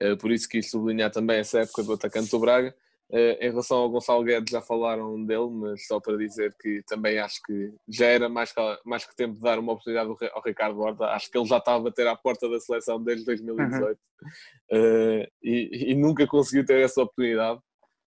Uh, 0.02 0.16
por 0.18 0.32
isso 0.32 0.48
quis 0.48 0.70
sublinhar 0.70 1.12
também 1.12 1.40
essa 1.40 1.60
época 1.60 1.84
do 1.84 1.94
atacante 1.94 2.32
do 2.32 2.40
Braga. 2.40 2.74
Uh, 3.12 3.36
em 3.42 3.50
relação 3.50 3.78
ao 3.78 3.90
Gonçalo 3.90 4.24
Guedes, 4.24 4.52
já 4.52 4.62
falaram 4.62 5.22
dele, 5.26 5.50
mas 5.50 5.86
só 5.86 6.00
para 6.00 6.16
dizer 6.16 6.56
que 6.58 6.82
também 6.88 7.20
acho 7.20 7.42
que 7.46 7.74
já 7.90 8.06
era 8.06 8.30
mais 8.30 8.54
que, 8.54 8.62
mais 8.86 9.04
que 9.04 9.14
tempo 9.14 9.34
de 9.34 9.42
dar 9.42 9.60
uma 9.60 9.74
oportunidade 9.74 10.10
ao 10.32 10.42
Ricardo 10.42 10.80
Horta. 10.80 11.08
Acho 11.08 11.30
que 11.30 11.38
ele 11.38 11.46
já 11.46 11.58
estava 11.58 11.78
a 11.78 11.82
bater 11.82 12.08
à 12.08 12.16
porta 12.16 12.48
da 12.48 12.58
seleção 12.58 13.04
desde 13.04 13.26
2018 13.26 13.84
uhum. 13.84 14.80
uh, 14.80 15.28
e, 15.44 15.92
e, 15.92 15.96
nunca 15.96 16.26
conseguiu 16.26 16.66
ter 16.66 16.80
essa 16.82 17.02
oportunidade. 17.02 17.60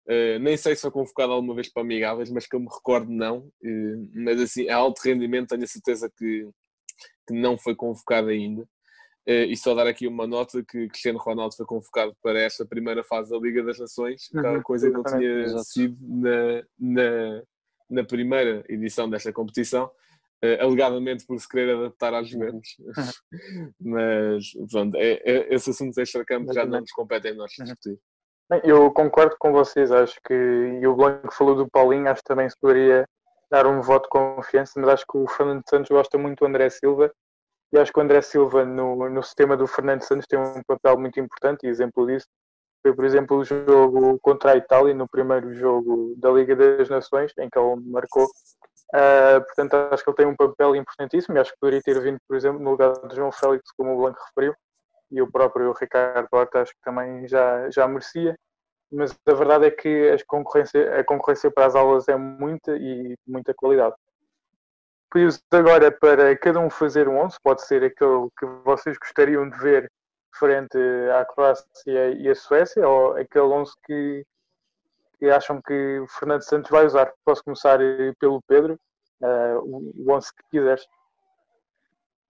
Uh, 0.06 0.38
nem 0.38 0.56
sei 0.56 0.76
se 0.76 0.82
foi 0.82 0.92
convocado 0.92 1.32
alguma 1.32 1.56
vez 1.56 1.72
para 1.72 1.82
amigáveis, 1.82 2.30
mas 2.30 2.46
que 2.46 2.54
eu 2.54 2.60
me 2.60 2.68
recordo, 2.72 3.10
não. 3.10 3.50
mas 4.14 4.40
assim, 4.40 4.68
a 4.68 4.76
alto 4.76 5.00
rendimento, 5.04 5.48
tenho 5.48 5.64
a 5.64 5.66
certeza 5.66 6.08
que, 6.16 6.48
que 7.26 7.34
não 7.34 7.58
foi 7.58 7.74
convocado 7.74 8.28
ainda. 8.28 8.64
Uh, 9.26 9.48
e 9.48 9.56
só 9.56 9.74
dar 9.74 9.86
aqui 9.86 10.06
uma 10.06 10.26
nota 10.26 10.62
que 10.62 10.86
Cristiano 10.88 11.18
Ronaldo 11.18 11.56
foi 11.56 11.64
convocado 11.64 12.14
para 12.22 12.38
esta 12.38 12.66
primeira 12.66 13.02
fase 13.02 13.30
da 13.30 13.38
Liga 13.38 13.62
das 13.62 13.78
Nações, 13.78 14.28
uhum, 14.34 14.62
coisa 14.62 14.90
que 14.90 14.94
não 14.94 15.02
tinha 15.02 15.44
exato. 15.44 15.64
sido 15.64 15.96
na, 16.00 16.62
na, 16.78 17.42
na, 17.88 18.04
primeira 18.04 18.62
edição 18.68 19.08
desta 19.08 19.32
competição, 19.32 19.86
uh, 19.86 20.60
alegadamente 20.62 21.24
por 21.26 21.40
se 21.40 21.48
querer 21.48 21.74
adaptar 21.74 22.12
às 22.12 22.26
uhum. 22.26 22.32
Juventus. 22.32 22.76
Mas, 23.80 24.44
pronto, 24.70 24.94
é, 24.96 25.12
é, 25.24 25.54
esses 25.54 25.68
assuntos 25.68 25.96
extra-campo 25.96 26.52
já 26.52 26.66
não 26.66 26.80
nos 26.80 26.92
competem 26.92 27.32
a 27.32 27.34
nós 27.34 27.50
uhum. 27.58 27.64
discutir. 27.64 27.98
Eu 28.62 28.92
concordo 28.92 29.36
com 29.38 29.52
vocês, 29.52 29.90
acho 29.90 30.20
que, 30.26 30.34
e 30.34 30.86
o 30.86 30.94
Blanco 30.94 31.32
falou 31.32 31.56
do 31.56 31.70
Paulinho, 31.70 32.10
acho 32.10 32.20
que 32.20 32.28
também 32.28 32.48
se 32.50 32.56
poderia 32.60 33.08
dar 33.50 33.66
um 33.66 33.80
voto 33.80 34.02
de 34.02 34.10
confiança, 34.10 34.72
mas 34.76 34.90
acho 34.90 35.06
que 35.10 35.16
o 35.16 35.26
Fernando 35.26 35.62
Santos 35.66 35.88
gosta 35.88 36.18
muito 36.18 36.40
do 36.40 36.46
André 36.46 36.68
Silva 36.68 37.10
e 37.74 37.78
acho 37.78 37.92
que 37.92 37.98
o 37.98 38.02
André 38.02 38.22
Silva, 38.22 38.64
no, 38.64 39.10
no 39.10 39.22
sistema 39.22 39.56
do 39.56 39.66
Fernando 39.66 40.02
Santos, 40.02 40.26
tem 40.26 40.38
um 40.38 40.62
papel 40.66 40.98
muito 40.98 41.18
importante, 41.18 41.66
e 41.66 41.68
exemplo 41.68 42.06
disso 42.06 42.26
foi, 42.84 42.94
por 42.94 43.04
exemplo, 43.06 43.38
o 43.38 43.44
jogo 43.44 44.18
contra 44.20 44.52
a 44.52 44.56
Itália, 44.56 44.94
no 44.94 45.08
primeiro 45.08 45.50
jogo 45.54 46.14
da 46.18 46.30
Liga 46.30 46.54
das 46.54 46.90
Nações, 46.90 47.32
em 47.38 47.48
que 47.48 47.58
ele 47.58 47.80
marcou. 47.86 48.26
Uh, 48.94 49.42
portanto, 49.46 49.74
acho 49.90 50.04
que 50.04 50.10
ele 50.10 50.16
tem 50.16 50.26
um 50.26 50.36
papel 50.36 50.76
importantíssimo 50.76 51.34
e 51.34 51.40
acho 51.40 51.50
que 51.52 51.58
poderia 51.58 51.80
ter 51.82 51.98
vindo, 52.00 52.18
por 52.28 52.36
exemplo, 52.36 52.60
no 52.60 52.72
lugar 52.72 52.92
de 53.08 53.16
João 53.16 53.32
Félix, 53.32 53.70
como 53.76 53.94
o 53.94 53.96
Blanco 53.96 54.20
referiu, 54.28 54.54
e 55.10 55.22
o 55.22 55.30
próprio 55.30 55.72
Ricardo 55.72 56.28
Horta 56.30 56.60
acho 56.60 56.72
que 56.72 56.80
também 56.84 57.26
já, 57.26 57.70
já 57.70 57.88
merecia. 57.88 58.36
Mas 58.92 59.18
a 59.26 59.32
verdade 59.32 59.64
é 59.64 59.70
que 59.70 60.10
a 60.10 60.16
concorrência, 60.26 61.00
a 61.00 61.02
concorrência 61.02 61.50
para 61.50 61.66
as 61.66 61.74
aulas 61.74 62.06
é 62.06 62.16
muita 62.16 62.76
e 62.76 63.16
muita 63.26 63.54
qualidade. 63.54 63.96
Pedimos 65.14 65.40
agora 65.52 65.92
para 65.92 66.36
cada 66.36 66.58
um 66.58 66.68
fazer 66.68 67.08
um 67.08 67.20
11, 67.20 67.36
pode 67.40 67.64
ser 67.64 67.84
aquele 67.84 68.28
que 68.36 68.44
vocês 68.64 68.98
gostariam 68.98 69.48
de 69.48 69.56
ver 69.58 69.88
frente 70.36 70.76
à 71.16 71.24
Croácia 71.24 72.10
e 72.18 72.28
à 72.28 72.34
Suécia, 72.34 72.88
ou 72.88 73.16
aquele 73.16 73.44
11 73.44 73.72
que, 73.86 74.26
que 75.16 75.26
acham 75.26 75.62
que 75.62 76.00
o 76.00 76.08
Fernando 76.08 76.42
Santos 76.42 76.68
vai 76.68 76.84
usar? 76.84 77.12
Posso 77.24 77.44
começar 77.44 77.78
pelo 78.18 78.42
Pedro, 78.48 78.76
uh, 79.22 79.60
o 79.62 80.12
11 80.12 80.34
que 80.34 80.58
quiseres. 80.58 80.84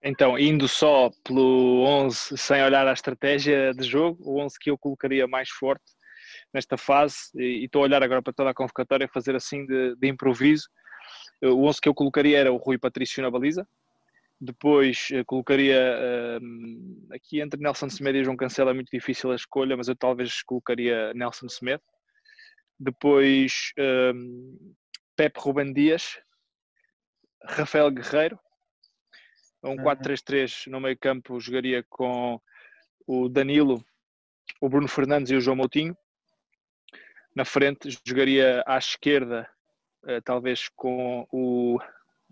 Então, 0.03 0.39
indo 0.39 0.68
só 0.68 1.09
pelo 1.24 1.87
11 1.87 2.37
sem 2.37 2.62
olhar 2.62 2.87
a 2.87 2.93
estratégia 2.93 3.72
de 3.72 3.85
jogo, 3.85 4.18
o 4.20 4.39
11 4.43 4.59
que 4.61 4.70
eu 4.70 4.76
colocaria 4.76 5.26
mais 5.26 5.49
forte 5.49 5.91
nesta 6.53 6.76
fase, 6.76 7.30
e 7.35 7.64
estou 7.64 7.80
a 7.80 7.85
olhar 7.85 8.03
agora 8.03 8.20
para 8.20 8.35
toda 8.35 8.51
a 8.51 8.55
convocatória, 8.55 9.09
fazer 9.09 9.35
assim 9.35 9.64
de, 9.64 9.97
de 9.97 10.07
improviso. 10.07 10.68
O 11.45 11.67
11 11.67 11.81
que 11.81 11.89
eu 11.89 11.95
colocaria 11.95 12.39
era 12.39 12.53
o 12.53 12.57
Rui 12.57 12.79
Patrício 12.79 13.23
na 13.23 13.31
baliza, 13.31 13.67
depois 14.41 15.09
eh, 15.13 15.25
colocaria 15.25 15.79
uh, 15.79 17.15
aqui 17.15 17.41
entre 17.41 17.61
Nelson 17.61 17.89
Semedo 17.89 18.19
e 18.19 18.25
João 18.25 18.37
Cancelo 18.37 18.71
é 18.71 18.75
muito 18.75 18.91
difícil 18.91 19.31
a 19.31 19.37
escolha, 19.37 19.77
mas 19.77 19.89
eu 19.89 19.97
talvez 19.97 20.43
colocaria 20.43 21.15
Nelson 21.15 21.49
Semedo. 21.49 21.83
Depois 22.79 23.73
uh, 23.79 24.75
Pepe 25.17 25.41
Ruben 25.41 25.73
Dias, 25.73 26.21
Rafael 27.43 27.91
Guerreiro, 27.91 28.39
um 29.63 29.77
4-3-3 29.77 30.67
uhum. 30.67 30.73
no 30.73 30.81
meio 30.81 30.99
campo 30.99 31.41
jogaria 31.41 31.83
com 31.89 32.39
o 33.07 33.29
Danilo, 33.29 33.83
o 34.61 34.69
Bruno 34.69 34.89
Fernandes 34.89 35.31
e 35.31 35.37
o 35.37 35.41
João 35.41 35.57
Moutinho. 35.57 35.97
Na 37.35 37.45
frente 37.45 37.89
jogaria 38.07 38.63
à 38.67 38.77
esquerda, 38.77 39.49
uh, 40.05 40.23
talvez 40.25 40.69
com 40.77 41.27
o, 41.33 41.79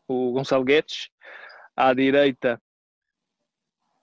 o 0.08 0.32
Gonçalo 0.32 0.64
Guedes. 0.64 1.10
À 1.76 1.92
direita, 1.94 2.60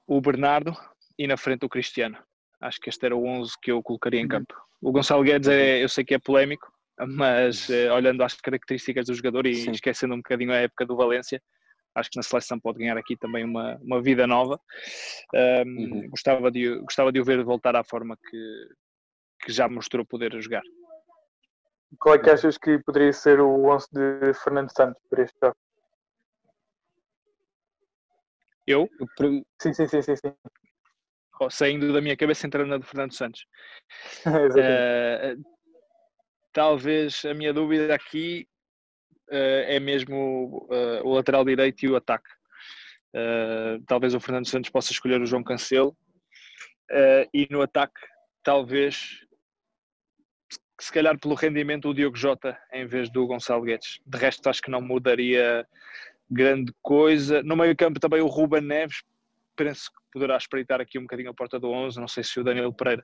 o 0.08 0.20
Bernardo. 0.20 0.76
E 1.18 1.28
na 1.28 1.38
frente, 1.38 1.66
o 1.66 1.70
Cristiano. 1.70 2.18
Acho 2.62 2.80
que 2.80 2.90
este 2.90 3.06
era 3.06 3.16
o 3.16 3.26
11 3.26 3.54
que 3.62 3.72
eu 3.72 3.82
colocaria 3.82 4.20
em 4.20 4.24
uhum. 4.24 4.30
campo. 4.30 4.56
O 4.82 4.92
Gonçalo 4.92 5.24
Guedes, 5.24 5.48
é, 5.50 5.84
eu 5.84 5.90
sei 5.90 6.04
que 6.04 6.14
é 6.14 6.20
polémico, 6.20 6.72
mas 7.08 7.70
uh, 7.70 7.94
olhando 7.94 8.24
às 8.24 8.34
características 8.36 9.08
do 9.08 9.14
jogador 9.14 9.46
e 9.46 9.56
Sim. 9.56 9.72
esquecendo 9.72 10.14
um 10.14 10.18
bocadinho 10.18 10.52
a 10.52 10.58
época 10.58 10.86
do 10.86 10.96
Valência, 10.96 11.42
acho 11.96 12.10
que 12.10 12.18
na 12.18 12.24
seleção 12.24 12.60
pode 12.60 12.80
ganhar 12.80 12.98
aqui 12.98 13.16
também 13.18 13.44
uma, 13.44 13.78
uma 13.82 14.02
vida 14.02 14.26
nova. 14.28 14.60
Um, 15.34 15.70
uhum. 15.70 16.10
gostava, 16.10 16.52
de, 16.52 16.76
gostava 16.80 17.12
de 17.12 17.20
o 17.20 17.26
ver 17.26 17.44
voltar 17.44 17.76
à 17.76 17.84
forma 17.84 18.18
que, 18.18 18.68
que 19.44 19.52
já 19.52 19.68
mostrou 19.68 20.06
poder 20.06 20.42
jogar. 20.42 20.64
Qual 21.98 22.16
é 22.16 22.20
que 22.20 22.30
achas 22.30 22.58
que 22.58 22.78
poderia 22.80 23.12
ser 23.12 23.40
o 23.40 23.66
11 23.66 23.88
de 23.92 24.34
Fernando 24.36 24.70
Santos 24.76 25.02
para 25.10 25.24
este 25.24 25.38
jogo? 25.42 25.56
Eu? 28.68 28.88
Sim, 29.60 29.74
sim, 29.74 29.88
sim, 29.88 30.02
sim. 30.02 30.16
sim. 30.16 30.34
Oh, 31.42 31.50
saindo 31.50 31.92
da 31.92 32.02
minha 32.02 32.18
cabeça, 32.18 32.46
entrando 32.46 32.68
na 32.68 32.78
de 32.78 32.86
Fernando 32.86 33.14
Santos. 33.14 33.46
uh, 34.28 35.42
talvez 36.52 37.24
a 37.26 37.34
minha 37.34 37.54
dúvida 37.54 37.96
aqui 37.96 38.48
uh, 39.32 39.64
é 39.66 39.80
mesmo 39.80 40.68
uh, 40.70 41.08
o 41.08 41.14
lateral 41.14 41.46
direito 41.46 41.84
e 41.84 41.90
o 41.90 41.96
ataque. 41.96 42.30
talvez 43.88 44.14
o 44.14 44.20
Fernando 44.20 44.48
Santos 44.48 44.70
possa 44.70 44.92
escolher 44.92 45.20
o 45.20 45.26
João 45.26 45.44
Cancelo. 45.44 45.98
e 47.34 47.48
no 47.50 47.62
ataque, 47.62 48.00
talvez 48.44 49.26
se 50.84 50.92
calhar 50.92 51.18
pelo 51.20 51.36
rendimento 51.36 51.90
o 51.90 51.94
Diogo 51.94 52.18
Jota 52.18 52.58
em 52.72 52.86
vez 52.86 53.10
do 53.10 53.26
Gonçalo 53.28 53.64
Guedes. 53.64 54.00
De 54.06 54.18
resto 54.18 54.50
acho 54.50 54.62
que 54.62 54.72
não 54.72 54.82
mudaria 54.82 55.68
grande 56.30 56.74
coisa. 56.82 57.42
No 57.44 57.56
meio 57.56 57.76
campo 57.76 58.00
também 58.00 58.22
o 58.22 58.28
Ruben 58.28 58.62
Neves, 58.62 59.04
penso 59.56 59.90
que 59.92 60.00
poderá 60.14 60.38
espreitar 60.38 60.80
aqui 60.80 60.98
um 60.98 61.04
bocadinho 61.04 61.30
a 61.30 61.34
porta 61.34 61.60
do 61.60 61.70
11, 61.70 62.00
não 62.00 62.08
sei 62.08 62.24
se 62.24 62.40
o 62.40 62.44
Daniel 62.44 62.74
Pereira, 62.74 63.04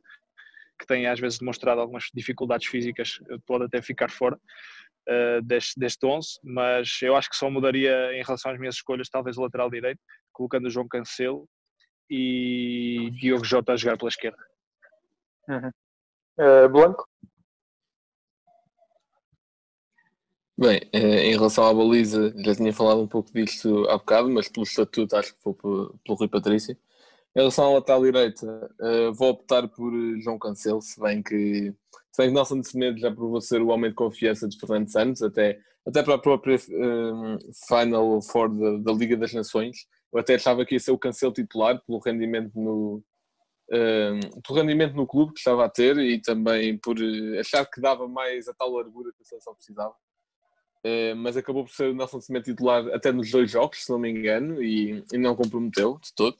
que 0.79 0.85
tem 0.85 1.07
às 1.07 1.19
vezes 1.19 1.39
demonstrado 1.39 1.81
algumas 1.81 2.09
dificuldades 2.13 2.67
físicas, 2.67 3.19
pode 3.45 3.65
até 3.65 3.81
ficar 3.81 4.09
fora 4.09 4.39
uh, 5.09 5.41
deste, 5.41 5.79
deste 5.79 6.05
11, 6.05 6.39
mas 6.43 6.99
eu 7.01 7.15
acho 7.15 7.29
que 7.29 7.35
só 7.35 7.49
mudaria 7.49 8.13
em 8.13 8.23
relação 8.23 8.51
às 8.51 8.59
minhas 8.59 8.75
escolhas, 8.75 9.09
talvez 9.09 9.37
o 9.37 9.41
lateral 9.41 9.69
direito, 9.69 9.99
colocando 10.31 10.67
o 10.67 10.69
João 10.69 10.87
Cancelo 10.87 11.47
e 12.09 13.09
Diogo 13.19 13.45
Jota 13.45 13.73
a 13.73 13.77
jogar 13.77 13.97
pela 13.97 14.09
esquerda. 14.09 14.43
Uhum. 15.49 15.71
Uh, 16.37 16.69
Blanco? 16.69 17.07
Bem, 20.57 20.79
eh, 20.93 21.27
em 21.27 21.33
relação 21.33 21.65
à 21.65 21.73
baliza, 21.73 22.33
já 22.37 22.55
tinha 22.55 22.71
falado 22.71 23.01
um 23.01 23.07
pouco 23.07 23.29
disto 23.33 23.85
há 23.89 23.97
bocado, 23.97 24.29
mas 24.29 24.47
pelo 24.47 24.63
estatuto 24.63 25.13
acho 25.17 25.35
que 25.35 25.41
foi 25.41 25.53
pelo, 25.53 25.99
Rui 26.07 26.29
Patrício. 26.29 26.77
Em 27.35 27.39
relação 27.39 27.65
à 27.65 27.73
lateral 27.73 28.01
direita, 28.03 28.71
uh, 28.79 29.13
vou 29.13 29.31
optar 29.31 29.67
por 29.67 29.91
João 30.21 30.39
Cancelo, 30.39 30.81
se 30.81 30.97
bem 31.01 31.21
que, 31.21 31.73
se 32.11 32.17
bem 32.17 32.29
que 32.29 32.33
Nelson 32.33 32.63
Semedo 32.63 32.97
já 32.97 33.11
provou 33.11 33.41
ser 33.41 33.61
o 33.61 33.67
homem 33.67 33.89
de 33.89 33.95
confiança 33.95 34.47
de 34.47 34.57
Fernando 34.57 34.89
Santos, 34.89 35.21
até, 35.21 35.59
até 35.85 36.01
para 36.01 36.15
a 36.15 36.19
própria 36.19 36.55
uh, 36.55 37.39
Final 37.67 38.21
Four 38.21 38.49
da, 38.57 38.77
da, 38.77 38.97
Liga 38.97 39.17
das 39.17 39.33
Nações. 39.33 39.85
Eu 40.13 40.19
até 40.19 40.35
achava 40.35 40.65
que 40.65 40.75
ia 40.75 40.79
ser 40.79 40.91
o 40.91 40.97
Cancelo 40.97 41.33
titular, 41.33 41.81
pelo 41.85 41.99
rendimento 41.99 42.53
no, 42.55 43.03
pelo 43.67 44.59
rendimento 44.59 44.95
no 44.95 45.07
clube 45.07 45.33
que 45.33 45.39
estava 45.39 45.65
a 45.65 45.69
ter 45.69 45.97
e 45.97 46.21
também 46.21 46.77
por 46.77 46.95
achar 47.39 47.65
que 47.65 47.81
dava 47.81 48.07
mais 48.07 48.47
a 48.47 48.53
tal 48.53 48.71
largura 48.71 49.11
que 49.11 49.21
a 49.21 49.25
seleção 49.25 49.53
precisava. 49.53 49.93
Uh, 50.85 51.15
mas 51.15 51.35
acabou 51.35 51.63
por 51.63 51.73
ser 51.73 51.89
o 51.89 51.95
Nelson 51.95 52.21
Cimento 52.21 52.45
titular 52.45 52.85
até 52.93 53.11
nos 53.11 53.31
dois 53.31 53.49
jogos, 53.49 53.83
se 53.83 53.89
não 53.89 53.97
me 53.97 54.07
engano, 54.07 54.61
e, 54.61 55.03
e 55.11 55.17
não 55.17 55.35
comprometeu 55.35 55.97
de 55.99 56.13
todo. 56.13 56.37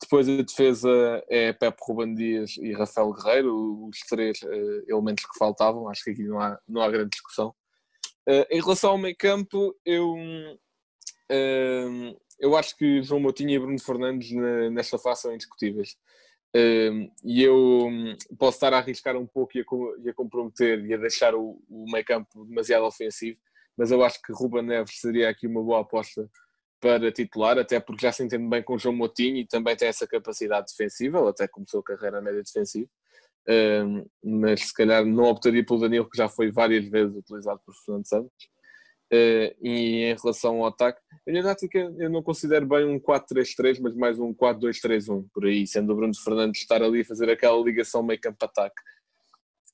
Depois 0.00 0.26
a 0.26 0.42
defesa 0.42 1.22
é 1.28 1.52
Pepe 1.52 1.76
Ruban 1.82 2.14
Dias 2.14 2.56
e 2.56 2.72
Rafael 2.72 3.12
Guerreiro, 3.12 3.86
os 3.86 3.98
três 4.08 4.40
uh, 4.40 4.84
elementos 4.88 5.26
que 5.26 5.38
faltavam, 5.38 5.90
acho 5.90 6.04
que 6.04 6.10
aqui 6.10 6.22
não 6.22 6.40
há, 6.40 6.58
não 6.66 6.80
há 6.80 6.90
grande 6.90 7.10
discussão. 7.10 7.54
Uh, 8.26 8.46
em 8.50 8.62
relação 8.62 8.92
ao 8.92 8.98
meio 8.98 9.14
campo, 9.14 9.76
eu, 9.84 10.16
eu 12.40 12.56
acho 12.56 12.74
que 12.78 13.02
João 13.02 13.20
Moutinho 13.20 13.50
e 13.50 13.58
Bruno 13.58 13.78
Fernandes 13.78 14.32
na, 14.32 14.70
nesta 14.70 14.98
fase 14.98 15.20
são 15.20 15.34
indiscutíveis. 15.34 15.98
e 17.22 17.42
eu 17.42 17.88
hum, 17.88 18.16
posso 18.38 18.56
estar 18.56 18.72
a 18.72 18.78
arriscar 18.78 19.18
um 19.18 19.26
pouco 19.26 19.58
e 19.58 19.60
a, 19.60 19.64
e 20.02 20.08
a 20.08 20.14
comprometer 20.14 20.82
e 20.86 20.94
a 20.94 20.96
deixar 20.96 21.34
o, 21.34 21.62
o 21.68 21.84
meio 21.90 22.04
campo 22.06 22.42
demasiado 22.46 22.86
ofensivo, 22.86 23.38
mas 23.76 23.90
eu 23.90 24.02
acho 24.02 24.20
que 24.22 24.32
Ruben 24.32 24.62
Neves 24.62 25.00
seria 25.00 25.28
aqui 25.28 25.46
uma 25.46 25.62
boa 25.62 25.80
aposta 25.80 26.28
para 26.80 27.10
titular, 27.10 27.58
até 27.58 27.80
porque 27.80 28.02
já 28.02 28.12
se 28.12 28.22
entende 28.22 28.48
bem 28.48 28.62
com 28.62 28.74
o 28.74 28.78
João 28.78 28.94
Moutinho 28.94 29.36
e 29.36 29.46
também 29.46 29.76
tem 29.76 29.88
essa 29.88 30.06
capacidade 30.06 30.66
defensiva, 30.70 31.18
ele 31.18 31.28
até 31.28 31.48
começou 31.48 31.80
a 31.80 31.84
carreira 31.84 32.20
média 32.20 32.42
defensiva, 32.42 32.88
um, 33.48 34.04
mas 34.22 34.68
se 34.68 34.74
calhar 34.74 35.04
não 35.04 35.24
optaria 35.24 35.64
pelo 35.64 35.80
Danilo, 35.80 36.08
que 36.08 36.16
já 36.16 36.28
foi 36.28 36.50
várias 36.50 36.84
vezes 36.88 37.16
utilizado 37.16 37.60
por 37.64 37.74
Fernando 37.84 38.06
Santos. 38.06 38.56
Uh, 39.12 39.54
e 39.62 40.02
em 40.02 40.16
relação 40.16 40.56
ao 40.56 40.66
ataque, 40.66 41.00
a 41.28 41.42
tática 41.42 41.78
eu 41.78 42.10
não 42.10 42.24
considero 42.24 42.66
bem 42.66 42.84
um 42.84 42.98
4-3-3, 42.98 43.78
mas 43.80 43.94
mais 43.94 44.18
um 44.18 44.34
4-2-3-1, 44.34 45.26
por 45.32 45.46
aí, 45.46 45.64
sendo 45.64 45.92
o 45.92 45.96
Bruno 45.96 46.12
Fernandes 46.16 46.60
estar 46.60 46.82
ali 46.82 47.02
a 47.02 47.04
fazer 47.04 47.30
aquela 47.30 47.56
ligação 47.62 48.02
meio 48.02 48.20
campo-ataque. 48.20 48.74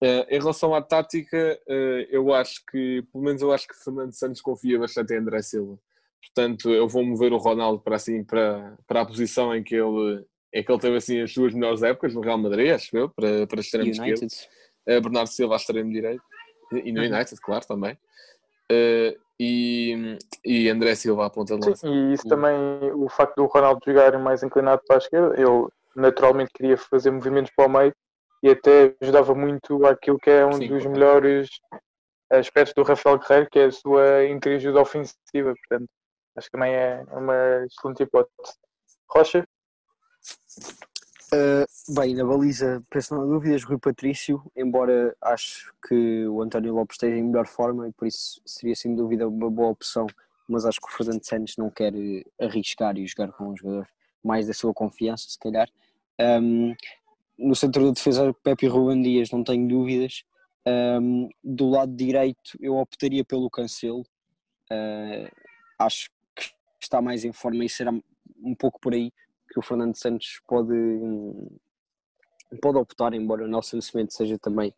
Uh, 0.03 0.27
em 0.29 0.41
relação 0.41 0.75
à 0.75 0.83
tática, 0.83 1.61
uh, 1.69 2.07
eu 2.11 2.35
acho 2.35 2.67
que, 2.69 3.03
pelo 3.13 3.23
menos 3.23 3.41
eu 3.41 3.53
acho 3.53 3.69
que 3.69 3.85
Fernando 3.85 4.11
Santos 4.13 4.41
confia 4.41 4.77
bastante 4.77 5.15
em 5.15 5.19
André 5.19 5.41
Silva. 5.43 5.79
Portanto, 6.21 6.71
eu 6.71 6.89
vou 6.89 7.05
mover 7.05 7.33
o 7.33 7.37
Ronaldo 7.37 7.81
para 7.81 7.95
assim 7.95 8.25
para, 8.25 8.77
para 8.85 9.03
a 9.03 9.07
posição 9.07 9.55
em 9.55 9.63
que 9.63 9.77
ele 9.77 10.25
em 10.53 10.63
que 10.63 10.71
ele 10.71 10.81
teve 10.81 10.97
assim 10.97 11.21
as 11.21 11.33
duas 11.33 11.55
melhores 11.55 11.83
épocas 11.83 12.15
no 12.15 12.21
Real 12.21 12.37
Madrid, 12.37 12.73
acho 12.73 12.95
eu, 12.97 13.09
para, 13.09 13.47
para 13.47 13.61
extremo 13.61 13.89
esquerdo. 13.89 14.23
Uh, 14.23 15.01
Bernardo 15.01 15.29
Silva 15.29 15.55
a 15.55 15.57
extremo 15.57 15.93
direito 15.93 16.23
e 16.73 16.91
no 16.91 17.01
uhum. 17.01 17.07
United, 17.07 17.41
claro, 17.41 17.65
também. 17.65 17.97
e, 19.39 20.19
e 20.45 20.69
André 20.69 20.97
Silva 20.97 21.27
à 21.27 21.31
ponta 21.31 21.57
de 21.57 21.69
lança. 21.69 21.87
e 21.87 22.13
isso 22.13 22.27
também, 22.27 22.57
o 22.95 23.09
facto 23.09 23.37
do 23.37 23.47
Ronaldo 23.47 23.81
jogar 23.87 24.19
mais 24.19 24.43
inclinado 24.43 24.83
para 24.85 24.97
a 24.97 24.99
esquerda, 24.99 25.41
ele 25.41 25.69
naturalmente 25.95 26.51
queria 26.53 26.77
fazer 26.77 27.13
movimentos 27.13 27.53
para 27.55 27.67
o 27.67 27.71
meio 27.71 27.95
e 28.43 28.51
até 28.51 28.95
ajudava 29.01 29.35
muito 29.35 29.87
aquilo 29.87 30.19
que 30.19 30.31
é 30.31 30.45
um 30.45 30.53
Sim, 30.53 30.69
dos 30.69 30.85
melhores 30.85 31.49
aspectos 32.31 32.75
do 32.75 32.83
Rafael 32.83 33.19
Guerreiro, 33.19 33.49
que 33.51 33.59
é 33.59 33.65
a 33.67 33.73
sua 33.73 34.27
interajuda 34.27 34.81
ofensiva. 34.81 35.55
Portanto, 35.55 35.89
acho 36.37 36.47
que 36.49 36.53
também 36.53 36.75
é 36.75 37.05
uma 37.13 37.65
excelente 37.65 38.03
hipótese. 38.03 38.59
Rocha? 39.09 39.47
Uh, 41.33 41.95
bem, 41.95 42.15
na 42.15 42.25
baliza, 42.25 42.83
penso 42.91 43.15
não 43.15 43.23
há 43.23 43.27
dúvidas, 43.27 43.65
Rui 43.65 43.79
Patrício, 43.79 44.43
embora 44.55 45.17
acho 45.23 45.73
que 45.89 46.27
o 46.27 46.43
António 46.43 46.75
Lopes 46.75 46.97
esteja 46.97 47.17
em 47.17 47.23
melhor 47.23 47.47
forma 47.47 47.89
e 47.89 47.93
por 47.93 48.07
isso 48.07 48.41
seria 48.45 48.75
sem 48.75 48.95
dúvida 48.95 49.27
uma 49.27 49.51
boa 49.51 49.71
opção, 49.71 50.07
mas 50.47 50.67
acho 50.67 50.79
que 50.79 50.89
o 50.89 50.91
Fernando 50.91 51.25
Santos 51.25 51.57
não 51.57 51.71
quer 51.71 51.95
arriscar 52.39 52.99
e 52.99 53.07
jogar 53.07 53.33
com 53.33 53.49
um 53.49 53.57
jogador 53.57 53.89
mais 54.23 54.47
da 54.47 54.53
sua 54.53 54.75
confiança, 54.75 55.27
se 55.29 55.39
calhar. 55.39 55.69
Um, 56.21 56.75
no 57.39 57.55
centro 57.55 57.85
da 57.85 57.93
defesa, 57.93 58.35
Pepe 58.43 58.67
e 58.67 58.69
Ruben 58.69 59.03
Dias, 59.03 59.31
não 59.31 59.43
tenho 59.43 59.67
dúvidas. 59.67 60.25
Um, 60.67 61.29
do 61.43 61.71
lado 61.71 61.95
direito, 61.95 62.57
eu 62.61 62.77
optaria 62.77 63.25
pelo 63.25 63.51
Cancelo. 63.51 64.03
Uh, 64.71 65.29
acho 65.79 66.09
que 66.35 66.53
está 66.81 67.03
mais 67.03 67.25
em 67.25 67.33
forma 67.33 67.65
e 67.65 67.69
será 67.69 67.93
um 68.43 68.55
pouco 68.55 68.81
por 68.81 68.95
aí 68.95 69.13
que 69.51 69.59
o 69.59 69.63
Fernando 69.63 69.97
Santos 69.97 70.41
pode, 70.47 70.75
pode 72.61 72.79
optar, 72.79 73.13
embora 73.13 73.45
o 73.45 73.49
Nelson 73.49 73.81
Cimento 73.81 74.15
seja 74.15 74.39
também 74.39 74.75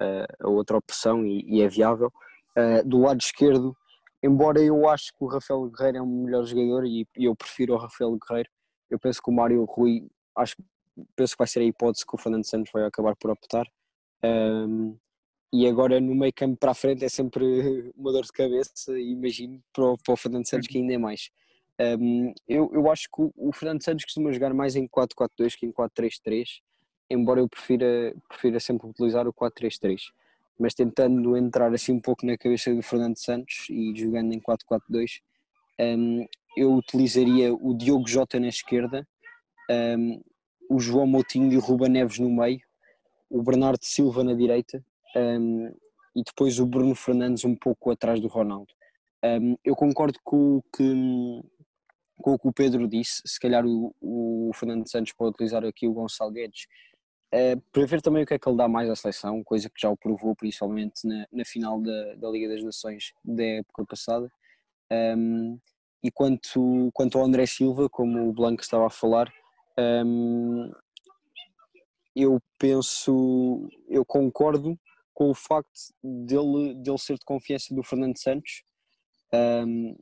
uh, 0.00 0.46
a 0.46 0.48
outra 0.48 0.76
opção 0.76 1.26
e, 1.26 1.44
e 1.46 1.62
é 1.62 1.68
viável. 1.68 2.12
Uh, 2.56 2.88
do 2.88 3.00
lado 3.00 3.20
esquerdo, 3.20 3.76
embora 4.22 4.62
eu 4.62 4.88
acho 4.88 5.12
que 5.12 5.24
o 5.24 5.26
Rafael 5.26 5.68
Guerreiro 5.68 5.98
é 5.98 6.02
um 6.02 6.24
melhor 6.24 6.44
jogador 6.44 6.86
e, 6.86 7.06
e 7.16 7.24
eu 7.24 7.34
prefiro 7.34 7.74
o 7.74 7.76
Rafael 7.76 8.16
Guerreiro, 8.16 8.48
eu 8.88 8.98
penso 8.98 9.20
que 9.20 9.30
o 9.30 9.34
Mário 9.34 9.64
Rui, 9.64 10.08
acho, 10.36 10.54
penso 11.16 11.34
que 11.34 11.38
vai 11.38 11.46
ser 11.46 11.60
a 11.60 11.64
hipótese 11.64 12.06
que 12.06 12.14
o 12.14 12.18
Fernando 12.18 12.44
Santos 12.44 12.70
vai 12.72 12.84
acabar 12.84 13.14
por 13.16 13.30
optar. 13.30 13.66
Um, 14.24 14.96
e 15.52 15.68
agora 15.68 16.00
no 16.00 16.14
meio 16.14 16.32
campo 16.34 16.56
para 16.56 16.72
a 16.72 16.74
frente 16.74 17.04
é 17.04 17.08
sempre 17.08 17.44
uma 17.96 18.12
dor 18.12 18.24
de 18.24 18.32
cabeça, 18.32 18.98
imagino, 18.98 19.62
para 19.72 19.84
o, 19.84 19.98
para 19.98 20.14
o 20.14 20.16
Fernando 20.16 20.48
Santos 20.48 20.66
que 20.68 20.78
ainda 20.78 20.94
é 20.94 20.98
mais. 20.98 21.30
Um, 21.80 22.32
eu, 22.48 22.70
eu 22.72 22.90
acho 22.90 23.04
que 23.04 23.30
o, 23.36 23.52
Fernando 23.52 23.82
Santos 23.82 24.04
costuma 24.04 24.32
jogar 24.32 24.54
mais 24.54 24.76
em 24.76 24.86
4-4-2 24.86 25.56
que 25.56 25.66
em 25.66 25.72
4-3-3, 25.72 26.60
embora 27.10 27.40
eu 27.40 27.48
prefira, 27.48 28.14
prefira 28.28 28.60
sempre 28.60 28.88
utilizar 28.88 29.26
o 29.26 29.32
4-3-3. 29.32 30.00
Mas 30.58 30.72
tentando 30.72 31.36
entrar 31.36 31.72
assim 31.74 31.92
um 31.92 32.00
pouco 32.00 32.24
na 32.24 32.38
cabeça 32.38 32.72
do 32.72 32.82
Fernando 32.82 33.16
Santos 33.16 33.66
e 33.70 33.94
jogando 33.96 34.32
em 34.32 34.40
4-4-2, 34.40 35.20
um, 35.80 36.26
eu 36.56 36.72
utilizaria 36.74 37.52
o 37.52 37.76
Diogo 37.76 38.08
Jota 38.08 38.38
na 38.38 38.48
esquerda, 38.48 39.06
um, 39.70 40.20
o 40.70 40.78
João 40.78 41.06
Moutinho 41.06 41.52
e 41.52 41.56
o 41.56 41.60
Ruba 41.60 41.88
Neves 41.88 42.18
no 42.18 42.30
meio, 42.30 42.60
o 43.30 43.42
Bernardo 43.42 43.84
Silva 43.84 44.22
na 44.22 44.34
direita 44.34 44.84
um, 45.16 45.66
e 46.14 46.22
depois 46.24 46.58
o 46.58 46.66
Bruno 46.66 46.94
Fernandes 46.94 47.44
um 47.44 47.54
pouco 47.54 47.90
atrás 47.90 48.20
do 48.20 48.28
Ronaldo. 48.28 48.72
Um, 49.24 49.56
eu 49.64 49.74
concordo 49.74 50.18
com 50.22 50.56
o 50.56 50.62
que 50.74 51.42
com 52.16 52.34
o 52.34 52.38
que 52.38 52.48
o 52.48 52.52
Pedro 52.52 52.86
disse, 52.86 53.20
se 53.26 53.40
calhar 53.40 53.66
o, 53.66 53.94
o 54.00 54.50
Fernando 54.54 54.88
Santos 54.88 55.12
pode 55.12 55.30
utilizar 55.30 55.64
aqui 55.64 55.86
o 55.86 55.92
Gonçalo 55.92 56.30
Guedes 56.30 56.66
uh, 57.34 57.60
para 57.72 57.86
ver 57.86 58.00
também 58.00 58.22
o 58.22 58.26
que 58.26 58.34
é 58.34 58.38
que 58.38 58.48
ele 58.48 58.56
dá 58.56 58.68
mais 58.68 58.88
à 58.88 58.94
seleção, 58.94 59.42
coisa 59.42 59.68
que 59.68 59.80
já 59.80 59.90
o 59.90 59.96
provou 59.96 60.34
principalmente 60.34 61.06
na, 61.06 61.26
na 61.32 61.44
final 61.44 61.80
da, 61.80 62.14
da 62.14 62.30
Liga 62.30 62.48
das 62.48 62.62
Nações 62.62 63.12
da 63.24 63.44
época 63.44 63.84
passada. 63.84 64.30
Um, 64.90 65.58
e 66.02 66.10
quanto, 66.10 66.90
quanto 66.92 67.18
ao 67.18 67.24
André 67.24 67.46
Silva, 67.46 67.88
como 67.88 68.28
o 68.28 68.32
Blanco 68.32 68.62
estava 68.62 68.86
a 68.86 68.90
falar, 68.90 69.32
um, 69.78 70.70
eu 72.14 72.40
penso, 72.58 73.68
eu 73.88 74.04
concordo 74.04 74.78
com 75.12 75.30
o 75.30 75.34
facto 75.34 75.70
dele, 76.02 76.74
dele 76.74 76.98
ser 76.98 77.14
de 77.14 77.24
confiança 77.24 77.74
do 77.74 77.82
Fernando 77.82 78.18
Santos, 78.18 78.62
um, 79.32 79.96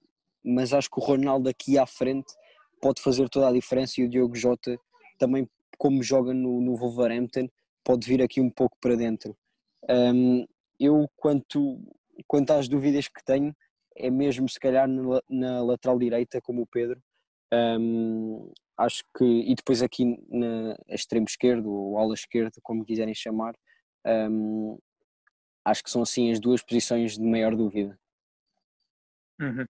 mas 0.44 0.72
acho 0.72 0.90
que 0.90 1.00
o 1.00 1.02
Ronaldo 1.02 1.48
aqui 1.48 1.78
à 1.78 1.86
frente 1.86 2.32
pode 2.80 3.00
fazer 3.00 3.28
toda 3.28 3.48
a 3.48 3.52
diferença 3.52 4.00
e 4.00 4.04
o 4.04 4.08
Diogo 4.08 4.34
Jota 4.34 4.76
também, 5.18 5.48
como 5.78 6.02
joga 6.02 6.34
no, 6.34 6.60
no 6.60 6.76
Wolverhampton, 6.76 7.48
pode 7.84 8.06
vir 8.06 8.22
aqui 8.22 8.40
um 8.40 8.50
pouco 8.50 8.76
para 8.80 8.96
dentro. 8.96 9.36
Um, 9.88 10.44
eu, 10.78 11.08
quanto, 11.16 11.80
quanto 12.26 12.52
às 12.52 12.68
dúvidas 12.68 13.06
que 13.08 13.24
tenho, 13.24 13.54
é 13.96 14.10
mesmo 14.10 14.48
se 14.48 14.58
calhar 14.58 14.88
na, 14.88 15.20
na 15.28 15.62
lateral 15.62 15.98
direita, 15.98 16.40
como 16.40 16.62
o 16.62 16.66
Pedro. 16.66 17.00
Um, 17.52 18.50
acho 18.78 19.04
que, 19.16 19.24
e 19.24 19.54
depois 19.54 19.82
aqui 19.82 20.16
na 20.28 20.76
extremo 20.88 21.26
esquerdo, 21.26 21.70
ou 21.70 21.98
ala 21.98 22.14
esquerda, 22.14 22.52
como 22.62 22.84
quiserem 22.84 23.14
chamar, 23.14 23.54
um, 24.06 24.78
acho 25.64 25.82
que 25.82 25.90
são 25.90 26.02
assim 26.02 26.30
as 26.30 26.40
duas 26.40 26.62
posições 26.62 27.16
de 27.16 27.24
maior 27.24 27.54
dúvida. 27.54 27.98
Uhum. 29.40 29.64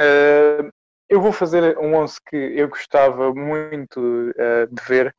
Uh, 0.00 0.70
eu 1.08 1.20
vou 1.20 1.32
fazer 1.32 1.76
um 1.78 1.94
11 1.96 2.16
que 2.26 2.36
eu 2.36 2.68
gostava 2.68 3.34
muito 3.34 4.00
uh, 4.00 4.66
de 4.74 4.82
ver 4.86 5.14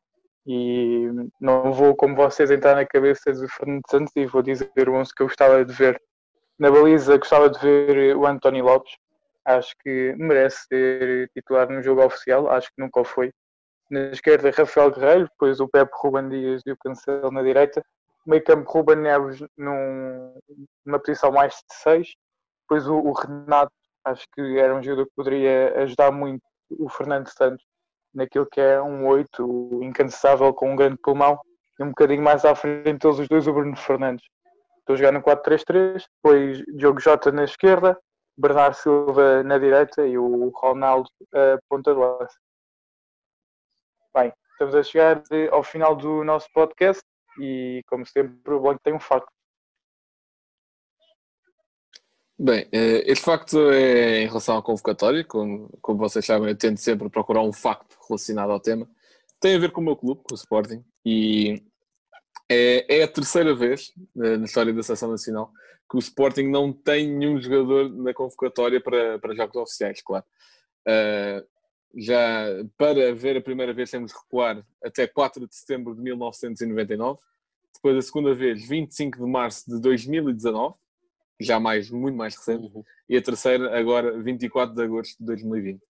e 0.46 1.06
não 1.40 1.72
vou, 1.72 1.96
como 1.96 2.14
vocês, 2.14 2.50
entrar 2.50 2.74
na 2.74 2.84
cabeça 2.84 3.32
do 3.32 3.48
Fernando 3.48 3.82
Santos 3.88 4.12
e 4.16 4.26
vou 4.26 4.42
dizer 4.42 4.88
o 4.88 4.94
11 4.94 5.14
que 5.14 5.22
eu 5.22 5.26
gostava 5.26 5.64
de 5.64 5.72
ver. 5.72 6.00
Na 6.58 6.70
baliza, 6.70 7.16
gostava 7.16 7.48
de 7.48 7.58
ver 7.58 8.16
o 8.16 8.26
António 8.26 8.64
Lopes. 8.64 8.92
Acho 9.44 9.74
que 9.82 10.14
merece 10.16 10.66
ser 10.68 11.30
titular 11.34 11.68
no 11.68 11.82
jogo 11.82 12.04
oficial. 12.04 12.50
Acho 12.50 12.68
que 12.68 12.80
nunca 12.82 13.04
foi. 13.04 13.32
Na 13.90 14.00
esquerda, 14.10 14.50
Rafael 14.50 14.90
Guerreiro, 14.90 15.28
depois 15.28 15.60
o 15.60 15.68
Pepe 15.68 15.92
Ruben 15.94 16.28
Dias 16.28 16.62
e 16.66 16.72
o 16.72 16.76
Cancelo 16.76 17.30
na 17.30 17.42
direita. 17.42 17.84
Meio 18.26 18.42
campo, 18.42 18.70
Ruben 18.70 18.96
Neves 18.96 19.44
num, 19.56 20.38
numa 20.84 20.98
posição 20.98 21.30
mais 21.30 21.52
de 21.54 21.74
6. 21.82 22.08
Depois 22.62 22.88
o, 22.88 22.96
o 22.96 23.12
Renato 23.12 23.72
Acho 24.04 24.26
que 24.34 24.58
era 24.58 24.74
um 24.74 24.82
jogador 24.82 25.06
que 25.06 25.14
poderia 25.16 25.82
ajudar 25.82 26.10
muito 26.12 26.42
o 26.78 26.88
Fernando 26.90 27.26
Santos 27.28 27.64
naquilo 28.12 28.46
que 28.46 28.60
é 28.60 28.80
um 28.80 29.06
8 29.06 29.80
incansável 29.82 30.52
com 30.52 30.72
um 30.72 30.76
grande 30.76 30.98
pulmão 31.02 31.40
e 31.78 31.82
um 31.82 31.88
bocadinho 31.88 32.22
mais 32.22 32.44
à 32.44 32.54
frente 32.54 32.98
todos 32.98 33.18
os 33.18 33.28
dois 33.28 33.46
o 33.46 33.52
Bruno 33.52 33.76
Fernandes. 33.76 34.26
Estou 34.80 34.94
a 34.94 34.96
jogar 34.96 35.12
no 35.12 35.22
4-3-3, 35.22 36.04
depois 36.22 36.62
Diogo 36.76 37.00
Jota 37.00 37.32
na 37.32 37.44
esquerda, 37.44 37.98
Bernardo 38.36 38.74
Silva 38.74 39.42
na 39.42 39.58
direita 39.58 40.06
e 40.06 40.18
o 40.18 40.48
Ronaldo 40.48 41.08
a 41.32 41.58
ponta 41.68 41.92
de 41.92 42.00
lança. 42.00 42.36
Bem, 44.14 44.32
estamos 44.52 44.74
a 44.74 44.82
chegar 44.82 45.22
ao 45.50 45.62
final 45.62 45.96
do 45.96 46.24
nosso 46.24 46.48
podcast 46.52 47.02
e, 47.40 47.82
como 47.86 48.06
sempre, 48.06 48.54
o 48.54 48.60
Blanco 48.60 48.80
tem 48.82 48.94
um 48.94 49.00
facto. 49.00 49.28
Bem, 52.36 52.68
eh, 52.72 53.10
este 53.10 53.24
facto 53.24 53.70
é 53.70 54.22
em 54.22 54.26
relação 54.26 54.58
à 54.58 54.62
convocatória, 54.62 55.24
como, 55.24 55.68
como 55.80 55.98
vocês 55.98 56.26
sabem, 56.26 56.48
eu 56.48 56.58
tento 56.58 56.78
sempre 56.80 57.08
procurar 57.08 57.42
um 57.42 57.52
facto 57.52 57.96
relacionado 58.08 58.50
ao 58.50 58.60
tema. 58.60 58.88
Tem 59.40 59.54
a 59.54 59.58
ver 59.58 59.70
com 59.70 59.80
o 59.80 59.84
meu 59.84 59.96
clube, 59.96 60.22
com 60.24 60.34
o 60.34 60.36
Sporting, 60.36 60.84
e 61.04 61.62
é, 62.50 62.98
é 62.98 63.02
a 63.02 63.08
terceira 63.08 63.54
vez 63.54 63.92
eh, 64.22 64.36
na 64.36 64.44
história 64.44 64.72
da 64.72 64.82
Seleção 64.82 65.10
Nacional 65.10 65.52
que 65.90 65.96
o 65.96 65.98
Sporting 65.98 66.48
não 66.48 66.72
tem 66.72 67.08
nenhum 67.08 67.40
jogador 67.40 67.90
na 67.90 68.12
convocatória 68.14 68.80
para, 68.80 69.18
para 69.18 69.34
jogos 69.34 69.56
oficiais, 69.56 70.02
claro. 70.02 70.24
Uh, 70.86 71.46
já 71.96 72.46
para 72.76 73.14
ver 73.14 73.36
a 73.36 73.40
primeira 73.40 73.72
vez 73.72 73.90
temos 73.90 74.10
de 74.10 74.18
recuar 74.18 74.66
até 74.82 75.06
4 75.06 75.46
de 75.46 75.54
setembro 75.54 75.94
de 75.94 76.02
1999, 76.02 77.20
depois 77.74 77.96
a 77.96 78.02
segunda 78.02 78.34
vez 78.34 78.66
25 78.66 79.18
de 79.24 79.30
março 79.30 79.70
de 79.70 79.80
2019 79.80 80.74
já 81.40 81.58
mais, 81.58 81.90
muito 81.90 82.16
mais 82.16 82.36
recente, 82.36 82.66
uhum. 82.74 82.82
e 83.08 83.16
a 83.16 83.22
terceira 83.22 83.78
agora 83.78 84.20
24 84.22 84.74
de 84.74 84.82
agosto 84.82 85.18
de 85.18 85.26
2020. 85.26 85.80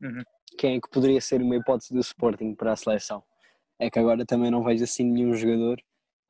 Uhum. 0.00 0.22
Quem 0.58 0.76
é 0.76 0.80
que 0.80 0.90
poderia 0.90 1.20
ser 1.20 1.40
uma 1.40 1.56
hipótese 1.56 1.92
do 1.92 2.00
Sporting 2.00 2.54
para 2.54 2.72
a 2.72 2.76
seleção? 2.76 3.22
É 3.78 3.90
que 3.90 3.98
agora 3.98 4.24
também 4.24 4.50
não 4.50 4.62
vejo 4.62 4.84
assim 4.84 5.04
nenhum 5.04 5.34
jogador. 5.34 5.82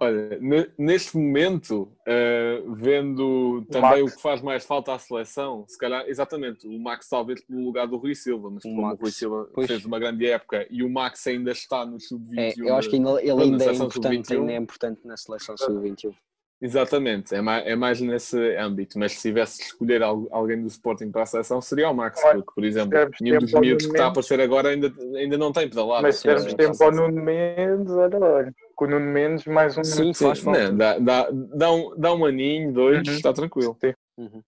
Olha, 0.02 0.38
neste 0.76 1.16
momento, 1.16 1.82
uh, 1.82 2.74
vendo 2.74 3.64
também 3.70 4.02
o, 4.02 4.06
o, 4.06 4.10
que 4.10 4.20
faz 4.20 4.42
mais 4.42 4.64
falta 4.64 4.92
à 4.92 4.98
seleção, 4.98 5.64
se 5.68 5.78
calhar, 5.78 6.04
exatamente, 6.08 6.66
o 6.66 6.76
Max 6.76 7.08
talvez 7.08 7.40
pelo 7.40 7.64
lugar 7.64 7.86
do 7.86 7.96
Rui 7.96 8.14
Silva, 8.14 8.50
mas 8.50 8.64
o 8.64 8.68
como 8.68 8.82
Max, 8.82 8.98
o 8.98 9.02
Rui 9.02 9.12
Silva 9.12 9.50
pois. 9.54 9.68
fez 9.68 9.84
uma 9.84 10.00
grande 10.00 10.26
época 10.26 10.66
e 10.68 10.82
o 10.82 10.90
Max 10.90 11.24
ainda 11.28 11.52
está 11.52 11.86
no 11.86 12.00
sub-21. 12.00 12.36
É, 12.36 12.70
eu 12.70 12.74
acho 12.74 12.90
que 12.90 12.96
ainda, 12.96 13.22
ele 13.22 13.42
ainda 13.42 13.64
é, 13.64 13.72
importante, 13.72 14.34
ainda 14.34 14.52
é 14.52 14.56
importante 14.56 15.00
na 15.06 15.16
seleção 15.16 15.56
sub-21. 15.56 16.12
Exatamente, 16.62 17.34
é 17.34 17.40
mais, 17.40 17.66
é 17.66 17.74
mais 17.74 18.00
nesse 18.00 18.56
âmbito, 18.56 18.96
mas 18.96 19.14
se 19.14 19.22
tivesse 19.22 19.58
de 19.58 19.64
escolher 19.64 20.00
alguém 20.00 20.60
do 20.60 20.68
Sporting 20.68 21.10
para 21.10 21.24
a 21.24 21.26
seleção 21.26 21.60
seria 21.60 21.90
o 21.90 21.94
Max, 21.94 22.22
porque, 22.22 22.52
por 22.54 22.64
exemplo, 22.64 22.96
nenhum 23.20 23.40
dos 23.40 23.52
miúdos 23.52 23.86
que 23.86 23.92
está 23.92 24.04
a 24.04 24.08
aparecer 24.10 24.40
agora 24.40 24.68
ainda, 24.68 24.92
ainda 25.16 25.36
não 25.36 25.50
tem 25.50 25.68
pedalado. 25.68 26.02
Mas 26.02 26.16
se 26.16 26.22
tivermos 26.22 26.54
tempo 26.54 26.84
ao 26.84 26.92
Nuno 26.92 27.20
Mendes, 27.20 27.92
olha 27.92 28.16
lá, 28.16 28.52
com 28.76 28.84
o 28.84 28.88
Nuno 28.88 29.06
Mendes 29.06 29.44
mais 29.46 29.76
um 29.76 29.82
Sim, 29.82 30.14
faz 30.14 30.38
falta. 30.38 30.68
Não, 30.68 30.76
dá, 30.76 30.98
dá, 31.00 31.28
dá, 31.32 31.72
um, 31.72 31.94
dá 31.96 32.14
um 32.14 32.24
aninho, 32.24 32.72
dois, 32.72 33.08
uhum. 33.08 33.14
está 33.14 33.32
tranquilo. 33.32 33.76
Uhum. 34.16 34.40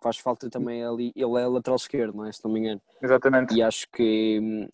Faz 0.00 0.16
falta 0.16 0.48
também 0.48 0.82
ali, 0.82 1.12
ele 1.14 1.38
é 1.38 1.46
lateral 1.46 1.76
esquerdo, 1.76 2.16
não 2.16 2.24
é? 2.24 2.32
Se 2.32 2.42
não 2.42 2.50
me 2.50 2.60
engano. 2.60 2.80
Exatamente. 3.02 3.54
E 3.54 3.62
acho 3.62 3.86
que 3.92 4.70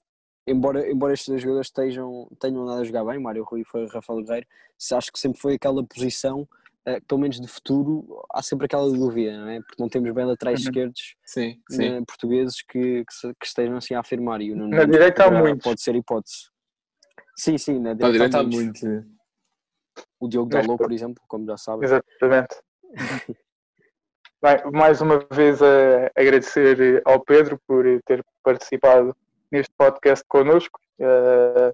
embora, 0.46 0.88
embora 0.88 1.12
estes 1.12 1.28
dois 1.28 1.42
jogadores 1.42 1.66
estejam, 1.66 2.28
tenham 2.38 2.64
nada 2.64 2.82
a 2.82 2.84
jogar 2.84 3.04
bem, 3.04 3.18
Mário 3.18 3.42
Rui 3.42 3.64
foi 3.64 3.84
Rafael 3.88 4.22
Guerreiro, 4.22 4.46
acho 4.92 5.12
que 5.12 5.18
sempre 5.18 5.40
foi 5.40 5.54
aquela 5.54 5.82
posição 5.82 6.46
uh, 6.88 7.04
pelo 7.06 7.20
menos 7.20 7.40
de 7.40 7.48
futuro, 7.48 8.24
há 8.32 8.42
sempre 8.42 8.66
aquela 8.66 8.90
dúvida, 8.90 9.38
não 9.38 9.48
é? 9.48 9.60
Porque 9.60 9.82
não 9.82 9.88
temos 9.88 10.12
bem 10.12 10.24
laterais 10.24 10.60
uhum. 10.60 10.66
esquerdos 10.66 11.16
sim, 11.24 11.60
sim. 11.70 12.04
portugueses 12.04 12.62
que, 12.62 13.04
que, 13.04 13.34
que, 13.40 13.46
estejam 13.46 13.76
assim 13.76 13.94
a 13.94 14.00
afirmar. 14.00 14.40
E 14.40 14.52
o 14.52 14.56
na 14.56 14.84
direita 14.84 15.24
há 15.24 15.30
muito. 15.30 15.62
Pode 15.62 15.82
ser 15.82 15.94
hipótese. 15.94 16.48
Sim, 17.36 17.58
sim, 17.58 17.78
na 17.80 17.94
direita, 17.94 18.06
na 18.06 18.12
direita 18.12 18.36
há, 18.38 18.40
há 18.40 18.44
muito. 18.44 19.14
O 20.20 20.28
Diogo 20.28 20.50
Dalot, 20.50 20.78
por 20.78 20.92
exemplo, 20.92 21.22
como 21.28 21.46
já 21.46 21.56
sabem. 21.56 21.84
Exatamente. 21.84 22.56
Bem, 24.42 24.58
mais 24.74 25.00
uma 25.00 25.26
vez 25.32 25.62
a 25.62 26.10
agradecer 26.14 27.00
ao 27.06 27.18
Pedro 27.24 27.58
por 27.66 27.84
ter 28.04 28.22
participado 28.42 29.16
neste 29.50 29.72
podcast 29.74 30.22
connosco. 30.28 30.78
Uh, 30.98 31.72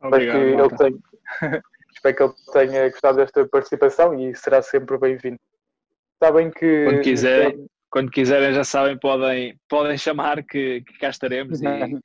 Obrigado, 0.00 0.38
que 0.38 0.44
ele 0.44 0.76
tem, 0.76 1.02
Espero 1.94 2.16
que 2.16 2.22
ele 2.22 2.32
tenha 2.52 2.90
gostado 2.90 3.18
desta 3.18 3.46
participação 3.46 4.18
e 4.18 4.34
será 4.34 4.62
sempre 4.62 4.98
bem-vindo. 4.98 5.38
Sabem 6.22 6.50
que. 6.50 6.84
Quando, 6.84 7.02
quiser, 7.02 7.54
quando 7.90 8.10
quiserem, 8.10 8.54
já 8.54 8.64
sabem, 8.64 8.98
podem, 8.98 9.58
podem 9.68 9.98
chamar 9.98 10.42
que, 10.42 10.82
que 10.82 10.98
cá 10.98 11.10
estaremos 11.10 11.60
e 11.60 11.64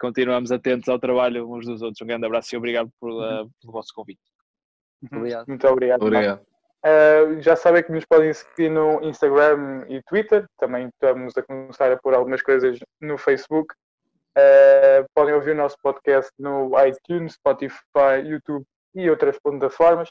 continuamos 0.00 0.52
atentos 0.52 0.88
ao 0.88 0.98
trabalho 0.98 1.50
uns 1.50 1.66
dos 1.66 1.80
outros. 1.80 2.02
Um 2.02 2.06
grande 2.06 2.26
abraço 2.26 2.54
e 2.54 2.58
obrigado 2.58 2.90
por, 3.00 3.10
uh, 3.10 3.48
pelo 3.60 3.72
vosso 3.72 3.92
convite. 3.94 4.20
Obrigado. 5.10 5.46
Muito 5.46 5.66
obrigado. 5.66 6.02
Obrigado. 6.02 6.42
Uh, 6.84 7.40
já 7.40 7.54
sabem 7.54 7.82
que 7.82 7.92
nos 7.92 8.04
podem 8.04 8.32
seguir 8.32 8.68
no 8.68 9.00
Instagram 9.02 9.86
e 9.88 10.02
Twitter. 10.02 10.44
Também 10.58 10.88
estamos 10.88 11.36
a 11.36 11.42
começar 11.42 11.92
a 11.92 11.96
pôr 11.96 12.14
algumas 12.14 12.42
coisas 12.42 12.78
no 13.00 13.16
Facebook. 13.16 13.72
Uh, 14.36 15.06
podem 15.14 15.34
ouvir 15.34 15.52
o 15.52 15.56
nosso 15.56 15.76
podcast 15.82 16.30
no 16.38 16.72
iTunes, 16.84 17.34
Spotify, 17.34 18.24
YouTube 18.24 18.64
e 18.94 19.08
outras 19.10 19.38
plataformas. 19.38 20.10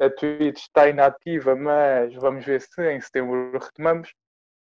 A 0.00 0.08
Twitch 0.10 0.58
está 0.58 0.88
inativa, 0.88 1.56
mas 1.56 2.14
vamos 2.14 2.44
ver 2.44 2.60
se 2.60 2.92
em 2.92 3.00
setembro 3.00 3.52
retomamos. 3.52 4.10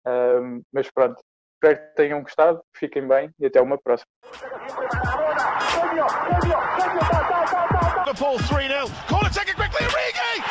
Uh, 0.06 0.64
mas 0.74 0.90
pronto, 0.92 1.22
espero 1.54 1.78
que 1.78 1.96
tenham 1.96 2.22
gostado, 2.22 2.62
fiquem 2.76 3.08
bem 3.08 3.32
e 3.40 3.46
até 3.46 3.62
uma 3.62 3.78
próxima. 3.78 4.10
Liverpool 8.06 8.38
3-0. 8.38 8.90
Corner 9.08 9.32
taken 9.32 9.56
quickly, 9.56 9.86
Origi! 9.86 10.42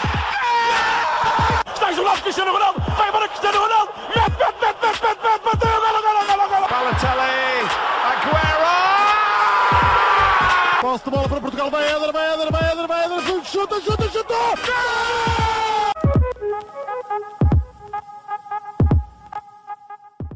Stage 1.75 2.01
last 2.01 2.23
Cristiano 2.23 2.53
Ronaldo, 2.53 2.81
vai 2.97 3.11
para 3.11 3.29
Cristiano 3.29 3.59
Ronaldo, 3.59 3.93
mete, 4.15 4.31
mete, 4.39 4.61
mete, 4.61 4.81
mete, 4.83 5.03
mete, 5.03 5.23
mete, 5.23 5.45
bateu, 5.45 5.81
golo, 5.81 6.03
golo, 6.03 6.27
golo, 6.27 6.28
Posso 10.81 11.05
de 11.05 11.11
bola 11.11 11.29
para 11.29 11.41
Portugal, 11.41 11.71
vai 11.71 11.89
Eder, 11.91 12.13
vai 12.13 12.35
Eder, 12.35 12.53
vai 12.53 12.73
Eder, 12.73 12.87
vai 12.87 13.05
Eder. 13.05 13.45
chuta, 13.45 13.81
chuta, 13.81 14.09
chutou! 14.09 14.37
Gol! 14.37 15.78